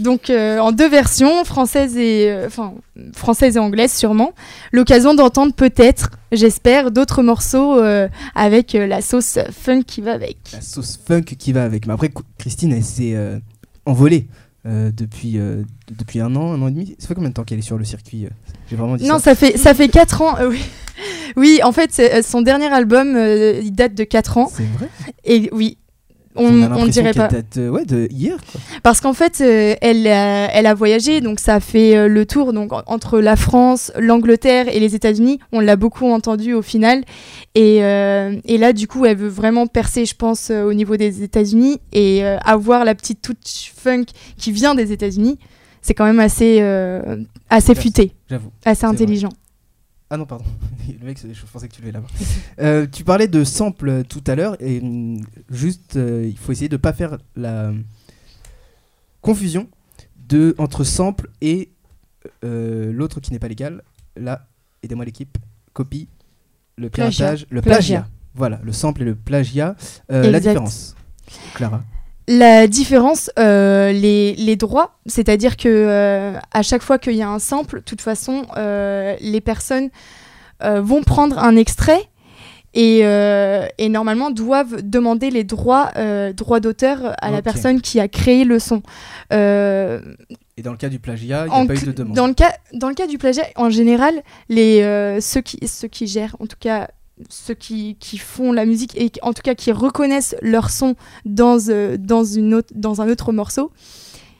donc 0.00 0.28
euh, 0.30 0.58
en 0.58 0.72
deux 0.72 0.88
versions, 0.88 1.44
française 1.44 1.96
et 1.96 2.26
euh, 2.30 2.46
enfin 2.46 2.74
française 3.14 3.56
et 3.56 3.58
anglaise 3.60 3.92
sûrement. 3.92 4.32
L'occasion 4.72 5.14
d'entendre 5.14 5.54
peut-être, 5.54 6.10
j'espère, 6.32 6.90
d'autres 6.90 7.22
morceaux 7.22 7.78
euh, 7.80 8.08
avec 8.34 8.74
euh, 8.74 8.86
la 8.86 9.00
sauce 9.00 9.38
funk 9.50 9.82
qui 9.86 10.00
va 10.02 10.12
avec. 10.12 10.36
La 10.52 10.60
sauce 10.60 11.00
funk 11.06 11.22
qui 11.22 11.52
va 11.52 11.64
avec. 11.64 11.86
Mais 11.86 11.94
après, 11.94 12.10
Christine, 12.38 12.72
elle 12.72 12.84
s'est 12.84 13.14
euh, 13.14 13.38
envolée 13.86 14.26
euh, 14.66 14.90
depuis, 14.90 15.38
euh, 15.38 15.62
depuis 15.98 16.20
un 16.20 16.34
an, 16.36 16.52
un 16.52 16.62
an 16.62 16.68
et 16.68 16.70
demi. 16.70 16.96
Ça 16.98 17.08
fait 17.08 17.14
combien 17.14 17.30
de 17.30 17.34
temps 17.34 17.44
qu'elle 17.44 17.58
est 17.58 17.62
sur 17.62 17.78
le 17.78 17.84
circuit 17.84 18.26
euh 18.26 18.30
J'ai 18.70 18.76
vraiment 18.76 18.96
dit 18.96 19.06
Non, 19.06 19.18
ça. 19.18 19.34
ça 19.34 19.34
fait 19.34 19.58
ça 19.58 19.74
fait 19.74 19.88
quatre 19.88 20.22
ans. 20.22 20.38
euh, 20.38 20.48
oui. 20.50 20.60
Oui, 21.36 21.60
en 21.64 21.72
fait, 21.72 22.22
son 22.24 22.42
dernier 22.42 22.66
album, 22.72 23.16
il 23.16 23.72
date 23.72 23.94
de 23.94 24.04
4 24.04 24.38
ans. 24.38 24.48
C'est 24.54 24.62
vrai? 24.78 24.88
Et 25.24 25.48
oui, 25.52 25.78
on 26.42 26.50
l'impression 26.60 26.88
dirait 27.02 27.12
pas. 27.12 27.28
date, 27.28 27.56
euh, 27.58 27.68
ouais, 27.68 27.84
de 27.84 28.08
hier. 28.10 28.36
Quoi. 28.50 28.60
Parce 28.82 29.00
qu'en 29.00 29.12
fait, 29.12 29.40
euh, 29.40 29.74
elle, 29.80 30.06
a, 30.06 30.50
elle 30.52 30.66
a 30.66 30.74
voyagé, 30.74 31.20
donc 31.20 31.40
ça 31.40 31.54
a 31.56 31.60
fait 31.60 31.96
euh, 31.96 32.08
le 32.08 32.26
tour 32.26 32.52
donc, 32.52 32.72
en- 32.72 32.82
entre 32.86 33.20
la 33.20 33.36
France, 33.36 33.92
l'Angleterre 33.98 34.66
et 34.74 34.80
les 34.80 34.94
États-Unis. 34.94 35.38
On 35.52 35.60
l'a 35.60 35.76
beaucoup 35.76 36.06
entendu 36.10 36.52
au 36.54 36.62
final. 36.62 37.02
Et, 37.54 37.84
euh, 37.84 38.36
et 38.44 38.58
là, 38.58 38.72
du 38.72 38.86
coup, 38.88 39.04
elle 39.06 39.16
veut 39.16 39.28
vraiment 39.28 39.66
percer, 39.66 40.04
je 40.06 40.14
pense, 40.16 40.50
euh, 40.50 40.64
au 40.64 40.74
niveau 40.74 40.96
des 40.96 41.22
États-Unis 41.22 41.78
et 41.92 42.24
euh, 42.24 42.36
avoir 42.44 42.84
la 42.84 42.94
petite 42.94 43.22
touch 43.22 43.72
funk 43.76 44.04
qui 44.36 44.50
vient 44.52 44.74
des 44.74 44.92
États-Unis. 44.92 45.38
C'est 45.82 45.94
quand 45.94 46.06
même 46.06 46.18
assez, 46.20 46.58
euh, 46.62 47.18
assez 47.50 47.74
futé, 47.74 48.12
J'avoue. 48.30 48.50
assez 48.64 48.86
vrai. 49.26 49.28
Ah 50.14 50.16
non, 50.16 50.26
pardon. 50.26 50.44
Le 51.00 51.04
mec, 51.04 51.18
je 51.20 51.44
pensais 51.52 51.66
que 51.66 51.74
tu 51.74 51.80
l'avais 51.80 51.90
là-bas. 51.90 52.06
Euh, 52.60 52.86
tu 52.86 53.02
parlais 53.02 53.26
de 53.26 53.42
sample 53.42 53.88
euh, 53.88 54.02
tout 54.04 54.22
à 54.28 54.36
l'heure 54.36 54.56
et 54.60 54.78
hum, 54.80 55.20
juste, 55.50 55.96
euh, 55.96 56.24
il 56.24 56.38
faut 56.38 56.52
essayer 56.52 56.68
de 56.68 56.76
pas 56.76 56.92
faire 56.92 57.18
la 57.34 57.72
confusion 59.20 59.68
de, 60.28 60.54
entre 60.56 60.84
sample 60.84 61.30
et 61.40 61.72
euh, 62.44 62.92
l'autre 62.92 63.18
qui 63.18 63.32
n'est 63.32 63.40
pas 63.40 63.48
légal. 63.48 63.82
Là, 64.14 64.46
aidez-moi 64.84 65.04
l'équipe. 65.04 65.36
Copie, 65.72 66.06
le 66.76 66.90
Plagiat. 66.90 67.32
le 67.50 67.60
Plagiat. 67.60 67.62
plagiat. 67.62 68.08
Voilà, 68.36 68.60
le 68.62 68.70
sample 68.70 69.02
et 69.02 69.06
le 69.06 69.16
plagiat. 69.16 69.74
La 70.08 70.38
différence, 70.38 70.94
Clara. 71.54 71.82
La 72.26 72.66
différence, 72.68 73.30
euh, 73.38 73.92
les, 73.92 74.34
les 74.36 74.56
droits, 74.56 74.98
c'est-à-dire 75.04 75.58
que 75.58 75.68
euh, 75.68 76.32
à 76.52 76.62
chaque 76.62 76.82
fois 76.82 76.98
qu'il 76.98 77.14
y 77.14 77.22
a 77.22 77.28
un 77.28 77.38
sample, 77.38 77.80
de 77.80 77.84
toute 77.84 78.00
façon, 78.00 78.46
euh, 78.56 79.14
les 79.20 79.40
personnes 79.40 79.90
vont 80.62 81.02
prendre 81.02 81.38
un 81.40 81.56
extrait 81.56 82.08
et, 82.72 83.00
et 83.00 83.88
normalement 83.90 84.30
doivent 84.30 84.80
demander 84.80 85.28
les 85.28 85.44
droits, 85.44 85.92
droits 86.34 86.60
d'auteur 86.60 87.14
à 87.20 87.30
la 87.30 87.42
personne 87.42 87.82
qui 87.82 88.00
a 88.00 88.08
créé 88.08 88.44
le 88.44 88.58
son. 88.58 88.82
Et 89.30 90.62
dans 90.62 90.70
le 90.70 90.78
cas 90.78 90.88
du 90.88 91.00
plagiat, 91.00 91.44
il 91.46 91.52
n'y 91.52 91.60
a 91.60 91.66
pas 91.66 91.74
eu 91.74 91.86
de 91.86 91.92
demande. 91.92 92.16
Dans 92.16 92.26
le 92.26 92.32
cas, 92.32 92.54
dans 92.72 92.88
le 92.88 92.94
cas 92.94 93.06
du 93.06 93.18
plagiat, 93.18 93.44
en 93.56 93.68
général, 93.68 94.22
les, 94.48 95.18
ceux, 95.20 95.42
qui, 95.42 95.58
ceux 95.68 95.88
qui 95.88 96.06
gèrent, 96.06 96.36
en 96.40 96.46
tout 96.46 96.56
cas 96.58 96.88
ceux 97.28 97.54
qui, 97.54 97.96
qui 98.00 98.18
font 98.18 98.52
la 98.52 98.64
musique 98.66 98.96
et 99.00 99.10
en 99.22 99.32
tout 99.32 99.42
cas 99.42 99.54
qui 99.54 99.70
reconnaissent 99.72 100.34
leur 100.42 100.70
son 100.70 100.96
dans, 101.24 101.58
euh, 101.68 101.96
dans, 101.98 102.24
une 102.24 102.54
autre, 102.54 102.72
dans 102.74 103.00
un 103.02 103.08
autre 103.08 103.32
morceau, 103.32 103.70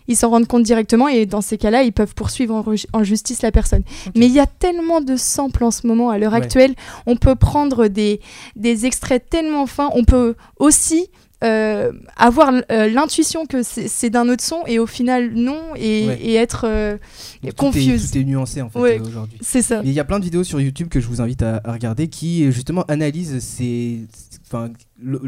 ils 0.06 0.16
s'en 0.16 0.28
rendent 0.30 0.46
compte 0.46 0.64
directement 0.64 1.08
et 1.08 1.24
dans 1.24 1.40
ces 1.40 1.56
cas-là, 1.56 1.82
ils 1.82 1.92
peuvent 1.92 2.14
poursuivre 2.14 2.54
en, 2.54 2.64
en 2.92 3.04
justice 3.04 3.40
la 3.42 3.50
personne. 3.52 3.82
Mais 4.14 4.26
il 4.26 4.32
y 4.32 4.40
a 4.40 4.46
tellement 4.46 5.00
de 5.00 5.16
samples 5.16 5.64
en 5.64 5.70
ce 5.70 5.86
moment, 5.86 6.10
à 6.10 6.18
l'heure 6.18 6.32
Ouais. 6.32 6.38
actuelle, 6.42 6.74
on 7.06 7.16
peut 7.16 7.36
prendre 7.36 7.86
des, 7.88 8.20
des 8.56 8.84
extraits 8.86 9.24
tellement 9.30 9.66
fins, 9.66 9.88
on 9.94 10.04
peut 10.04 10.34
aussi 10.58 11.08
euh, 11.44 11.92
avoir 12.16 12.52
euh, 12.72 12.88
l'intuition 12.88 13.46
que 13.46 13.62
c'est 13.62 14.10
d'un 14.10 14.28
autre 14.28 14.42
son 14.42 14.62
et 14.66 14.78
au 14.78 14.86
final 14.86 15.32
non, 15.34 15.60
et, 15.76 16.06
Ouais. 16.06 16.18
et 16.22 16.34
être 16.34 16.64
euh, 16.66 16.96
est- 17.42 17.56
confuse. 17.56 18.10
Tout 18.10 18.18
est, 18.18 18.24
nuancé 18.24 18.62
en 18.62 18.70
fait 18.70 18.78
Ouais. 18.78 18.98
aujourd'hui. 19.00 19.38
C'est 19.42 19.62
ça. 19.62 19.82
Il 19.84 19.92
y 19.92 20.00
a 20.00 20.04
plein 20.04 20.18
de 20.18 20.24
vidéos 20.24 20.44
sur 20.44 20.60
YouTube 20.60 20.88
que 20.88 21.00
je 21.00 21.06
vous 21.06 21.20
invite 21.20 21.42
à, 21.42 21.60
à 21.64 21.72
regarder 21.72 22.08
qui 22.08 22.50
justement 22.50 22.82
analysent 22.88 23.38
ces, 23.40 24.00
enfin, 24.46 24.70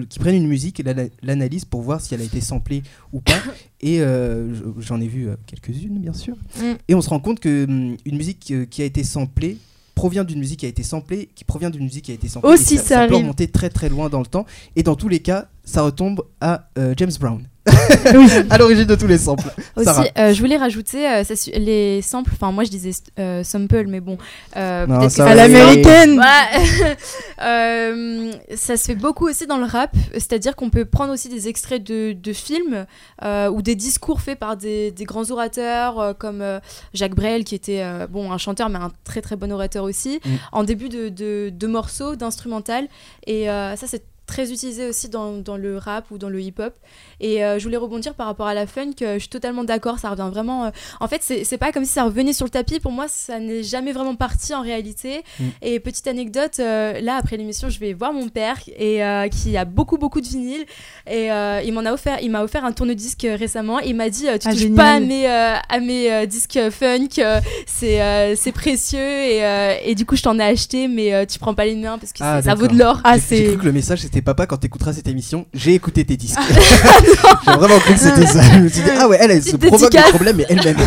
qui 0.09 0.19
prennent 0.19 0.37
une 0.37 0.49
musique 0.49 0.81
et 0.81 0.83
l'ana- 0.83 1.09
l'analysent 1.23 1.65
pour 1.67 1.83
voir 1.83 2.01
si 2.01 2.15
elle 2.15 2.21
a 2.21 2.25
été 2.25 2.41
samplée 2.41 2.83
ou 3.13 3.21
pas. 3.21 3.33
Et 3.83 4.01
euh, 4.01 4.55
je- 4.55 4.81
j'en 4.83 5.01
ai 5.03 5.07
vu 5.07 5.29
quelques-unes 5.47 5.99
bien 5.99 6.15
sûr. 6.15 6.35
Mm. 6.59 6.63
Et 6.89 6.95
on 6.95 7.03
se 7.03 7.11
rend 7.11 7.21
compte 7.21 7.41
que 7.41 7.65
hum, 7.65 7.97
une 8.07 8.17
musique 8.17 8.55
qui 8.71 8.83
a 8.83 8.85
été 8.87 9.05
samplée 9.05 9.59
provient 9.95 10.25
d'une 10.25 10.39
musique 10.41 10.61
qui 10.61 10.67
a 10.67 10.69
été 10.69 10.83
samplée, 10.83 11.29
qui 11.35 11.45
provient 11.45 11.71
d'une 11.71 11.85
musique 11.85 12.05
qui 12.05 12.11
a 12.11 12.15
été 12.15 12.29
samplée. 12.29 12.51
Aussi, 12.51 12.75
Et 12.75 12.79
ça 12.79 12.85
ça, 12.85 13.07
peut 13.09 13.15
remonter 13.17 13.49
très 13.49 13.71
très 13.71 13.89
loin 13.89 14.09
dans 14.11 14.21
le 14.21 14.27
temps. 14.27 14.45
Et 14.77 14.83
dans 14.83 14.95
tous 14.95 15.09
les 15.09 15.21
cas, 15.21 15.49
ça 15.67 15.83
retombe 15.83 16.23
à 16.41 16.69
euh, 16.79 16.95
James 16.97 17.13
Brown. 17.21 17.47
à 18.51 18.59
l'origine 18.59 18.85
de 18.85 18.95
tous 18.95 19.09
les 19.09 19.19
samples. 19.19 19.49
Aussi, 19.75 19.89
Euh, 20.17 20.33
je 20.33 20.39
voulais 20.41 20.57
rajouter 20.57 21.05
euh, 21.11 21.25
les 21.57 22.01
samples. 22.01 22.31
Enfin, 22.33 22.53
moi 22.53 22.63
je 22.63 22.71
disais 22.71 22.93
sample, 23.43 23.87
mais 23.89 23.99
bon. 23.99 24.19
Non, 24.55 25.09
ça 25.09 25.27
à 25.27 25.35
l'américaine. 25.35 26.17
Ouais. 26.17 26.97
Ça 28.57 28.77
se 28.77 28.85
fait 28.85 28.95
beaucoup 28.95 29.27
aussi 29.29 29.49
dans 29.49 29.59
le 29.59 29.65
rap, 29.65 29.91
c'est-à-dire 30.13 30.55
qu'on 30.55 30.71
peut 30.71 30.85
prendre 30.85 31.13
aussi 31.13 31.29
des 31.29 31.49
extraits 31.49 31.83
de, 31.83 32.13
de 32.13 32.33
films 32.33 32.87
ou 33.25 33.63
des 33.63 33.75
discours 33.75 34.21
faits 34.21 34.39
par 34.39 34.57
des, 34.57 34.93
des 34.93 35.05
grands 35.05 35.29
orateurs 35.33 36.17
comme 36.19 36.45
Jacques 36.95 37.17
Brel 37.17 37.43
qui 37.45 37.57
était 37.57 37.85
bon 38.09 38.31
un 38.33 38.39
chanteur 38.39 38.69
mais 38.69 38.79
un 38.79 38.93
très 39.05 39.23
très 39.23 39.35
bon 39.37 39.53
orateur 39.53 39.83
aussi 39.85 40.21
Mm. 40.25 40.29
en 40.53 40.65
début 40.65 40.89
de, 40.89 41.09
de, 41.09 41.51
de 41.53 41.67
morceaux, 41.67 42.17
d'instrumental 42.17 42.89
et 43.27 43.47
ça 43.47 43.87
c'est 43.87 44.05
très 44.27 44.53
utilisé 44.53 44.89
aussi 44.89 45.09
dans, 45.09 45.33
dans 45.33 45.57
le 45.57 45.79
rap 45.79 46.11
ou 46.11 46.19
dans 46.19 46.29
le 46.29 46.41
hip-hop 46.41 46.75
et 47.21 47.45
euh, 47.45 47.59
je 47.59 47.65
voulais 47.65 47.77
rebondir 47.77 48.15
par 48.15 48.27
rapport 48.27 48.47
à 48.47 48.55
la 48.55 48.67
funk 48.67 48.93
euh, 49.03 49.15
je 49.15 49.21
suis 49.21 49.29
totalement 49.29 49.65
d'accord 49.65 49.99
ça 49.99 50.11
revient 50.11 50.29
vraiment 50.31 50.65
euh, 50.67 50.71
en 51.01 51.09
fait 51.09 51.21
c'est 51.23 51.45
c'est 51.45 51.59
pas 51.59 51.73
comme 51.73 51.85
si 51.85 51.93
ça 51.93 52.05
revenait 52.05 52.33
sur 52.33 52.45
le 52.45 52.51
tapis 52.51 52.81
pour 52.81 52.93
moi 52.93 53.07
ça 53.09 53.39
n'est 53.39 53.63
jamais 53.63 53.93
vraiment 53.93 54.15
parti 54.17 54.55
en 54.55 54.63
réalité 54.63 55.23
Mm. 55.39 55.45
et 55.63 55.81
petite 55.81 56.07
anecdote, 56.07 56.59
euh, 56.61 57.01
là 57.01 57.17
après 57.17 57.37
l'émission, 57.37 57.69
je 57.69 57.79
vais 57.79 57.93
voir 57.93 58.13
mon 58.13 58.29
père 58.29 58.57
et 58.77 59.05
euh, 59.05 59.29
qui 59.29 59.57
a 59.57 59.65
beaucoup 59.65 59.99
beaucoup 59.99 60.21
de 60.21 60.27
vinyles 60.27 60.65
et 61.11 61.31
euh, 61.31 61.61
il 61.65 61.73
m'en 61.73 61.85
a 61.85 61.93
offert, 61.93 62.19
il 62.23 62.31
m'a 62.31 62.43
offert 62.43 62.65
un 62.65 62.73
tourne-disque 62.73 63.27
récemment. 63.39 63.81
Et 63.81 63.89
il 63.91 63.97
m'a 63.97 64.09
dit, 64.11 64.29
euh, 64.29 64.39
tu 64.39 64.49
Ah, 64.49 64.53
touches 64.53 64.61
génial. 64.61 64.77
pas 64.77 64.93
à 64.95 65.01
mes 65.01 65.27
euh, 65.29 65.55
à 65.69 65.81
mes 65.81 66.13
euh, 66.13 66.27
disques 66.27 66.59
funk, 66.71 67.09
euh, 67.19 67.41
c'est 67.67 68.01
euh, 68.03 68.35
c'est 68.37 68.53
précieux 68.53 68.99
et, 68.99 69.45
euh, 69.45 69.75
et 69.85 69.95
du 69.95 70.07
coup 70.07 70.17
je 70.17 70.23
t'en 70.23 70.39
ai 70.39 70.43
acheté, 70.45 70.89
mais 70.89 71.13
euh, 71.15 71.25
tu 71.27 71.39
prends 71.39 71.55
pas 71.55 71.65
les 71.67 71.75
miens 71.77 71.99
parce 71.99 72.13
que 72.13 72.19
Ah, 72.23 72.41
ça 72.43 72.55
vaut 72.55 72.67
de 72.69 72.77
l'or. 72.79 73.01
Ah, 73.05 73.19
c'est. 73.19 73.45
cru 73.45 73.59
que 73.59 73.65
le 73.67 73.73
message 73.73 74.01
c'était 74.01 74.16
papa 74.23 74.47
quand 74.47 74.57
t'écouteras 74.59 74.93
cette 74.93 75.09
émission, 75.09 75.47
j'ai 75.55 75.75
écouté 75.75 76.05
tes 76.05 76.17
disques. 76.17 76.39
j'ai 77.47 77.53
vraiment 77.53 77.79
cru 77.79 77.95
que 77.95 78.01
c'était 78.01 78.27
ça. 78.27 78.43
Je 78.43 78.59
me 78.61 78.69
suis 78.69 78.83
dit, 78.83 78.91
ah 78.99 79.09
ouais, 79.09 79.19
elle, 79.21 79.31
elle 79.31 79.43
se 79.43 79.57
provoque 79.57 79.93
des 79.93 79.99
problèmes, 80.11 80.37
mais 80.37 80.47
elle-même. 80.49 80.77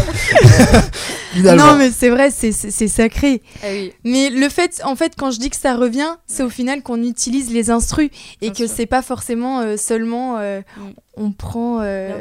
Non, 1.35 1.75
mais 1.77 1.91
c'est 1.91 2.09
vrai, 2.09 2.31
c'est- 2.31 2.51
sacré. 2.87 3.41
Ah 3.63 3.67
oui. 3.71 3.93
Mais 4.03 4.29
le 4.29 4.49
fait, 4.49 4.81
en 4.83 4.95
fait, 4.95 5.13
quand 5.17 5.29
je 5.31 5.39
dis 5.39 5.49
que 5.49 5.55
ça 5.55 5.75
revient, 5.75 6.15
c'est 6.25 6.43
au 6.43 6.49
final 6.49 6.81
qu'on 6.81 7.01
utilise 7.03 7.51
les 7.51 7.69
instrus 7.69 8.09
et 8.41 8.49
Bien 8.49 8.51
que 8.51 8.67
c'est 8.67 8.87
pas 8.87 9.01
forcément 9.03 9.59
euh, 9.61 9.77
seulement 9.77 10.37
euh, 10.39 10.61
Mm. 10.77 10.81
on 11.17 11.31
prend 11.31 11.79
euh, 11.81 12.19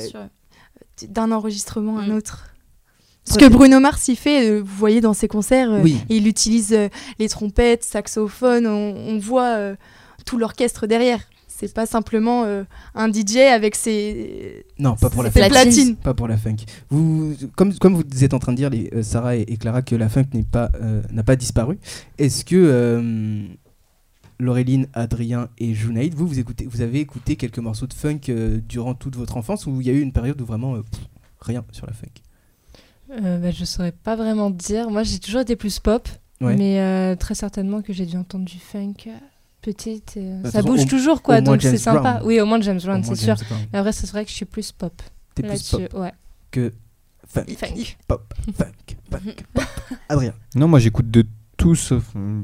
d'un 1.09 1.33
enregistrement 1.33 1.99
à 1.99 2.03
un 2.03 2.09
Mm. 2.09 2.17
autre. 2.17 2.45
Ce 3.25 3.39
que 3.39 3.47
Bruno 3.47 3.79
Mars 3.81 4.09
il 4.09 4.17
fait, 4.17 4.49
euh, 4.51 4.59
vous 4.61 4.77
voyez 4.77 5.01
dans 5.01 5.13
ses 5.15 5.29
concerts, 5.29 5.71
euh, 5.71 5.81
Oui. 5.83 5.99
il 6.09 6.27
utilise 6.27 6.73
euh, 6.73 6.89
les 7.19 7.29
trompettes, 7.29 7.85
saxophones, 7.85 8.67
on, 8.67 8.95
on 8.97 9.19
voit 9.19 9.55
euh, 9.57 9.75
tout 10.29 10.37
l'orchestre 10.39 10.87
derrière. 10.87 11.21
C'est 11.49 11.73
pas 11.75 11.87
simplement 11.87 12.45
euh, 12.45 12.63
un 12.95 13.11
DJ 13.13 13.39
avec 13.53 13.75
ses, 13.75 14.65
Non, 14.79 14.95
pas 14.95 15.11
pour 15.11 15.23
la 15.25 15.31
funk. 15.33 15.49
platines. 15.49 15.97
Pas 15.97 16.15
pour 16.15 16.29
la 16.29 16.37
funk. 16.37 16.57
Vous, 16.91 17.35
comme, 17.57 17.75
comme 17.79 17.95
vous 17.95 18.25
êtes 18.25 18.33
en 18.35 18.39
train 18.39 18.53
de 18.53 18.59
dire, 18.59 18.71
les, 18.71 18.91
euh, 18.95 19.03
Sarah 19.03 19.35
et, 19.37 19.41
et 19.49 19.57
Clara, 19.57 19.83
que 19.83 19.97
la 19.97 20.09
funk 20.09 20.27
n'est 20.35 20.45
pas, 20.45 20.71
euh, 20.81 21.03
n'a 21.11 21.25
pas 21.25 21.35
disparu, 21.35 21.79
est-ce 22.19 22.45
que 22.45 22.55
euh, 22.55 23.43
Laureline, 24.39 24.87
Adrien 24.93 25.49
et 25.59 25.75
Junaid, 25.75 26.15
vous, 26.15 26.29
vous, 26.29 26.39
écoutez, 26.39 26.67
vous 26.67 26.81
avez 26.81 27.01
écouté 27.01 27.35
quelques 27.35 27.59
morceaux 27.59 27.89
de 27.89 27.95
funk 27.95 28.21
euh, 28.29 28.61
durant 28.69 28.95
toute 28.95 29.17
votre 29.17 29.37
enfance 29.37 29.67
ou 29.67 29.81
il 29.81 29.87
y 29.89 29.91
a 29.91 29.95
eu 29.95 30.01
une 30.01 30.13
période 30.13 30.41
où 30.41 30.45
vraiment 30.47 30.77
euh, 30.77 30.83
pff, 30.83 31.01
rien 31.41 31.65
sur 31.73 31.87
la 31.87 31.93
funk? 31.93 32.13
Euh, 33.11 33.39
bah, 33.39 33.51
je 33.51 33.65
saurais 33.65 33.91
pas 33.93 34.15
vraiment 34.15 34.51
dire. 34.51 34.91
Moi, 34.91 35.03
j'ai 35.03 35.19
toujours 35.19 35.41
été 35.41 35.57
plus 35.57 35.81
pop, 35.81 36.09
Ouais. 36.41 36.55
mais 36.57 36.79
euh, 36.79 37.17
très 37.17 37.35
certainement 37.35 37.83
que 37.83 37.93
j'ai 37.93 38.07
dû 38.07 38.17
entendre 38.17 38.45
du 38.45 38.59
funk 38.61 38.95
euh, 39.09 39.11
petite. 39.63 40.17
et, 40.17 40.21
euh, 40.45 40.51
ça 40.51 40.63
bouge 40.63 40.83
au- 40.83 40.85
toujours, 40.87 41.23
quoi, 41.23 41.41
donc 41.41 41.63
c'est 41.63 41.77
sympa. 41.79 42.01
Brown. 42.15 42.21
Oui, 42.25 42.41
au 42.41 42.47
moins 42.47 42.61
James 42.61 42.81
Brown, 42.83 43.03
c'est 43.05 43.15
sûr. 43.17 43.35
Brown. 43.35 43.61
Mais 43.73 43.79
après, 43.79 43.93
c'est 43.93 44.09
vrai 44.11 44.25
que 44.25 44.31
je 44.31 44.37
suis 44.37 44.45
plus 44.45 44.73
pop. 44.73 44.93
T'es 45.35 45.43
plus 45.43 45.63
pop 45.71 45.83
ouais. 45.95 46.13
que 46.51 46.73
funk. 47.27 47.45
Funk. 47.57 47.97
Pop, 48.07 48.35
funk, 48.57 48.65
funk, 49.11 49.35
pop. 49.55 49.65
Adrien. 50.09 50.33
Non, 50.55 50.69
moi 50.69 50.79
j'écoute 50.79 51.11
de 51.11 51.25
tout 51.57 51.75
sauf 51.75 52.05
euh, 52.17 52.43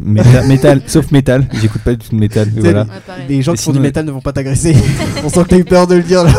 métal, 0.00 0.46
métal, 0.46 0.82
sauf 0.86 1.10
métal. 1.10 1.48
J'écoute 1.60 1.82
pas 1.82 1.92
du 1.94 1.98
tout 2.06 2.14
de 2.14 2.20
métal. 2.20 2.48
voilà. 2.56 2.84
Ouais. 2.84 2.90
Les 3.28 3.42
gens 3.42 3.52
Mais 3.52 3.58
qui 3.58 3.64
font 3.64 3.72
du 3.72 3.80
métal 3.80 4.04
ne 4.06 4.10
vont 4.12 4.20
pas 4.20 4.32
t'agresser. 4.32 4.74
On 5.24 5.28
sent 5.28 5.42
que 5.44 5.48
t'as 5.48 5.58
eu 5.58 5.64
peur 5.64 5.86
de 5.86 5.96
le 5.96 6.02
dire 6.02 6.24
là. 6.24 6.32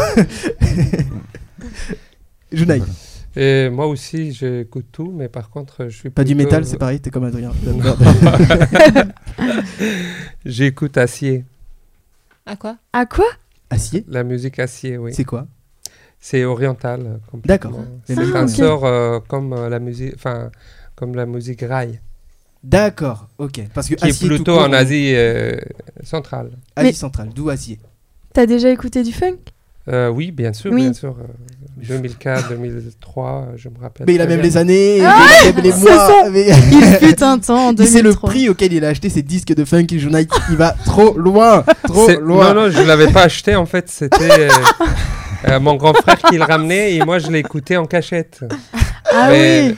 Junaid. 2.52 2.80
Voilà. 2.80 2.94
Et 3.36 3.70
moi 3.70 3.88
aussi, 3.88 4.34
j'écoute 4.34 4.88
tout, 4.92 5.12
mais 5.16 5.30
par 5.30 5.50
contre, 5.50 5.88
je 5.90 5.98
suis 5.98 6.10
Pas 6.10 6.24
du 6.26 6.36
métal, 6.36 6.66
c'est 6.66 6.78
pareil, 6.78 7.00
t'es 7.00 7.10
comme 7.10 7.24
Adrien. 7.24 7.52
J'écoute 10.46 10.98
acier, 10.98 11.46
À 12.46 12.56
quoi? 12.56 12.78
À 12.94 13.06
quoi? 13.06 13.26
Acier? 13.70 14.04
La 14.08 14.24
musique 14.24 14.60
acier, 14.60 14.98
oui. 14.98 15.14
C'est 15.14 15.24
quoi? 15.24 15.48
C'est 16.20 16.44
oriental. 16.44 17.20
D'accord. 17.46 17.74
C'est 18.06 18.16
Ah, 18.18 18.40
un 18.40 18.48
sort 18.48 18.86
euh, 18.86 19.20
comme 19.28 19.54
euh, 19.54 19.70
la 19.70 19.80
musique, 19.80 20.14
enfin, 20.16 20.52
comme 20.96 21.16
la 21.16 21.26
musique 21.26 21.62
rail, 21.62 22.00
D'accord, 22.64 23.28
ok. 23.40 23.60
Parce 23.74 23.90
que 23.90 23.96
qui 23.96 24.08
est 24.08 24.24
plutôt 24.28 24.60
en 24.60 24.72
Asie 24.72 25.14
euh, 25.16 25.58
centrale. 26.04 26.52
Asie 26.76 26.90
Mais- 26.90 26.94
centrale, 26.94 27.30
d'où 27.34 27.50
acier. 27.50 27.80
T'as 28.34 28.46
déjà 28.46 28.70
écouté 28.70 29.02
du 29.02 29.12
funk? 29.12 29.38
Euh, 29.90 30.10
oui, 30.10 30.32
bien 30.32 30.54
sûr, 30.54 30.72
Oui. 30.72 30.82
bien 30.84 30.94
sûr. 30.94 31.16
euh, 31.20 31.86
2004, 31.88 32.50
2003, 32.50 33.48
je 33.56 33.70
me 33.70 33.80
rappelle. 33.82 34.06
Mais 34.06 34.14
il 34.16 34.22
a 34.22 34.28
même 34.28 34.40
bien. 34.40 34.50
les 34.50 34.58
années, 34.58 35.02
Ah, 35.04 35.26
il 35.44 35.50
a 35.50 35.54
même 35.54 35.64
les 35.64 35.72
c'est 35.72 35.80
mois. 35.80 36.08
ça. 36.08 36.30
mais- 36.30 36.48
Il 36.72 36.84
fut 37.10 37.24
un 37.24 37.40
temps 37.40 37.70
en 37.70 37.74
Il 37.74 37.88
sait 37.88 37.98
le 37.98 38.10
2003. 38.10 38.30
prix 38.30 38.50
auquel 38.50 38.74
il 38.74 38.86
a 38.86 38.90
acheté 38.90 39.10
ses 39.10 39.24
disques 39.24 39.56
de 39.56 39.66
funk 39.66 39.88
Unite. 39.92 40.30
Il 40.52 40.58
va 40.58 40.76
trop 40.86 41.18
loin, 41.18 41.64
trop 41.88 42.06
C'est- 42.06 42.20
loin. 42.20 42.54
Non, 42.54 42.62
non, 42.66 42.70
je 42.72 42.80
ne 42.80 42.86
l'avais 42.86 43.08
pas 43.12 43.24
acheté 43.24 43.56
en 43.56 43.66
fait. 43.66 43.90
C'était 43.90 44.30
euh, 44.32 44.50
euh, 45.50 45.60
mon 45.60 45.76
grand 45.76 45.94
frère 45.96 46.20
qui 46.30 46.38
le 46.38 46.44
ramenait 46.44 46.94
et 46.96 47.04
moi 47.04 47.18
je 47.18 47.32
l'ai 47.32 47.40
écouté 47.40 47.76
en 47.78 47.86
cachette. 47.86 48.42
Ah 49.12 49.30
Mais- 49.30 49.70
oui. 49.70 49.76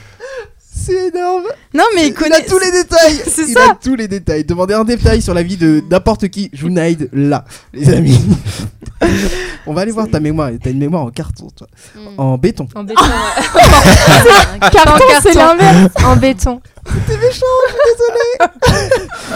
C'est 0.76 1.08
énorme. 1.16 1.44
Non, 1.74 1.84
mais 1.96 2.02
il 2.02 2.08
Il 2.08 2.14
connaît. 2.14 2.36
a 2.36 2.42
tous 2.42 2.60
les 2.60 2.72
détails. 2.72 3.22
C'est 3.26 3.44
il 3.48 3.54
ça. 3.54 3.72
a 3.72 3.76
tous 3.82 3.96
les 3.96 4.10
détails. 4.10 4.44
Demandez 4.44 4.74
un 4.74 4.84
détail 4.84 5.22
sur 5.22 5.34
la 5.34 5.42
vie 5.42 5.56
de 5.56 5.82
n'importe 5.90 6.28
qui. 6.28 6.50
Junaid, 6.52 7.08
là, 7.14 7.46
les 7.74 7.90
amis. 7.94 8.20
On 9.66 9.74
va 9.74 9.82
aller 9.82 9.92
voir 9.92 10.10
ta 10.10 10.20
mémoire. 10.20 10.52
T'as 10.62 10.72
une 10.72 10.80
mémoire 10.80 11.04
en 11.04 11.12
carton, 11.12 11.48
toi. 11.56 11.68
Mm. 11.96 12.20
En 12.20 12.38
béton. 12.38 12.68
En 12.76 12.84
béton, 12.84 13.02
ouais. 13.02 14.60
Carton, 14.72 15.06
c'est 15.22 15.34
l'inverse. 15.34 15.94
en 16.04 16.16
béton. 16.18 16.62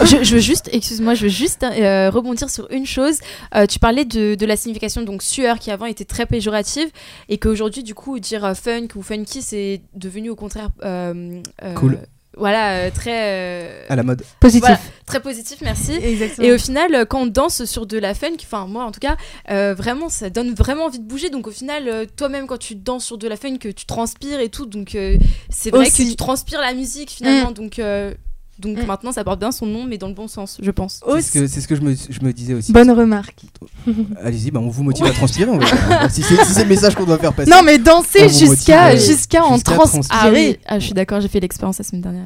je, 0.04 0.22
je 0.22 0.34
veux 0.34 0.40
juste, 0.40 0.68
excuse-moi, 0.72 1.14
je 1.14 1.22
veux 1.22 1.28
juste 1.28 1.64
euh, 1.64 2.10
rebondir 2.10 2.50
sur 2.50 2.70
une 2.70 2.86
chose. 2.86 3.18
Euh, 3.54 3.66
tu 3.66 3.78
parlais 3.78 4.04
de, 4.04 4.34
de 4.34 4.46
la 4.46 4.56
signification 4.56 5.02
donc 5.02 5.22
sueur 5.22 5.58
qui 5.58 5.70
avant 5.70 5.86
était 5.86 6.04
très 6.04 6.26
péjorative 6.26 6.88
et 7.28 7.38
qu'aujourd'hui 7.38 7.82
du 7.82 7.94
coup 7.94 8.18
dire 8.18 8.44
euh, 8.44 8.54
funk 8.54 8.88
ou 8.96 9.02
funky 9.02 9.42
c'est 9.42 9.80
devenu 9.94 10.30
au 10.30 10.36
contraire 10.36 10.68
euh, 10.84 11.40
euh, 11.64 11.74
Cool. 11.74 11.98
Voilà, 12.38 12.76
euh, 12.76 12.90
très 12.90 13.12
euh, 13.16 13.84
À 13.88 13.96
la 13.96 14.02
mode. 14.02 14.22
Positif. 14.40 14.60
voilà, 14.60 14.78
très 15.06 15.20
positif, 15.20 15.58
merci. 15.60 15.92
Exactement. 15.92 16.46
Et 16.46 16.52
au 16.52 16.58
final, 16.58 16.94
euh, 16.94 17.04
quand 17.04 17.22
on 17.22 17.26
danse 17.26 17.64
sur 17.64 17.86
de 17.86 17.98
la 17.98 18.14
funk, 18.14 18.36
enfin 18.42 18.66
moi 18.66 18.84
en 18.84 18.92
tout 18.92 19.00
cas, 19.00 19.16
euh, 19.50 19.74
vraiment 19.74 20.08
ça 20.08 20.30
donne 20.30 20.54
vraiment 20.54 20.84
envie 20.84 21.00
de 21.00 21.04
bouger. 21.04 21.30
Donc 21.30 21.46
au 21.46 21.50
final, 21.50 21.88
euh, 21.88 22.04
toi-même 22.16 22.46
quand 22.46 22.58
tu 22.58 22.74
danses 22.74 23.04
sur 23.04 23.18
de 23.18 23.26
la 23.28 23.36
funk, 23.36 23.58
tu 23.58 23.84
transpires 23.86 24.40
et 24.40 24.48
tout, 24.48 24.66
donc 24.66 24.94
euh, 24.94 25.16
c'est 25.50 25.70
vrai 25.70 25.86
Aussi. 25.86 26.04
que 26.04 26.10
tu 26.10 26.16
transpires 26.16 26.60
la 26.60 26.74
musique 26.74 27.10
finalement. 27.10 27.50
Donc 27.50 27.78
euh, 27.78 28.14
donc 28.58 28.78
Mm. 28.82 28.86
maintenant 28.86 29.12
ça 29.12 29.24
porte 29.24 29.38
bien 29.40 29.52
son 29.52 29.66
nom, 29.66 29.84
mais 29.84 29.98
dans 29.98 30.08
le 30.08 30.14
bon 30.14 30.28
sens, 30.28 30.58
je 30.62 30.70
pense. 30.70 31.00
C'est 31.16 31.20
ce 31.22 31.32
que, 31.32 31.46
c'est 31.46 31.60
ce 31.60 31.68
que 31.68 31.76
je, 31.76 31.80
me, 31.80 31.94
je 31.94 32.20
me 32.24 32.32
disais 32.32 32.54
aussi. 32.54 32.72
Bonne 32.72 32.90
remarque. 32.90 33.42
Allez-y, 34.22 34.50
bah, 34.50 34.60
on 34.62 34.68
vous 34.68 34.82
motive 34.82 35.04
à 35.06 35.10
transpirer. 35.10 35.50
on 35.50 35.58
va- 35.58 36.08
si 36.08 36.22
c'est 36.22 36.36
si 36.44 36.52
c'est 36.52 36.62
le 36.64 36.68
message 36.68 36.94
qu'on 36.94 37.04
doit 37.04 37.18
faire 37.18 37.32
passer. 37.32 37.50
Non, 37.50 37.62
mais 37.64 37.78
On 37.78 37.82
danser 37.82 38.28
jusqu'à 38.28 38.88
euh, 38.88 38.96
jusqu'à 38.96 39.44
en 39.44 39.58
transpirer. 39.58 40.06
Ah 40.10 40.30
oui, 40.32 40.58
ah, 40.66 40.78
je 40.78 40.84
suis 40.86 40.94
d'accord, 40.94 41.20
j'ai 41.20 41.28
fait 41.28 41.40
l'expérience 41.40 41.78
la 41.78 41.84
semaine 41.84 42.02
dernière. 42.02 42.24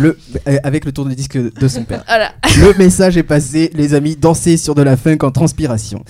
Le, 0.00 0.18
euh, 0.48 0.58
avec 0.62 0.84
le 0.84 0.92
tour 0.92 1.04
de 1.04 1.14
disque 1.14 1.36
de 1.38 1.68
son 1.68 1.84
père. 1.84 2.02
Voilà. 2.06 2.32
Le 2.60 2.72
message 2.78 3.16
est 3.16 3.22
passé, 3.22 3.70
les 3.74 3.94
amis, 3.94 4.16
dansez 4.16 4.56
sur 4.56 4.74
de 4.74 4.82
la 4.82 4.96
funk 4.96 5.18
en 5.22 5.30
transpiration. 5.30 6.04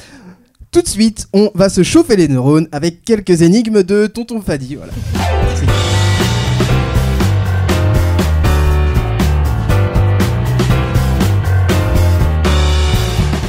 Tout 0.71 0.83
de 0.83 0.89
suite, 0.89 1.27
on 1.33 1.51
va 1.55 1.69
se 1.69 1.83
chauffer 1.83 2.17
les 2.17 2.29
neurones 2.29 2.69
avec 2.73 3.03
quelques 3.03 3.41
énigmes 3.43 3.83
de 3.83 4.07
Tonton 4.07 4.41
Fadi. 4.43 4.75
Voilà. 4.77 4.93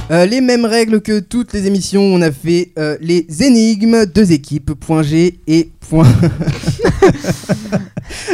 Euh, 0.10 0.26
les 0.26 0.40
mêmes 0.40 0.64
règles 0.64 1.02
que 1.02 1.20
toutes 1.20 1.52
les 1.52 1.68
émissions, 1.68 2.02
on 2.02 2.22
a 2.22 2.32
fait 2.32 2.72
euh, 2.80 2.98
les 3.02 3.26
énigmes, 3.44 4.06
deux 4.06 4.32
équipes, 4.32 4.74
point 4.74 5.04
G 5.04 5.40
et 5.48 5.70
point. 5.82 6.08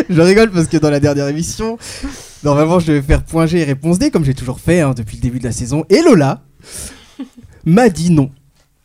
je 0.09 0.21
rigole 0.21 0.51
parce 0.51 0.67
que 0.67 0.78
dans 0.78 0.91
la 0.91 0.99
dernière 0.99 1.28
émission, 1.28 1.80
normalement 2.43 2.80
je 2.80 2.88
devais 2.88 3.01
faire 3.01 3.24
point 3.24 3.47
G 3.47 3.57
et 3.57 3.63
réponse 3.63 3.97
D 3.97 4.11
comme 4.11 4.24
j'ai 4.24 4.36
toujours 4.36 4.59
fait 4.59 4.82
hein, 4.82 4.93
depuis 4.95 5.17
le 5.17 5.24
début 5.24 5.39
de 5.39 5.45
la 5.45 5.51
saison. 5.51 5.84
Et 5.89 6.03
Lola 6.03 6.43
m'a 7.65 7.89
dit 7.89 8.11
non. 8.11 8.30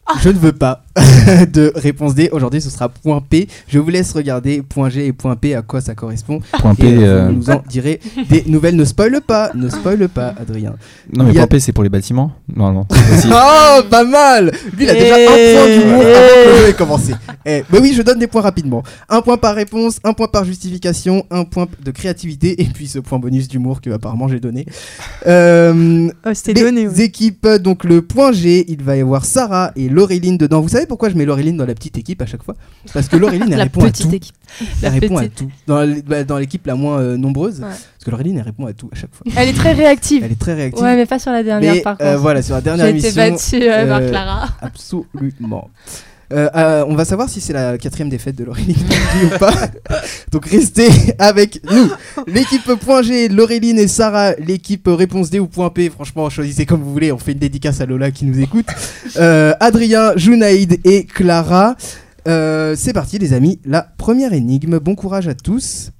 Je 0.23 0.29
ne 0.31 0.39
veux 0.39 0.53
pas 0.53 0.85
de 1.53 1.73
réponse 1.77 2.15
D. 2.15 2.29
Aujourd'hui, 2.33 2.61
ce 2.61 2.71
sera 2.71 2.89
point 2.89 3.21
P. 3.21 3.47
Je 3.69 3.79
vous 3.79 3.91
laisse 3.91 4.13
regarder 4.13 4.63
point 4.63 4.89
G 4.89 5.07
et 5.07 5.13
point 5.13 5.37
P 5.37 5.55
à 5.55 5.63
quoi 5.63 5.81
ça 5.81 5.95
correspond. 5.95 6.41
Point 6.61 6.75
P. 6.75 6.87
Et 6.89 6.97
euh, 6.99 7.01
euh, 7.01 7.27
vous 7.29 7.33
nous 7.35 7.51
en 7.51 7.63
direz 7.69 8.01
des 8.29 8.45
nouvelles. 8.47 8.77
Ne 8.77 8.85
spoil 8.85 9.21
pas, 9.21 9.51
ne 9.55 9.69
spoil 9.69 10.09
pas, 10.09 10.35
Adrien. 10.41 10.75
Non, 11.13 11.25
mais 11.25 11.31
a- 11.31 11.35
point 11.35 11.47
P, 11.47 11.61
c'est 11.61 11.73
pour 11.73 11.85
les 11.85 11.91
bâtiments 11.91 12.33
aussi. 12.57 13.29
Oh, 13.31 13.83
pas 13.91 14.05
mal 14.05 14.51
Lui, 14.77 14.85
il 14.85 14.91
a 14.91 14.95
déjà 14.95 15.15
un 15.15 15.27
point 15.27 15.69
du 15.77 15.81
coup 15.81 16.01
avant 16.01 16.11
que 16.11 16.49
le 16.51 16.57
jeu 16.63 16.69
ait 16.69 16.73
commencé. 16.75 17.15
Eh, 17.47 17.63
mais 17.71 17.79
oui, 17.79 17.93
je 17.95 18.03
donne 18.03 18.19
des 18.19 18.27
points 18.27 18.43
rapidement. 18.43 18.83
Un 19.09 19.21
point 19.23 19.37
par 19.37 19.55
réponse, 19.55 19.99
un 20.05 20.13
point 20.15 20.29
par 20.29 20.45
justification, 20.45 21.25
un 21.31 21.45
point 21.45 21.67
de 21.85 21.91
créativité, 21.91 22.61
et 22.63 22.65
puis 22.67 22.87
ce 22.89 22.99
point 22.99 23.19
bonus 23.19 23.47
d'humour 23.49 23.81
que 23.81 23.91
apparemment 23.91 24.29
j'ai 24.29 24.41
donné. 24.41 24.67
Euh, 25.27 26.09
Oh, 26.27 26.31
c'était 26.35 26.53
les 26.55 26.63
donné. 26.63 27.03
équipes, 27.03 27.47
donc 27.61 27.85
le 27.85 28.03
point 28.03 28.33
G, 28.33 28.65
il 28.69 28.83
va 28.83 28.97
y 28.97 29.01
avoir 29.01 29.25
Sarah 29.25 29.73
et 29.77 29.89
Laureline 29.99 30.38
dedans. 30.38 30.61
Vous 30.61 30.68
savez 30.68 30.86
pourquoi 30.86 31.09
je 31.09 31.16
mets 31.16 31.24
Laureline 31.24 31.57
dans 31.57 31.66
la 31.66 31.74
petite 31.74 31.99
équipe 31.99 32.22
à 32.22 32.26
chaque 32.26 32.42
fois? 32.44 32.55
Parce 32.94 33.09
que 33.09 33.16
Laureline, 33.16 33.42
elle 33.51 33.57
La 33.59 33.64
répond 33.64 33.80
à 33.82 33.90
petite 33.90 34.09
tout. 34.09 34.14
équipe. 34.14 34.34
Elle 34.61 34.66
La 34.82 34.90
répond 34.90 35.16
à 35.16 35.26
tout. 35.28 35.51
Dans 35.66 35.86
bah, 36.07 36.22
dans 36.24 36.38
l'équipe 36.38 36.64
la 36.66 36.76
moins 36.76 37.01
euh, 37.01 37.16
nombreuse. 37.16 37.57
Ouais. 37.61 37.66
Parce 37.66 38.05
que 38.05 38.11
Laureline, 38.11 38.36
elle 38.38 38.44
répond 38.44 38.66
à 38.66 38.72
tout 38.72 38.88
à 38.92 38.96
chaque 38.96 39.12
fois. 39.12 39.26
Elle 39.36 39.49
est 39.49 39.53
très 39.55 39.72
réactive. 39.72 40.22
Elle 40.24 40.32
est 40.32 40.40
très 40.40 40.55
réactive. 40.55 40.84
Ouais, 40.84 40.94
mais 40.94 41.07
pas 41.07 41.18
sur 41.18 41.32
la 41.32 41.42
dernière 41.42 41.74
mais 41.74 41.80
par 41.80 41.96
euh, 42.01 42.11
contre. 42.12 42.20
voilà, 42.22 42.42
sur 42.42 42.55
la 42.55 42.61
dernière 42.61 42.86
J'ai 42.86 42.96
été 42.99 43.09
émission. 43.20 43.59
battue 43.59 43.70
euh, 43.70 43.88
par 43.88 44.01
euh, 44.01 44.09
Clara. 44.09 44.49
Absolument. 44.62 45.68
Euh, 46.31 46.51
euh, 46.55 46.85
on 46.87 46.95
va 46.95 47.07
savoir 47.07 47.29
si 47.29 47.41
c'est 47.41 47.55
la 47.55 47.79
quatrième 47.79 48.11
défaite 48.11 48.37
de 48.37 48.45
Laureline 48.45 48.76
ou 49.24 49.39
pas. 49.39 49.55
Donc 50.33 50.47
restez 50.47 50.89
avec 51.18 51.62
nous. 51.70 51.91
L'équipe 52.26 52.74
point 52.74 53.03
G, 53.03 53.29
Laureline 53.29 53.79
et 53.79 53.89
Sarah. 53.89 54.35
L'équipe 54.35 54.87
réponse 54.87 55.31
D 55.31 55.41
ou 55.41 55.47
point 55.47 55.70
P. 55.70 55.89
Franchement, 55.89 56.29
choisissez 56.29 56.66
comme 56.66 56.83
vous 56.83 56.93
voulez. 56.93 57.12
On 57.12 57.18
fait 57.18 57.33
une 57.33 57.39
dédicace 57.39 57.81
à 57.81 57.87
Lola 57.87 58.11
qui 58.11 58.26
nous 58.26 58.41
écoute. 58.41 58.66
Euh, 59.16 59.55
Adrien, 59.61 60.12
Junaïd 60.16 60.81
et 60.85 61.05
Clara. 61.05 61.76
Euh, 62.26 62.74
c'est 62.76 62.93
parti 62.93 63.18
les 63.18 63.33
amis. 63.33 63.59
La 63.64 63.83
première 63.83 64.35
énigme. 64.35 64.79
Bon 64.79 64.95
courage 64.95 65.29
à 65.29 65.35
tous. 65.35 65.93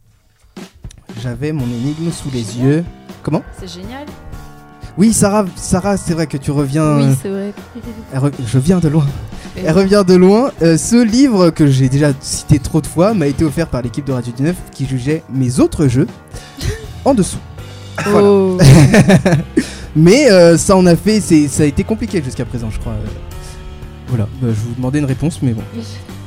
J'avais 1.22 1.53
mon 1.53 1.64
énigme 1.64 2.11
sous 2.12 2.31
les 2.31 2.59
yeux. 2.59 2.85
Comment 3.22 3.43
C'est 3.59 3.72
génial. 3.72 4.07
Oui, 4.99 5.12
Sarah, 5.12 5.47
Sarah, 5.57 5.97
c'est 5.97 6.12
vrai 6.12 6.26
que 6.26 6.37
tu 6.37 6.51
reviens. 6.51 6.99
Oui, 6.99 7.16
c'est 7.22 7.29
vrai. 7.29 7.53
Je 8.45 8.59
viens 8.59 8.79
de 8.79 8.89
loin. 8.89 9.07
Elle 9.65 9.73
revient 9.77 10.05
de 10.07 10.15
loin. 10.15 10.51
Euh, 10.63 10.77
ce 10.77 11.03
livre 11.03 11.51
que 11.51 11.67
j'ai 11.67 11.89
déjà 11.89 12.13
cité 12.21 12.59
trop 12.59 12.81
de 12.81 12.87
fois 12.87 13.15
m'a 13.15 13.27
été 13.27 13.45
offert 13.45 13.67
par 13.67 13.83
l'équipe 13.83 14.05
de 14.05 14.13
Radio 14.13 14.33
du 14.37 14.43
Neuf 14.43 14.57
qui 14.73 14.87
jugeait 14.87 15.23
mes 15.33 15.61
autres 15.61 15.87
jeux 15.89 16.07
en 17.05 17.15
dessous. 17.15 17.39
Voilà. 18.07 18.29
Oh. 18.29 18.59
Mais 19.97 20.31
euh, 20.31 20.57
ça 20.57 20.77
en 20.77 20.87
a 20.87 20.95
fait, 20.97 21.21
c'est, 21.21 21.49
ça 21.49 21.65
a 21.65 21.67
été 21.67 21.83
compliqué 21.83 22.23
jusqu'à 22.25 22.45
présent, 22.45 22.69
je 22.71 22.79
crois. 22.79 22.93
Voilà, 24.09 24.29
Bah, 24.41 24.49
je 24.51 24.55
vous 24.69 24.75
demandais 24.77 25.01
une 25.01 25.05
réponse, 25.05 25.41
mais 25.43 25.53
bon. 25.53 25.63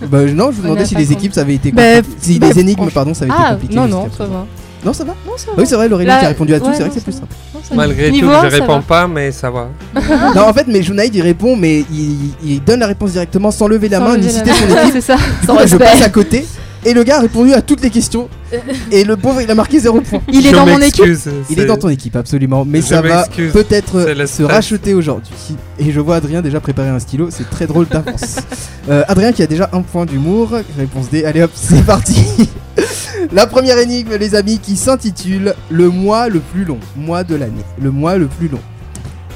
Bah, 0.07 0.23
non, 0.25 0.51
je 0.51 0.57
vous 0.57 0.63
demandais 0.63 0.85
si 0.85 0.93
les 0.95 1.11
équipes 1.13 1.33
ça 1.33 1.41
avait 1.41 1.55
été 1.55 1.71
Bah, 1.71 1.97
compliqué. 1.97 2.17
Si 2.21 2.37
bah, 2.39 2.49
les 2.53 2.59
énigmes, 2.59 2.89
pardon, 2.93 3.13
ça 3.13 3.23
avait 3.25 3.33
été 3.33 3.41
Ah, 3.43 3.53
compliqué. 3.53 3.75
non, 3.75 3.87
non, 3.87 4.09
ça 4.15 4.25
va. 4.25 4.45
Non, 4.83 4.93
ça 4.93 5.03
va 5.03 5.13
Non, 5.25 5.33
ça 5.37 5.45
Ah 5.49 5.53
Oui, 5.57 5.65
c'est 5.67 5.75
vrai, 5.75 5.87
Laurélie 5.87 6.07
Là- 6.09 6.19
qui 6.19 6.25
a 6.25 6.29
répondu 6.29 6.53
à 6.55 6.59
tout, 6.59 6.65
ouais, 6.67 6.71
c'est 6.73 6.79
vrai 6.79 6.87
non, 6.89 6.93
que 6.95 6.99
c'est 6.99 7.03
plus 7.03 7.11
ça 7.13 7.19
simple. 7.19 7.33
Non, 7.53 7.59
ça 7.63 7.69
va. 7.69 7.75
Malgré 7.75 8.09
tout, 8.09 8.15
je 8.17 8.25
ça 8.25 8.41
réponds 8.41 8.75
va. 8.77 8.81
pas, 8.81 9.07
mais 9.07 9.31
ça 9.31 9.49
va. 9.51 9.67
non, 10.35 10.41
en 10.47 10.53
fait, 10.53 10.65
mais 10.67 10.81
Junaid 10.81 11.13
il 11.13 11.21
répond, 11.21 11.55
mais 11.55 11.85
il, 11.91 12.31
il 12.43 12.63
donne 12.63 12.79
la 12.79 12.87
réponse 12.87 13.11
directement 13.11 13.51
sans 13.51 13.67
lever 13.67 13.89
la 13.89 13.99
Sans 13.99 14.05
main 14.05 14.17
ni 14.17 14.27
lever 14.27 14.33
la 14.33 14.39
citer 14.39 14.49
main. 14.51 14.55
son 14.75 14.81
équipe. 14.81 14.93
C'est 14.93 15.01
ça. 15.01 15.15
Du 15.15 15.47
coup, 15.47 15.57
je 15.67 15.77
passe 15.77 16.01
à 16.01 16.09
côté. 16.09 16.45
Et 16.83 16.93
le 16.93 17.03
gars 17.03 17.17
a 17.17 17.21
répondu 17.21 17.53
à 17.53 17.61
toutes 17.61 17.81
les 17.81 17.91
questions. 17.91 18.27
Et 18.91 19.03
le 19.03 19.15
pauvre, 19.15 19.41
il 19.41 19.51
a 19.51 19.55
marqué 19.55 19.79
zéro 19.79 20.01
point. 20.01 20.21
Il 20.31 20.45
est 20.45 20.49
Je 20.49 20.55
dans 20.55 20.65
mon 20.65 20.81
équipe. 20.81 21.05
Il 21.49 21.59
est 21.59 21.65
dans 21.65 21.77
ton 21.77 21.89
équipe, 21.89 22.15
absolument. 22.15 22.65
Mais 22.65 22.81
Je 22.81 22.87
ça 22.87 23.01
va 23.01 23.25
peut-être 23.25 24.27
se 24.27 24.43
racheter 24.43 24.93
aujourd'hui. 24.93 25.33
Et 25.79 25.91
je 25.91 25.99
vois 25.99 26.15
Adrien 26.15 26.41
déjà 26.41 26.59
préparer 26.59 26.89
un 26.89 26.99
stylo. 26.99 27.29
C'est 27.29 27.49
très 27.49 27.67
drôle 27.67 27.87
d'avance. 27.87 28.37
Euh, 28.89 29.03
Adrien 29.07 29.31
qui 29.31 29.43
a 29.43 29.47
déjà 29.47 29.69
un 29.73 29.83
point 29.83 30.07
d'humour. 30.07 30.53
Réponse 30.75 31.07
D. 31.11 31.23
Allez 31.23 31.43
hop, 31.43 31.51
c'est 31.53 31.85
parti. 31.85 32.49
La 33.31 33.45
première 33.45 33.77
énigme, 33.77 34.15
les 34.15 34.33
amis, 34.33 34.57
qui 34.57 34.75
s'intitule 34.75 35.53
Le 35.69 35.89
mois 35.89 36.29
le 36.29 36.39
plus 36.39 36.65
long. 36.65 36.79
Mois 36.97 37.23
de 37.23 37.35
l'année. 37.35 37.63
Le 37.79 37.91
mois 37.91 38.17
le 38.17 38.25
plus 38.25 38.47
long. 38.47 38.59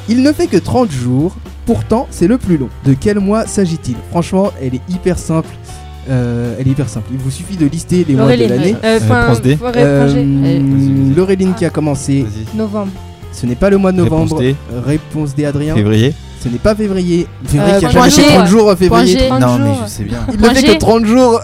Il 0.10 0.24
ne 0.24 0.34
fait 0.34 0.48
que 0.48 0.58
30 0.58 0.92
jours. 0.92 1.36
Pourtant, 1.68 2.08
c'est 2.10 2.28
le 2.28 2.40
plus 2.40 2.58
long. 2.58 2.70
De 2.86 2.96
quel 3.00 3.20
mois 3.20 3.46
s'agit-il? 3.46 3.96
Franchement, 4.10 4.52
elle 4.62 4.74
est 4.74 4.82
hyper 4.90 5.20
simple. 5.20 5.50
Euh, 6.10 6.56
elle 6.60 6.68
est 6.68 6.72
hyper 6.72 6.88
simple. 6.90 7.08
Il 7.12 7.18
vous 7.18 7.32
suffit 7.32 7.58
de 7.58 7.66
lister 7.66 8.06
les 8.08 8.16
mois 8.16 8.36
de 8.36 8.44
l'année. 8.46 8.76
euh, 8.84 9.00
enfin, 9.02 9.22
Réponse 9.22 9.42
D. 9.42 9.58
Euh. 9.76 11.14
Laureline 11.16 11.54
qui 11.56 11.66
a 11.66 11.70
commencé. 11.70 12.24
Vas-y. 12.24 12.58
Novembre. 12.58 12.92
Ce 13.32 13.46
n'est 13.46 13.56
pas 13.56 13.70
le 13.70 13.78
mois 13.78 13.92
de 13.92 14.02
Réponse 14.02 14.20
novembre. 14.32 14.40
D. 14.42 14.56
Réponse 14.86 15.36
D, 15.36 15.46
Adrien. 15.46 15.76
Février 15.76 16.14
Ce 16.42 16.48
n'est 16.48 16.58
pas 16.60 16.76
février. 16.76 17.28
Février 17.46 17.74
Euh, 17.76 17.80
qui 17.80 17.86
a 17.86 17.90
jamais 17.90 18.10
fait 18.10 18.22
G. 18.22 18.28
30 18.36 18.48
jours 18.48 18.62
en 18.62 18.66
Point 18.66 18.76
février. 18.76 19.20
G. 19.20 19.28
30 19.28 19.42
Non, 19.42 19.58
mais 19.60 19.72
je 19.84 19.90
sais 19.90 20.04
bien. 20.04 20.20
Il 20.30 20.34
ne 20.36 20.40
Point 20.40 20.54
fait 20.54 20.68
G. 20.68 20.74
que 20.74 20.80
30 20.80 21.06
jours. 21.06 21.42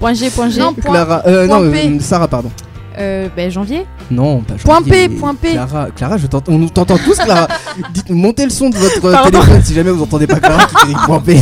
Point 0.00 0.14
G, 0.14 0.30
point 0.30 0.48
G. 0.48 0.60
Non, 0.60 0.72
Clara. 0.72 1.22
Euh, 1.26 1.46
point 1.46 1.60
non, 1.62 1.70
P. 1.70 1.78
euh, 1.86 1.98
Sarah, 2.00 2.28
pardon. 2.28 2.50
Euh, 2.98 3.28
ben, 3.36 3.50
janvier. 3.50 3.86
Non, 4.10 4.40
pas 4.40 4.54
Point 4.64 4.78
janvier. 4.78 5.08
P, 5.08 5.14
point 5.16 5.34
P. 5.34 5.52
Clara, 5.52 5.86
Clara 5.94 6.18
je 6.18 6.26
t'entends. 6.26 6.52
On 6.52 6.58
nous 6.58 6.68
t'entend 6.70 6.98
tous, 6.98 7.16
Clara. 7.16 7.46
Dites, 7.94 8.10
montez 8.10 8.44
le 8.44 8.50
son 8.50 8.68
de 8.70 8.76
votre 8.76 9.04
euh, 9.04 9.12
Pardon. 9.12 9.40
téléphone 9.40 9.62
si 9.64 9.74
jamais 9.74 9.90
vous 9.90 10.02
entendez 10.02 10.26
pas 10.26 10.40
Clara 10.40 10.66
qui 10.66 10.74
crie 10.74 10.94
point 11.06 11.20
P. 11.20 11.38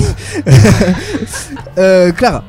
Euh, 1.78 2.12
Clara. 2.12 2.44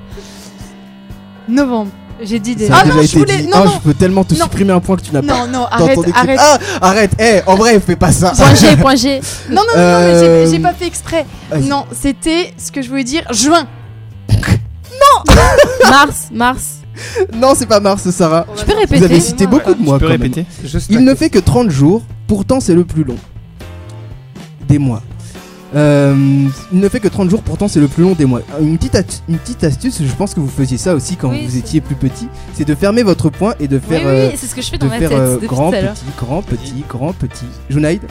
Novembre. 1.47 1.91
J'ai 2.21 2.39
dit 2.39 2.53
Ça 2.67 2.75
a 2.75 2.79
Ah 2.79 2.83
déjà 2.83 2.95
non, 2.95 3.01
je 3.01 3.05
été 3.07 3.17
voulais- 3.19 3.37
dit. 3.37 3.47
non, 3.47 3.57
Ah, 3.61 3.65
non. 3.65 3.71
je 3.75 3.79
peux 3.79 3.93
tellement 3.93 4.23
te 4.25 4.33
Non. 4.33 4.43
supprimer 4.43 4.73
un 4.73 4.81
point 4.81 4.97
que 4.97 5.01
tu 5.03 5.13
n'as 5.13 5.21
pas. 5.21 5.27
Non, 5.27 5.47
non, 5.47 5.65
arrête, 5.71 5.99
arrête. 6.13 6.39
Ah, 6.41 6.57
arrête. 6.81 7.11
Eh, 7.17 7.39
en 7.47 7.55
vrai, 7.55 7.79
fais 7.79 7.95
pas 7.95 8.11
ça. 8.11 8.33
Point 8.35 8.53
G, 8.55 8.75
point 8.75 8.95
G. 8.95 9.21
Non, 9.49 9.55
non, 9.55 9.61
non, 9.61 9.65
non, 9.67 9.73
mais 9.75 9.81
Euh, 9.81 10.45
j'ai- 10.45 10.51
j'ai 10.51 10.59
pas 10.59 10.73
fait 10.73 10.85
exprès. 10.87 11.25
vas-y. 11.49 11.63
Non, 11.69 11.85
c'était 11.93 12.53
ce 12.57 12.71
que 12.73 12.81
je 12.81 12.89
voulais 12.89 13.05
dire. 13.05 13.23
Juin. 13.31 13.65
Mars, 15.89 16.27
mars. 16.31 16.78
Non, 17.35 17.53
c'est 17.55 17.65
pas 17.65 17.79
Mars, 17.79 18.09
Sarah. 18.09 18.45
Tu 18.57 18.65
peux 18.65 18.71
Vous 18.73 18.77
avez 18.77 19.03
répéter 19.05 19.19
cité 19.19 19.47
beaucoup 19.47 19.73
de 19.73 19.81
mois. 19.81 19.95
Tu 19.97 19.99
peux 20.01 20.05
quand 20.07 20.11
même. 20.13 20.21
répéter 20.21 20.45
Juste 20.63 20.87
Il 20.89 21.03
ne 21.03 21.15
fait 21.15 21.29
que 21.29 21.39
30 21.39 21.69
jours, 21.69 22.01
pourtant 22.27 22.59
c'est 22.59 22.75
le 22.75 22.85
plus 22.85 23.03
long. 23.03 23.15
Des 24.67 24.77
mois. 24.77 25.01
Euh, 25.75 26.15
il 26.73 26.79
ne 26.79 26.89
fait 26.89 26.99
que 26.99 27.07
30 27.07 27.29
jours, 27.29 27.43
pourtant 27.43 27.67
c'est 27.67 27.79
le 27.79 27.87
plus 27.87 28.01
long 28.03 28.13
des 28.13 28.25
mois. 28.25 28.41
Une 28.59 28.77
petite, 28.79 29.21
une 29.29 29.37
petite 29.37 29.63
astuce, 29.63 30.01
je 30.01 30.13
pense 30.15 30.33
que 30.33 30.39
vous 30.39 30.47
faisiez 30.49 30.77
ça 30.79 30.95
aussi 30.95 31.15
quand 31.15 31.29
Oui, 31.29 31.43
vous 31.45 31.51
c'est- 31.51 31.59
étiez 31.59 31.79
plus 31.81 31.93
petit, 31.95 32.27
c'est 32.55 32.65
de 32.65 32.73
fermer 32.73 33.03
votre 33.03 33.29
poing 33.29 33.53
et 33.59 33.67
de 33.67 33.77
faire, 33.77 34.01
oui, 34.01 34.07
euh, 34.07 34.29
oui, 34.31 34.35
c'est 34.35 34.47
ce 34.47 34.55
que 34.55 34.61
je 34.63 34.69
fais 34.69 34.77
de 34.79 34.85
dans 34.85 34.91
ma 34.91 34.97
faire 34.97 35.09
tête 35.09 35.19
euh, 35.19 35.33
depuis 35.35 35.47
grand, 35.47 35.69
tout 35.69 35.75
à 35.75 35.81
l'heure. 35.81 35.93
petit, 35.93 36.03
grand, 36.17 36.41
petit, 36.41 36.83
grand, 36.89 37.13
petit. 37.13 37.45
Junaid 37.69 38.01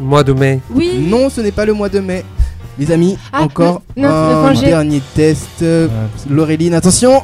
Mois 0.00 0.24
de 0.24 0.32
mai. 0.32 0.60
Oui. 0.72 1.04
Non, 1.08 1.28
ce 1.30 1.40
n'est 1.40 1.50
pas 1.52 1.64
le 1.64 1.72
mois 1.72 1.88
de 1.88 1.98
mai. 2.00 2.24
Les 2.80 2.90
amis, 2.92 3.16
Ah, 3.32 3.42
encore 3.42 3.82
non, 3.96 4.02
le 4.08 4.08
un 4.08 4.42
point 4.52 4.60
dernier 4.62 5.00
test. 5.14 5.62
Euh, 5.62 5.88
Laureline, 6.30 6.74
attention 6.74 7.12
Euh, 7.16 7.20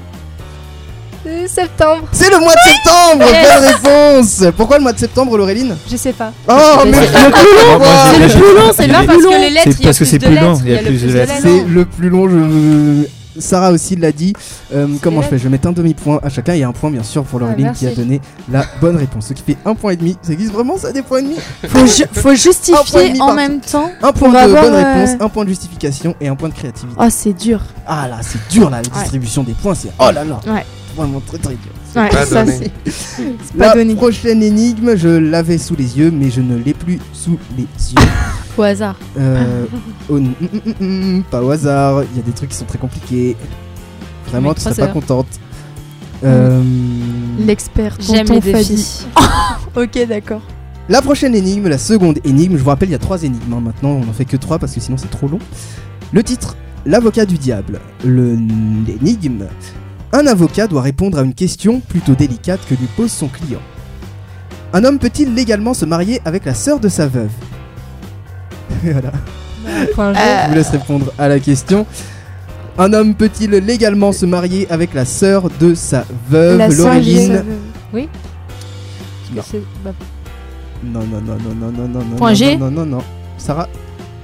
septembre. 1.48 2.04
C'est 2.12 2.30
le 2.30 2.38
mois 2.40 2.52
de 2.54 2.70
septembre 2.70 3.24
Bonne 3.24 3.64
réponse 3.66 4.44
Pourquoi 4.56 4.76
le 4.78 4.82
mois 4.82 4.92
de 4.92 4.98
septembre, 4.98 5.36
Laureline? 5.36 5.76
Je 5.90 5.96
sais 5.96 6.12
pas. 6.12 6.32
Oh, 6.48 6.52
Mais 6.84 6.90
mais 6.92 7.06
c'est 7.06 7.24
le 7.24 7.30
plus 7.30 7.42
long. 7.58 7.80
C'est 8.12 8.18
le 8.18 8.28
plus 8.28 8.54
long, 8.56 8.72
c'est 8.74 8.86
le 8.86 8.94
plus 8.94 9.06
parce 9.06 9.22
long. 9.22 9.30
que 9.30 9.36
les 9.40 9.50
lettres, 9.50 9.70
C'est 9.76 9.82
parce 9.84 9.98
que 9.98 10.04
plus 10.04 10.10
c'est 10.10 10.18
plus 10.18 10.34
long, 10.38 10.54
il 10.64 10.70
y 10.72 10.74
a 10.76 10.78
plus 10.82 11.02
de 11.02 11.12
lettres. 11.12 11.32
C'est 11.42 11.64
le 11.64 11.84
plus 11.84 12.08
long, 12.10 12.28
je... 12.28 13.06
Sarah 13.36 13.72
aussi 13.72 13.96
l'a 13.96 14.12
dit. 14.12 14.32
Euh, 14.72 14.86
comment 15.02 15.20
je 15.20 15.26
fais? 15.26 15.38
Je 15.38 15.42
vais 15.42 15.48
mettre 15.48 15.66
un 15.66 15.72
demi-point 15.72 16.20
à 16.22 16.28
chacun 16.28 16.52
et 16.54 16.62
un 16.62 16.70
point 16.70 16.88
bien 16.88 17.02
sûr 17.02 17.24
pour 17.24 17.40
Laureline 17.40 17.64
merci. 17.64 17.84
qui 17.86 17.90
a 17.90 17.94
donné 17.96 18.20
la 18.48 18.64
bonne 18.80 18.96
réponse. 18.96 19.26
Ce 19.26 19.32
qui 19.32 19.42
fait 19.42 19.56
un 19.64 19.74
point 19.74 19.90
et 19.90 19.96
demi. 19.96 20.16
Ça 20.22 20.32
existe 20.32 20.52
vraiment 20.52 20.78
ça 20.78 20.92
des 20.92 21.02
points 21.02 21.18
et 21.18 21.22
demi? 21.22 21.34
Faut, 21.66 21.84
ju- 21.84 22.04
faut 22.12 22.32
justifier 22.36 23.08
demi 23.08 23.20
en 23.20 23.34
même 23.34 23.58
temps. 23.60 23.90
Un 24.02 24.12
point 24.12 24.28
de 24.28 24.52
bonne 24.52 24.72
euh, 24.74 24.94
réponse, 25.00 25.16
un 25.20 25.28
point 25.28 25.42
de 25.42 25.48
justification 25.48 26.14
et 26.20 26.28
un 26.28 26.36
point 26.36 26.48
de 26.48 26.54
créativité. 26.54 26.96
Oh, 26.96 27.06
c'est 27.10 27.32
dur. 27.32 27.60
Ah 27.88 28.06
là, 28.06 28.18
c'est 28.22 28.38
dur 28.52 28.70
là, 28.70 28.76
la 28.84 29.00
distribution 29.00 29.42
des 29.42 29.54
points, 29.54 29.74
c'est 29.74 29.90
oh 29.98 30.12
là 30.12 30.22
là. 30.22 30.38
Ouais. 30.46 30.64
Vraiment 30.96 31.20
très 31.20 31.38
très 31.38 31.54
dur. 31.54 31.72
Ouais, 31.96 32.08
pas 32.08 32.24
ça 32.26 32.44
donné. 32.44 32.70
c'est. 32.84 32.90
C'est 33.44 33.56
pas 33.56 33.68
La 33.68 33.74
donné. 33.74 33.94
prochaine 33.94 34.42
énigme, 34.42 34.96
je 34.96 35.08
l'avais 35.08 35.58
sous 35.58 35.74
les 35.76 35.98
yeux, 35.98 36.10
mais 36.10 36.30
je 36.30 36.40
ne 36.40 36.56
l'ai 36.56 36.74
plus 36.74 36.98
sous 37.12 37.38
les 37.56 37.62
yeux. 37.64 38.08
Au 38.56 38.62
hasard. 38.62 38.96
Euh, 39.18 39.64
oh, 40.08 40.18
mm, 40.18 40.34
mm, 40.40 40.72
mm, 40.80 41.16
mm, 41.18 41.22
pas 41.24 41.42
au 41.42 41.50
hasard, 41.50 42.04
il 42.12 42.16
y 42.16 42.20
a 42.20 42.22
des 42.22 42.32
trucs 42.32 42.50
qui 42.50 42.56
sont 42.56 42.64
très 42.64 42.78
compliqués. 42.78 43.36
Vraiment, 44.28 44.54
tu 44.54 44.60
serais 44.60 44.72
trois 44.74 44.84
pas 44.86 44.88
heures. 44.90 44.94
contente. 44.94 45.26
Euh, 46.24 46.62
L'expert. 47.40 47.96
J'aime 48.00 48.26
tonton 48.26 48.40
les 48.44 48.52
défis. 48.52 49.06
Ok, 49.76 49.98
d'accord. 50.08 50.42
la 50.88 51.02
prochaine 51.02 51.34
énigme, 51.34 51.66
la 51.68 51.78
seconde 51.78 52.18
énigme, 52.24 52.56
je 52.56 52.62
vous 52.62 52.68
rappelle, 52.70 52.88
il 52.88 52.92
y 52.92 52.96
a 52.96 52.98
trois 53.00 53.22
énigmes. 53.24 53.52
hein. 53.52 53.60
Maintenant, 53.60 53.90
on 53.90 54.08
en 54.08 54.12
fait 54.12 54.24
que 54.24 54.36
trois 54.36 54.58
parce 54.60 54.72
que 54.72 54.80
sinon 54.80 54.96
c'est 54.96 55.10
trop 55.10 55.26
long. 55.28 55.40
Le 56.12 56.22
titre 56.22 56.56
L'avocat 56.86 57.24
du 57.26 57.38
diable. 57.38 57.80
Le- 58.04 58.36
L'énigme 58.86 59.46
Un 60.14 60.28
avocat 60.28 60.68
doit 60.68 60.82
répondre 60.82 61.18
à 61.18 61.22
une 61.22 61.34
question 61.34 61.80
plutôt 61.80 62.14
délicate 62.14 62.60
que 62.68 62.76
lui 62.76 62.86
pose 62.96 63.10
son 63.10 63.26
client. 63.26 63.58
Un 64.72 64.84
homme 64.84 65.00
peut-il 65.00 65.34
légalement 65.34 65.74
se 65.74 65.84
marier 65.84 66.20
avec 66.24 66.44
la 66.44 66.54
sœur 66.54 66.78
de 66.78 66.88
sa 66.88 67.08
veuve 67.08 67.32
Voilà. 68.84 69.10
Point 69.92 70.14
G. 70.14 70.20
Je 70.20 70.48
vous 70.50 70.54
laisse 70.54 70.68
répondre 70.70 71.12
à 71.18 71.26
la 71.26 71.40
question. 71.40 71.84
Un 72.78 72.92
homme 72.92 73.16
peut-il 73.16 73.50
légalement 73.50 74.12
se 74.12 74.24
marier 74.24 74.70
avec 74.70 74.94
la 74.94 75.04
sœur 75.04 75.50
de 75.58 75.74
sa 75.74 76.04
veuve 76.30 76.58
La 76.58 76.70
sœur 76.70 76.76
de 76.76 76.82
Laureline 76.90 77.32
veuve. 77.32 77.44
Oui. 77.92 78.08
Non. 79.34 79.42
C'est- 79.44 79.62
bah, 79.84 79.90
Non, 80.84 81.00
non, 81.00 81.20
non, 81.22 81.36
non, 81.42 81.54
non, 81.56 81.72
non, 81.72 81.88
non, 81.88 82.04
non. 82.04 82.16
Point 82.16 82.28
non, 82.30 82.34
G 82.36 82.56
Non, 82.56 82.70
non, 82.70 82.86
non. 82.86 83.02
Sarah 83.36 83.68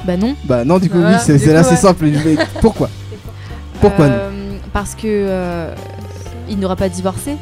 Bah 0.06 0.16
non. 0.16 0.36
Bah 0.44 0.64
non, 0.64 0.78
du 0.78 0.88
coup, 0.88 0.98
oui, 0.98 1.14
c'est 1.20 1.32
du 1.32 1.44
c'est 1.44 1.52
là, 1.52 1.64
c'est 1.64 1.70
ouais. 1.70 1.76
simple. 1.78 2.04
mais 2.04 2.36
pourquoi? 2.60 2.88
Pourquoi 3.80 4.06
non? 4.06 4.14
Euh, 4.14 4.39
Parce 4.72 4.94
que 4.94 5.02
euh, 5.06 5.74
il 6.48 6.58
n'aura 6.58 6.76
pas 6.76 6.88
divorcé. 6.88 7.36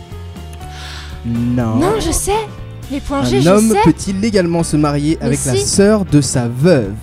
Non. 1.26 1.76
Non, 1.76 1.94
je 2.00 2.10
sais. 2.10 2.32
Les 2.90 3.00
points 3.00 3.22
G, 3.24 3.38
Un 3.38 3.40
je 3.42 3.48
homme 3.50 3.70
sais. 3.72 3.78
peut-il 3.84 4.20
légalement 4.20 4.62
se 4.62 4.76
marier 4.76 5.18
Mais 5.20 5.26
avec 5.26 5.44
la 5.44 5.54
si. 5.54 5.66
sœur 5.66 6.04
de 6.06 6.20
sa 6.22 6.48
veuve 6.48 6.94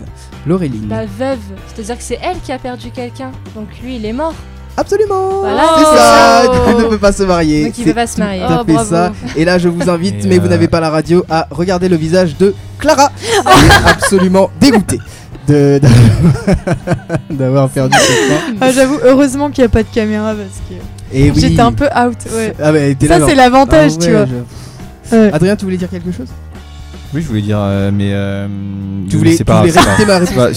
Laureline 0.47 0.87
La 0.89 1.05
veuve. 1.05 1.37
C'est-à-dire 1.67 1.97
que 1.97 2.03
c'est 2.03 2.19
elle 2.23 2.39
qui 2.39 2.51
a 2.51 2.57
perdu 2.57 2.89
quelqu'un. 2.89 3.31
Donc 3.55 3.67
lui, 3.83 3.97
il 3.97 4.05
est 4.05 4.13
mort. 4.13 4.33
Absolument 4.77 5.39
Voilà. 5.41 5.63
C'est 5.77 5.83
ça 5.83 6.43
Oh. 6.47 6.53
Il 6.69 6.83
ne 6.83 6.89
peut 6.89 6.97
pas 6.97 7.11
se 7.11 7.23
marier. 7.23 7.65
Donc 7.65 7.77
il 7.77 7.83
C'est 7.83 7.89
peut 7.91 7.95
pas 7.95 8.07
se 8.07 8.19
marier. 8.19 8.41
Tout 8.47 8.53
à 8.53 8.61
Oh, 8.61 8.65
fait 8.65 8.73
bravo. 8.73 8.89
ça. 8.89 9.11
Et 9.35 9.45
là, 9.45 9.57
je 9.59 9.69
vous 9.69 9.89
invite, 9.89 10.25
Et 10.25 10.27
mais 10.27 10.37
vous 10.39 10.47
euh, 10.47 10.49
n'avez 10.49 10.67
pas 10.67 10.79
la 10.79 10.89
radio, 10.89 11.23
à 11.29 11.47
regarder 11.51 11.87
le 11.87 11.95
visage 11.97 12.35
de 12.37 12.53
Clara. 12.79 13.11
Elle 13.45 13.65
est 13.67 13.89
absolument 13.89 14.49
dégoûtée 14.59 14.99
d'avoir 17.29 17.69
perdu 17.69 17.97
ce 17.97 18.27
point. 18.27 18.55
Ah, 18.61 18.71
J'avoue, 18.71 18.97
heureusement 19.03 19.49
qu'il 19.49 19.61
n'y 19.63 19.67
a 19.67 19.69
pas 19.69 19.83
de 19.83 19.87
caméra 19.93 20.33
parce 20.33 20.61
que 20.69 20.75
oui. 21.13 21.31
j'étais 21.35 21.61
un 21.61 21.71
peu 21.73 21.85
out. 21.85 22.17
Ouais. 22.35 22.53
Ah 22.61 22.71
bah, 22.71 22.79
Ça, 23.07 23.19
genre- 23.19 23.29
c'est 23.29 23.35
l'avantage, 23.35 23.91
Ah 23.99 24.03
tu 24.03 24.11
vois. 24.11 24.25
je- 24.25 25.15
Ouais. 25.15 25.31
Adrien, 25.33 25.55
tu 25.55 25.65
voulais 25.65 25.77
dire 25.77 25.89
quelque 25.89 26.11
chose? 26.11 26.27
Oui, 27.13 27.21
je 27.21 27.27
voulais 27.27 27.41
dire, 27.43 27.59
euh, 27.59 27.91
mais. 27.93 28.09
euh, 28.11 28.47
Tu 29.07 29.13
oui, 29.13 29.17
voulais, 29.19 29.31
c'est 29.33 29.37
tu 29.39 29.43
pas 29.45 29.59
voulais 29.61 29.71
pas 29.71 29.81
répéter 29.81 30.05
ma 30.07 30.17
réponse 30.17 30.35
pas- 30.35 30.51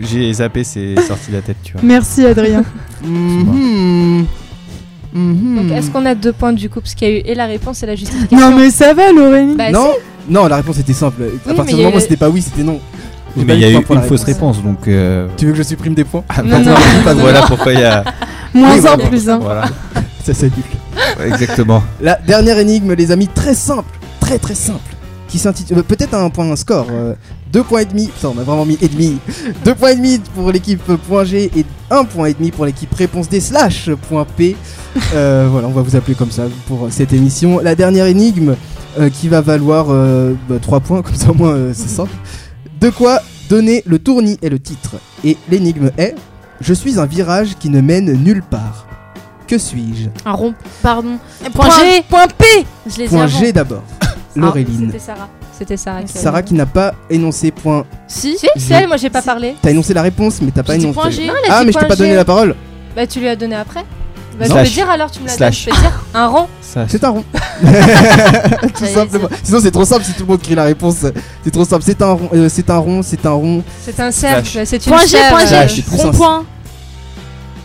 j'ai- 0.00 0.32
zappé- 0.32 0.64
c'est 0.64 0.94
sorti 1.06 1.30
de 1.30 1.36
la 1.36 1.42
tête, 1.42 1.56
tu 1.62 1.72
vois. 1.74 1.82
Merci, 1.84 2.24
Adrien. 2.24 2.64
Mhm. 3.04 4.26
Mhm. 5.12 5.56
Donc 5.56 5.70
est-ce 5.76 5.90
qu'on 5.90 6.04
a 6.06 6.14
deux 6.14 6.32
points 6.32 6.52
du 6.52 6.68
coup? 6.70 6.80
Parce 6.80 6.94
qu'il 6.94 7.08
y 7.08 7.10
a 7.10 7.14
eu 7.18 7.22
et 7.24 7.34
la 7.34 7.46
réponse 7.46 7.82
et 7.82 7.86
la 7.86 7.94
justification. 7.96 8.38
Non, 8.50 8.56
mais 8.56 8.70
ça 8.70 8.94
va, 8.94 9.12
Laurélie. 9.12 9.54
Bah, 9.56 9.70
Non, 9.70 9.90
non, 10.28 10.46
la 10.48 10.56
réponse 10.56 10.78
était 10.78 10.92
simple. 10.92 11.22
à 11.22 11.50
mais 11.50 11.54
partir 11.54 11.76
du 11.76 11.82
moment 11.82 11.94
où 11.96 11.98
eu- 11.98 12.02
c'était 12.02 12.16
pas 12.16 12.28
oui, 12.30 12.42
c'était 12.42 12.62
non. 12.64 12.80
Oui, 13.36 13.44
mais 13.46 13.54
il 13.54 13.60
y 13.60 13.64
a 13.64 13.70
eu 13.70 13.84
une 13.90 14.02
fausse 14.02 14.24
réponse, 14.24 14.62
donc. 14.62 14.88
euh, 14.88 15.28
Tu 15.36 15.46
veux 15.46 15.52
que 15.52 15.58
je 15.58 15.62
supprime 15.62 15.94
des 15.94 16.04
points 16.04 16.24
ah, 16.28 16.42
Non, 16.42 16.50
bah, 16.50 16.58
non, 16.60 16.74
pas 17.04 17.14
de- 17.14 17.20
Voilà 17.20 17.42
pourquoi 17.42 17.72
il 17.72 17.80
y 17.80 17.84
a. 17.84 18.02
Moins 18.54 18.72
Oui, 18.72 18.78
un, 18.78 18.80
voilà. 18.80 19.06
plus 19.08 19.28
un. 19.28 19.38
Voilà, 19.38 19.64
Ça 20.24 20.34
c'est 20.34 20.50
nul. 20.56 20.64
exactement. 21.32 21.82
La 22.00 22.16
dernière 22.16 22.58
énigme, 22.58 22.94
les 22.94 23.10
amis, 23.12 23.28
très 23.28 23.54
simple, 23.54 23.98
très 24.20 24.38
très 24.38 24.54
simple, 24.54 24.80
qui 25.28 25.38
s'intitule 25.38 25.78
euh, 25.78 25.82
peut-être 25.82 26.14
un 26.14 26.30
point 26.30 26.50
un 26.50 26.56
score. 26.56 26.86
euh, 26.90 27.14
deux 27.52 27.62
points 27.62 27.80
et 27.80 27.84
demi. 27.86 28.08
Putain, 28.08 28.32
on 28.36 28.38
a 28.40 28.42
vraiment 28.42 28.64
mis 28.66 28.76
et 28.82 28.88
demi. 28.88 29.18
deux 29.64 29.74
points 29.74 29.90
et 29.90 29.96
demi 29.96 30.20
pour 30.34 30.50
l'équipe 30.52 30.82
point 31.08 31.24
G 31.24 31.50
et 31.56 31.64
un 31.90 32.04
point 32.04 32.26
et 32.26 32.34
demi 32.34 32.50
pour 32.50 32.66
l'équipe 32.66 32.92
réponse 32.94 33.28
D 33.28 33.40
slash 33.40 33.90
point 34.08 34.26
P. 34.36 34.54
Euh, 35.14 35.48
voilà, 35.50 35.66
on 35.68 35.70
va 35.72 35.80
vous 35.82 35.96
appeler 35.96 36.14
comme 36.14 36.30
ça 36.30 36.42
pour 36.66 36.88
cette 36.90 37.12
émission. 37.14 37.58
La 37.62 37.74
dernière 37.74 38.04
énigme 38.06 38.54
euh, 38.98 39.08
qui 39.10 39.28
va 39.28 39.40
valoir 39.40 39.86
3 40.60 40.80
points, 40.80 41.00
comme 41.02 41.14
ça 41.14 41.30
au 41.30 41.34
moins 41.34 41.52
euh, 41.52 41.72
c'est 41.74 41.88
simple. 41.88 42.12
De 42.80 42.90
quoi 42.90 43.20
donner 43.48 43.82
le 43.86 43.98
tournis 43.98 44.38
est 44.42 44.48
le 44.48 44.58
titre. 44.58 44.96
Et 45.24 45.36
l'énigme 45.50 45.90
est 45.98 46.14
Je 46.60 46.74
suis 46.74 46.98
un 46.98 47.06
virage 47.06 47.56
qui 47.58 47.70
ne 47.70 47.80
mène 47.80 48.12
nulle 48.12 48.42
part. 48.42 48.86
Que 49.46 49.58
suis-je 49.58 50.08
Un 50.26 50.32
rond. 50.32 50.54
Pardon. 50.82 51.18
Point 51.54 51.70
G. 51.70 52.02
Point 52.08 52.26
P. 52.36 52.44
Je 52.86 52.98
l'ai 52.98 53.08
dit 53.08 53.14
Point. 53.14 53.26
G 53.26 53.52
d'abord. 53.52 53.82
Laureline. 54.36 54.86
C'était 54.92 54.98
Sarah. 54.98 55.28
C'était 55.58 55.76
Sarah. 55.76 56.02
qui 56.02 56.12
Sarah 56.12 56.42
qui 56.42 56.54
n'a 56.54 56.66
pas 56.66 56.94
énoncé 57.10 57.50
point. 57.50 57.84
Si. 58.06 58.36
Si, 58.38 58.46
c'est 58.56 58.74
elle, 58.74 58.86
moi 58.88 58.96
j'ai 58.96 59.10
pas 59.10 59.22
parlé. 59.22 59.56
T'as 59.60 59.70
énoncé 59.70 59.92
la 59.94 60.02
réponse, 60.02 60.40
mais 60.42 60.52
t'as 60.52 60.62
pas 60.62 60.76
énoncé. 60.76 60.92
point 60.94 61.10
G. 61.10 61.26
Non, 61.26 61.32
Ah, 61.50 61.64
mais 61.64 61.72
je 61.72 61.78
t'ai 61.78 61.86
pas 61.86 61.96
donné 61.96 62.10
G. 62.10 62.16
la 62.16 62.24
parole. 62.24 62.54
Bah 62.94 63.06
tu 63.06 63.18
lui 63.20 63.28
as 63.28 63.34
donné 63.36 63.56
après. 63.56 63.84
Bah 64.38 64.44
je 64.48 64.52
peux 64.54 64.62
dire 64.70 64.88
alors 64.90 65.10
tu 65.10 65.20
me 65.20 65.26
l'as. 65.26 65.32
Slash. 65.34 65.64
Je 65.66 65.70
peux 65.70 65.76
dire 65.80 65.92
un 66.14 66.26
rond. 66.28 66.46
C'est 66.60 67.02
un 67.04 67.08
rond. 67.08 67.24
Tout 67.60 67.66
J'allais 68.80 68.92
simplement. 68.94 69.28
Sinon, 69.42 69.58
c'est 69.62 69.70
trop 69.70 69.84
simple 69.84 70.04
si 70.04 70.12
tout 70.12 70.22
le 70.22 70.26
monde 70.28 70.40
crie 70.42 70.54
la 70.54 70.64
réponse. 70.64 70.96
C'est 71.44 71.50
trop 71.50 71.64
simple. 71.64 71.82
C'est 71.84 72.00
un 72.02 72.12
rond. 72.12 72.28
euh, 72.34 72.48
c'est 72.48 72.70
un 72.70 72.76
rond. 72.78 73.02
C'est 73.02 73.24
un 73.26 73.30
rond. 73.32 73.62
C'est 73.84 73.98
un 74.00 74.10
cercle. 74.12 74.60
C'est 74.64 74.86
une 74.86 74.92
Point 74.92 75.00
G, 75.02 75.08
sphère, 75.08 75.30
point 75.30 75.46
Slash, 75.46 75.74
G. 75.74 75.82
c'est 75.84 75.90
plus 75.90 76.00
Rond 76.02 76.08
un- 76.08 76.12
point. 76.12 76.44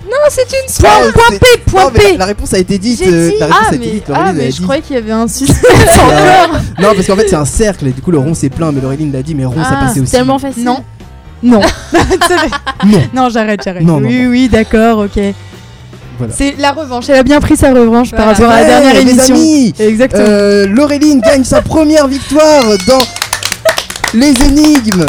Non, 0.05 0.17
c'est 0.30 0.41
une 0.41 0.57
Ah, 0.67 0.71
sphère. 0.71 0.91
c'est- 1.30 1.39
P. 1.39 1.45
Point 1.65 1.84
Non, 1.86 1.91
mais 1.93 1.99
P. 1.99 2.17
La 2.17 2.26
réponse 2.26 2.53
a 2.53 2.57
été 2.59 2.78
dite. 2.78 2.99
J'ai 3.03 3.13
euh, 3.13 3.30
dit. 3.30 3.36
La 3.39 3.45
réponse 3.47 3.61
Ah, 3.65 3.71
a 3.71 3.76
été 3.76 3.86
mais, 3.86 3.91
dite. 3.93 4.03
ah, 4.07 4.11
Laureline 4.13 4.36
mais 4.36 4.43
a 4.43 4.49
je 4.49 4.55
dit. 4.57 4.61
croyais 4.63 4.82
qu'il 4.82 4.95
y 4.95 4.99
avait 4.99 5.11
un 5.11 5.28
suspense 5.28 5.59
encore. 6.03 6.59
Non, 6.80 6.93
parce 6.95 7.07
qu'en 7.07 7.15
fait, 7.15 7.28
c'est 7.30 7.36
un 7.36 7.45
cercle. 7.45 7.88
Et 7.88 7.91
du 7.91 8.01
coup, 8.01 8.11
le 8.11 8.17
rond 8.19 8.34
c'est 8.34 8.49
plein. 8.49 8.71
Mais 8.71 8.82
Laureline 8.82 9.11
l'a 9.11 9.21
dit. 9.24 9.36
Mais 9.36 9.45
rond, 9.45 9.63
ça 9.63 9.69
Ah, 9.80 9.86
passait 9.86 9.99
aussi. 9.99 10.11
Tellement 10.11 10.39
facile. 10.39 10.63
Non. 10.63 10.84
Non. 11.43 11.61
Non. 12.86 13.01
non, 13.13 13.30
j'arrête, 13.30 13.61
j'arrête. 13.63 13.84
Non, 13.84 13.99
non, 14.01 14.07
oui, 14.07 14.24
non. 14.24 14.30
oui, 14.32 14.49
d'accord, 14.49 14.99
ok. 14.99 15.19
Voilà. 16.18 16.34
C'est 16.36 16.55
la 16.57 16.72
revanche. 16.72 17.09
Elle 17.09 17.18
a 17.18 17.24
bien 17.24 17.39
pris 17.39 17.57
sa 17.57 17.74
revanche 17.74 18.11
par 18.11 18.28
rapport 18.28 18.49
à 18.49 18.59
la 18.61 18.66
dernière 18.66 18.93
les 18.93 19.01
émission. 19.11 19.36
amis, 19.36 19.74
Exactement. 19.80 20.24
Euh, 20.28 20.68
Laureline 20.68 21.22
gagne 21.22 21.43
sa 21.43 21.61
première 21.61 22.07
victoire 22.07 22.64
dans 22.88 23.01
les 24.14 24.34
énigmes. 24.45 25.05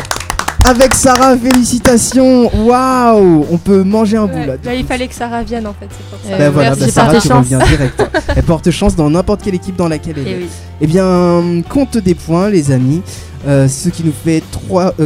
Avec 0.67 0.95
Sarah, 0.95 1.37
félicitations. 1.37 2.51
Waouh, 2.67 3.47
on 3.53 3.59
peut 3.59 3.83
manger 3.83 4.17
un 4.17 4.27
bout 4.27 4.33
Ouais, 4.39 4.47
là. 4.47 4.55
bah, 4.65 4.75
il 4.75 4.87
fallait 4.87 5.09
que 5.09 5.15
Sarah 5.15 5.43
vienne 5.43 5.67
en 5.67 5.75
fait, 5.75 5.89
c'est 5.91 6.07
pour 6.09 6.19
ça. 6.27 6.35
Euh, 6.35 6.39
Ben 6.39 6.51
voilà, 6.51 6.71
merci, 6.71 6.85
ben 6.87 6.91
Sarah, 7.21 7.43
direct. 7.43 8.03
Elle 8.37 8.43
porte 8.45 8.71
chance 8.71 8.97
dans 8.97 9.11
n'importe 9.11 9.43
quelle 9.43 9.55
équipe 9.57 9.77
dans 9.77 9.89
laquelle 9.89 10.15
elle 10.19 10.25
Eh 10.27 10.31
est. 10.31 10.37
oui. 10.37 10.49
Eh 10.81 10.87
bien, 10.87 11.43
compte 11.69 11.99
des 11.99 12.15
points, 12.15 12.49
les 12.49 12.73
amis. 12.73 13.03
Euh, 13.47 13.69
ce 13.69 13.91
qui 13.91 14.03
nous 14.05 14.15
fait 14.25 14.43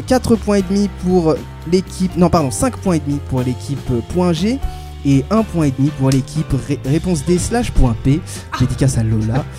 4 0.06 0.36
points 0.36 0.58
et 0.58 0.62
demi 0.62 0.88
pour 1.04 1.34
l'équipe. 1.72 2.16
Non, 2.16 2.30
pardon, 2.30 2.52
5 2.52 2.76
points 2.76 2.94
et 2.94 3.02
demi 3.04 3.18
pour 3.28 3.40
l'équipe 3.40 3.80
euh, 3.90 3.98
point 4.14 4.32
G 4.32 4.60
et 5.08 5.24
un 5.30 5.42
point 5.42 5.66
et 5.66 5.72
demi 5.76 5.90
pour 5.98 6.10
l'équipe 6.10 6.52
Ré- 6.68 6.78
réponse 6.84 7.24
D 7.24 7.38
slash 7.38 7.70
point 7.72 7.96
P. 8.04 8.20
Dédicace 8.60 8.98
à 8.98 9.02
Lola. 9.02 9.44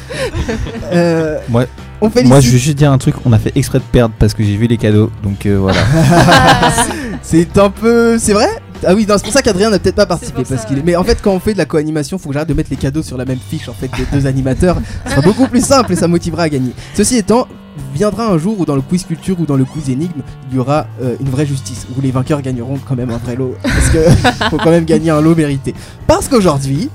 Euh, 0.91 1.38
Moi, 1.50 1.66
on 2.02 2.10
félicite. 2.10 2.30
moi, 2.30 2.39
je 2.39 2.50
veux 2.50 2.58
juste 2.58 2.78
dire 2.78 2.91
un 2.91 2.97
truc. 2.97 3.16
On 3.26 3.32
a 3.34 3.38
fait 3.39 3.52
exprès 3.56 3.78
de 3.80 3.84
perdre 3.84 4.14
parce 4.18 4.34
que 4.34 4.43
j'ai 4.43 4.56
vu 4.58 4.66
les 4.68 4.78
cadeaux. 4.78 5.12
Donc 5.24 5.45
euh, 5.45 5.58
voilà. 5.60 5.80
C'est 7.22 7.58
un 7.58 7.70
peu. 7.70 8.18
C'est 8.18 8.34
vrai? 8.34 8.47
Ah 8.88 8.95
oui, 8.95 9.06
non, 9.08 9.16
c'est 9.18 9.26
pour 9.26 9.34
ça 9.34 9.41
qu'Adrien 9.41 9.70
n'a 9.70 9.78
peut-être 9.78 9.95
pas 9.95 10.06
participé. 10.06 10.43
Parce 10.47 10.62
ça, 10.62 10.66
qu'il 10.68 10.78
est... 10.78 10.80
ouais. 10.80 10.86
Mais 10.86 10.95
en 10.95 11.04
fait, 11.04 11.22
quand 11.22 11.32
on 11.34 11.39
fait 11.41 11.52
de 11.54 11.58
la 11.58 11.66
co-animation, 11.66 12.18
faut 12.18 12.30
que 12.30 12.34
j'arrête 12.34 12.47
de 12.47 12.54
mettre 12.54 12.70
les 12.72 12.78
cadeaux 12.78 13.04
sur 13.04 13.18
la 13.18 13.26
même 13.26 13.38
fiche 13.50 13.68
en 13.68 13.74
fait 13.74 13.89
des 13.97 14.06
deux 14.18 14.26
animateurs. 14.26 14.78
Ce 15.06 15.12
sera 15.12 15.22
beaucoup 15.22 15.47
plus 15.47 15.64
simple 15.64 15.91
et 15.91 15.95
ça 15.97 16.08
motivera 16.08 16.43
à 16.43 16.50
gagner. 16.50 16.72
Ceci 16.93 17.18
étant, 17.18 17.45
viendra 17.94 18.26
un 18.28 18.38
jour 18.38 18.60
où 18.60 18.66
dans 18.66 18.76
le 18.76 18.82
quiz 18.82 19.04
culture 19.06 19.40
ou 19.40 19.46
dans 19.46 19.56
le 19.58 19.66
quiz 19.66 19.90
énigme, 19.90 20.22
il 20.52 20.58
y 20.58 20.60
aura 20.60 20.88
euh, 21.02 21.16
une 21.20 21.30
vraie 21.30 21.46
justice 21.46 21.86
où 21.98 22.02
les 22.02 22.12
vainqueurs 22.12 22.42
gagneront 22.42 22.78
quand 22.88 22.96
même 22.96 23.10
un 23.10 23.18
vrai 23.18 23.36
lot. 23.36 23.56
Parce 23.64 23.90
que 23.90 24.10
faut 24.50 24.58
quand 24.58 24.72
même 24.72 24.86
gagner 24.86 25.10
un 25.12 25.22
lot 25.22 25.36
mérité. 25.36 25.74
Parce 26.08 26.28
qu'aujourd'hui, 26.28 26.90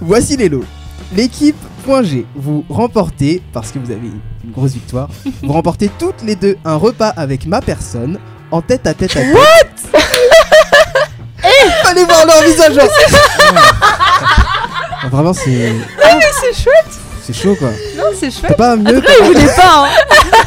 voici 0.00 0.36
les 0.36 0.48
lots. 0.48 0.64
L'équipe 1.16 1.56
Point 1.84 2.02
G, 2.02 2.26
vous 2.36 2.64
remportez, 2.68 3.42
parce 3.52 3.72
que 3.72 3.78
vous 3.78 3.90
avez 3.90 4.06
une 4.44 4.50
grosse 4.52 4.72
victoire, 4.72 5.08
vous 5.42 5.52
remportez 5.52 5.90
toutes 5.98 6.22
les 6.22 6.36
deux 6.36 6.56
un 6.64 6.76
repas 6.76 7.08
avec 7.08 7.46
ma 7.46 7.60
personne 7.60 8.18
en 8.50 8.60
tête 8.62 8.86
à 8.86 8.94
tête 8.94 9.16
à 9.16 9.20
tête. 9.20 9.34
What? 9.34 10.00
Allez 11.88 12.04
voir 12.04 12.26
leur 12.26 12.42
visage 12.42 12.76
Ah, 15.02 15.08
Vraiment, 15.10 15.32
c'est. 15.32 15.72
c'est 16.40 16.62
chouette. 16.62 16.99
C'est 17.32 17.42
chaud 17.42 17.54
quoi. 17.56 17.68
Non, 17.96 18.04
c'est 18.18 18.28
T'as 18.30 18.40
chouette. 18.48 18.56
pas 18.56 18.76
mieux 18.76 18.96
Après, 18.98 19.12
il 19.20 19.26
voulait 19.26 19.46
pas. 19.46 19.86
hein. 19.86 19.88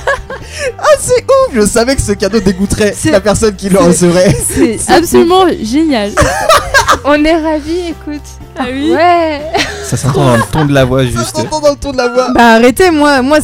Ah, 0.79 0.85
c'est 0.99 1.23
ouf 1.23 1.53
Je 1.55 1.65
savais 1.65 1.95
que 1.95 2.01
ce 2.01 2.11
cadeau 2.13 2.39
dégoûterait 2.39 2.93
C'est- 2.97 3.11
la 3.11 3.19
personne 3.21 3.55
qui 3.55 3.69
le 3.69 3.79
recevrait. 3.79 4.35
C'est 4.55 4.79
Absolument 4.91 5.45
génial. 5.61 6.11
On 7.05 7.23
est 7.23 7.35
ravis, 7.41 7.89
écoute. 7.89 8.21
Ah 8.57 8.63
oui 8.71 8.91
Ouais. 8.93 9.41
Ça 9.83 9.97
s'entend 9.97 10.25
dans 10.25 10.37
le 10.37 10.43
ton 10.51 10.65
de 10.65 10.73
la 10.73 10.85
voix 10.85 10.99
Ça 10.99 11.05
juste. 11.09 11.35
s'entend 11.35 11.59
dans 11.59 11.71
le 11.71 11.75
ton 11.75 11.91
de 11.91 11.97
la 11.97 12.07
voix. 12.07 12.27
Bah 12.33 12.53
arrêtez, 12.55 12.91
moi, 12.91 13.21
moi, 13.21 13.39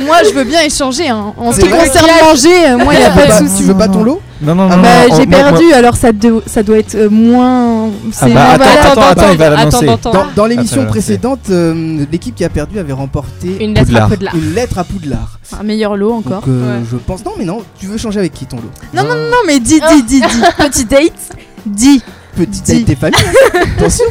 moi 0.00 0.16
je 0.24 0.30
veux 0.34 0.44
bien 0.44 0.62
échanger. 0.62 1.08
Hein. 1.08 1.32
En 1.36 1.52
ce 1.52 1.60
qui 1.60 1.68
concerne 1.68 2.06
manger, 2.22 2.66
euh, 2.70 2.78
moi 2.78 2.92
il 2.94 3.00
y 3.00 3.04
a 3.04 3.10
tu 3.10 3.18
veux 3.18 3.24
pas 3.26 3.26
de 3.40 3.44
tu 3.44 3.48
souci. 3.50 3.62
veux 3.64 3.76
pas 3.76 3.88
ton 3.88 4.02
lot? 4.04 4.20
Non, 4.40 4.54
non, 4.54 4.68
non. 4.68 4.74
Ah 4.74 4.76
bah 4.76 4.88
non, 5.08 5.16
j'ai 5.16 5.26
moi- 5.26 5.38
moi- 5.40 5.50
perdu, 5.50 5.72
alors 5.72 5.96
ça, 5.96 6.08
ça 6.46 6.62
doit 6.62 6.78
être 6.78 6.94
euh, 6.94 7.08
moins. 7.08 7.88
Ah 8.20 8.28
bah 8.28 8.44
attends, 8.52 8.64
attends, 8.92 9.00
attends, 9.02 9.32
il 9.32 9.38
va 9.38 9.50
l'annoncer. 9.50 9.88
attends, 9.88 10.12
Dans, 10.12 10.26
dans 10.36 10.46
l'émission 10.46 10.82
Attends, 10.82 10.90
précédente, 10.90 11.40
euh, 11.50 12.04
l'équipe 12.12 12.34
qui 12.34 12.44
a 12.44 12.48
perdu 12.48 12.78
avait 12.78 12.92
remporté 12.92 13.56
Une 13.64 13.74
lettre 13.74 13.86
Poudlard. 13.86 14.04
à 14.04 14.08
Poudlard. 14.08 14.34
une 14.36 14.54
lettre 14.54 14.78
à 14.78 14.84
Poudlard. 14.84 15.38
Un 15.58 15.62
meilleur 15.64 15.96
lot 15.96 16.12
encore. 16.14 16.40
Donc 16.42 16.48
euh, 16.48 16.78
Ouais. 16.80 16.84
je 16.90 16.96
pense 16.96 17.24
non 17.24 17.32
mais 17.38 17.44
non, 17.44 17.62
tu 17.80 17.86
veux 17.86 17.96
changer 17.96 18.18
avec 18.20 18.32
qui 18.34 18.44
ton 18.46 18.56
lot? 18.56 18.70
Non, 18.94 19.02
non, 19.04 19.14
non, 19.14 19.38
mais 19.46 19.58
dis, 19.60 19.80
dis, 19.80 20.02
dis, 20.04 20.20
dis. 20.20 20.26
Petit 20.58 20.84
date, 20.84 21.12
dis. 21.66 22.02
Petite 22.38 22.66
date 22.68 22.84
tes 22.84 22.94
familles. 22.94 23.18
Attention. 23.76 24.04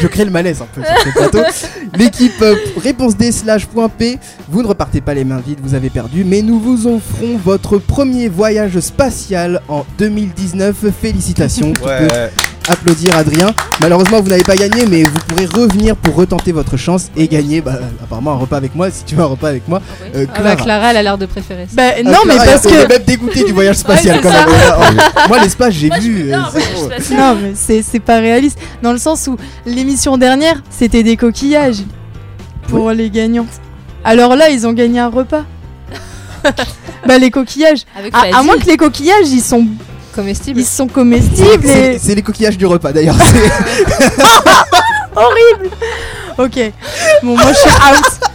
je 0.00 0.06
crée 0.06 0.24
le 0.24 0.30
malaise 0.30 0.62
un 0.62 0.66
peu 0.66 0.82
sur 0.84 0.98
ce 1.02 1.18
plateau. 1.18 1.42
L'équipe 1.98 2.40
euh, 2.42 2.54
réponse 2.80 3.16
D 3.16 3.32
slash 3.32 3.66
point 3.66 3.88
P, 3.88 4.18
vous 4.48 4.62
ne 4.62 4.68
repartez 4.68 5.00
pas 5.00 5.14
les 5.14 5.24
mains 5.24 5.42
vides, 5.44 5.58
vous 5.62 5.74
avez 5.74 5.90
perdu, 5.90 6.22
mais 6.24 6.42
nous 6.42 6.60
vous 6.60 6.86
offrons 6.86 7.36
votre 7.36 7.78
premier 7.78 8.28
voyage 8.28 8.78
spatial 8.78 9.60
en 9.68 9.84
2019. 9.98 10.76
Félicitations. 11.00 11.72
Tu 11.72 11.80
peux 11.80 11.88
Ouais. 11.88 12.30
Applaudir 12.68 13.16
Adrien. 13.16 13.52
Malheureusement, 13.80 14.20
vous 14.20 14.28
n'avez 14.28 14.42
pas 14.42 14.56
gagné, 14.56 14.86
mais 14.86 15.02
vous 15.04 15.18
pourrez 15.26 15.46
revenir 15.46 15.96
pour 15.96 16.14
retenter 16.14 16.52
votre 16.52 16.76
chance 16.76 17.08
et 17.16 17.28
gagner 17.28 17.60
bah, 17.60 17.78
apparemment 18.02 18.32
un 18.32 18.36
repas 18.36 18.56
avec 18.56 18.74
moi. 18.74 18.90
Si 18.90 19.04
tu 19.04 19.14
veux 19.14 19.22
un 19.22 19.26
repas 19.26 19.48
avec 19.48 19.66
moi, 19.68 19.80
euh, 20.14 20.26
Ah 20.28 20.32
bah, 20.42 20.42
Clara. 20.42 20.56
Clara, 20.56 20.90
elle 20.90 20.96
a 20.98 21.02
l'air 21.02 21.18
de 21.18 21.26
préférer 21.26 21.66
ça. 21.68 21.74
Bah 21.76 21.82
Ah, 21.98 22.02
non, 22.02 22.18
mais 22.26 22.34
Clara, 22.34 22.44
parce 22.46 22.66
elle 22.66 22.86
que. 22.86 22.92
même 22.92 23.02
dégoûtée 23.04 23.44
du 23.44 23.52
voyage 23.52 23.76
spatial 23.76 24.16
Ouais, 24.16 24.22
quand 24.22 24.30
c'est 24.30 24.46
même. 24.94 25.00
Oh, 25.16 25.20
moi, 25.28 25.38
l'espace, 25.40 25.74
j'ai 25.74 25.90
vu. 26.00 26.32
euh. 26.32 26.36
Non, 27.16 27.34
mais 27.40 27.52
c'est 27.54 27.82
c'est 27.82 28.00
pas 28.00 28.18
réaliste. 28.18 28.58
Dans 28.82 28.92
le 28.92 28.98
sens 28.98 29.26
où 29.26 29.36
l'émission 29.66 30.16
dernière, 30.18 30.62
c'était 30.70 31.02
des 31.02 31.16
coquillages 31.16 31.82
pour 32.68 32.90
les 32.90 33.10
gagnants. 33.10 33.46
Alors 34.04 34.36
là, 34.36 34.50
ils 34.50 34.66
ont 34.66 34.72
gagné 34.72 35.00
un 35.00 35.08
repas. 35.08 35.44
bah, 37.06 37.18
les 37.18 37.30
coquillages. 37.30 37.82
Avec 37.98 38.14
À, 38.14 38.38
à 38.38 38.42
moins 38.42 38.56
que 38.58 38.66
les 38.66 38.76
coquillages, 38.76 39.28
ils 39.28 39.40
sont, 39.40 39.66
Ils 40.60 40.66
sont 40.66 40.86
comestibles 40.86 41.62
C'est 41.64 41.94
et. 41.94 41.98
c'est 41.98 42.14
les 42.14 42.22
coquillages 42.22 42.58
du 42.58 42.66
repas 42.66 42.92
d'ailleurs. 42.92 43.16
C'est- 43.20 44.22
Horrible 45.16 45.70
Ok. 46.38 46.72
Bon, 47.22 47.36
moi, 47.36 47.52
je 47.52 47.58
suis 47.58 47.70
out. 47.70 48.30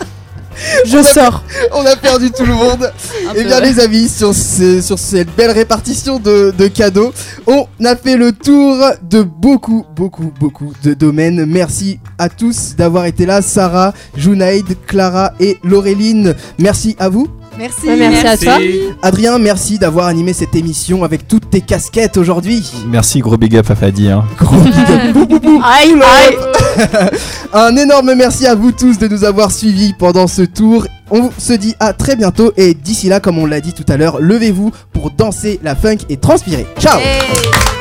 Je 0.86 1.02
sors. 1.02 1.44
On 1.74 1.86
a 1.86 1.96
perdu 1.96 2.30
tout 2.32 2.46
le 2.46 2.54
monde. 2.54 2.92
Et 3.36 3.44
bien 3.44 3.60
les 3.60 3.80
amis, 3.80 4.08
sur, 4.10 4.34
ce- 4.34 4.82
sur 4.82 5.00
cette 5.00 5.34
belle 5.36 5.52
répartition 5.52 6.20
de, 6.20 6.54
de 6.58 6.68
cadeaux, 6.68 7.14
on 7.48 7.66
a 7.86 7.96
fait 7.96 8.18
le 8.18 8.32
tour 8.34 8.78
de 9.02 9.24
beaucoup, 9.24 9.86
beaucoup, 9.96 10.32
beaucoup 10.40 10.74
de 10.84 10.94
domaines. 10.94 11.46
Merci 11.46 12.00
à 12.18 12.30
tous 12.30 12.76
d'avoir 12.78 13.06
été 13.06 13.26
là. 13.26 13.42
Sarah, 13.42 13.94
Junaid, 14.18 14.66
Clara 14.86 15.32
et 15.40 15.58
Laureline, 15.64 16.36
merci 16.60 16.96
à 17.00 17.10
vous. 17.10 17.28
Merci. 17.58 17.88
Ouais, 17.88 17.96
merci 17.96 18.28
à 18.28 18.38
toi. 18.38 18.58
Adrien, 19.02 19.38
merci 19.38 19.78
d'avoir 19.78 20.08
animé 20.08 20.34
cette 20.34 20.56
émission 20.56 21.04
avec 21.04 21.28
toutes 21.28 21.50
tes 21.50 21.62
casquettes 21.62 22.18
aujourd'hui. 22.18 22.64
Merci, 22.88 23.20
gros 23.20 23.38
big 23.38 23.56
up 23.56 23.70
à 23.70 23.76
Fadi. 23.76 24.10
Hein. 24.10 24.24
Gros 24.38 24.58
big 24.62 24.74
up. 24.74 25.14
Bou, 25.14 25.26
bou, 25.26 25.40
bou. 25.40 25.62
Aïe, 25.64 25.94
aïe. 26.02 26.38
Un 27.54 27.76
énorme 27.76 28.14
merci 28.16 28.48
à 28.48 28.56
vous 28.56 28.72
tous 28.72 28.98
de 28.98 29.08
nous 29.08 29.24
avoir 29.24 29.52
suivis 29.52 29.94
pendant 29.94 30.28
ce 30.28 30.42
tour. 30.42 30.88
On 31.12 31.30
se 31.38 31.54
dit 31.54 31.76
à 31.80 31.94
très 31.94 32.16
bientôt 32.16 32.52
et 32.58 32.74
d'ici 32.74 33.10
là, 33.10 33.20
comme 33.20 33.38
on 33.38 33.46
l'a 33.46 33.62
dit 33.62 33.74
tout 33.74 33.86
à 33.88 33.98
l'heure, 33.98 34.20
levez-vous 34.20 34.72
pour 34.92 35.12
danser 35.12 35.60
la 35.64 35.76
funk 35.76 35.98
et 36.10 36.18
transpirer. 36.18 36.66
Ciao 36.80 37.00
Hey. 37.00 37.73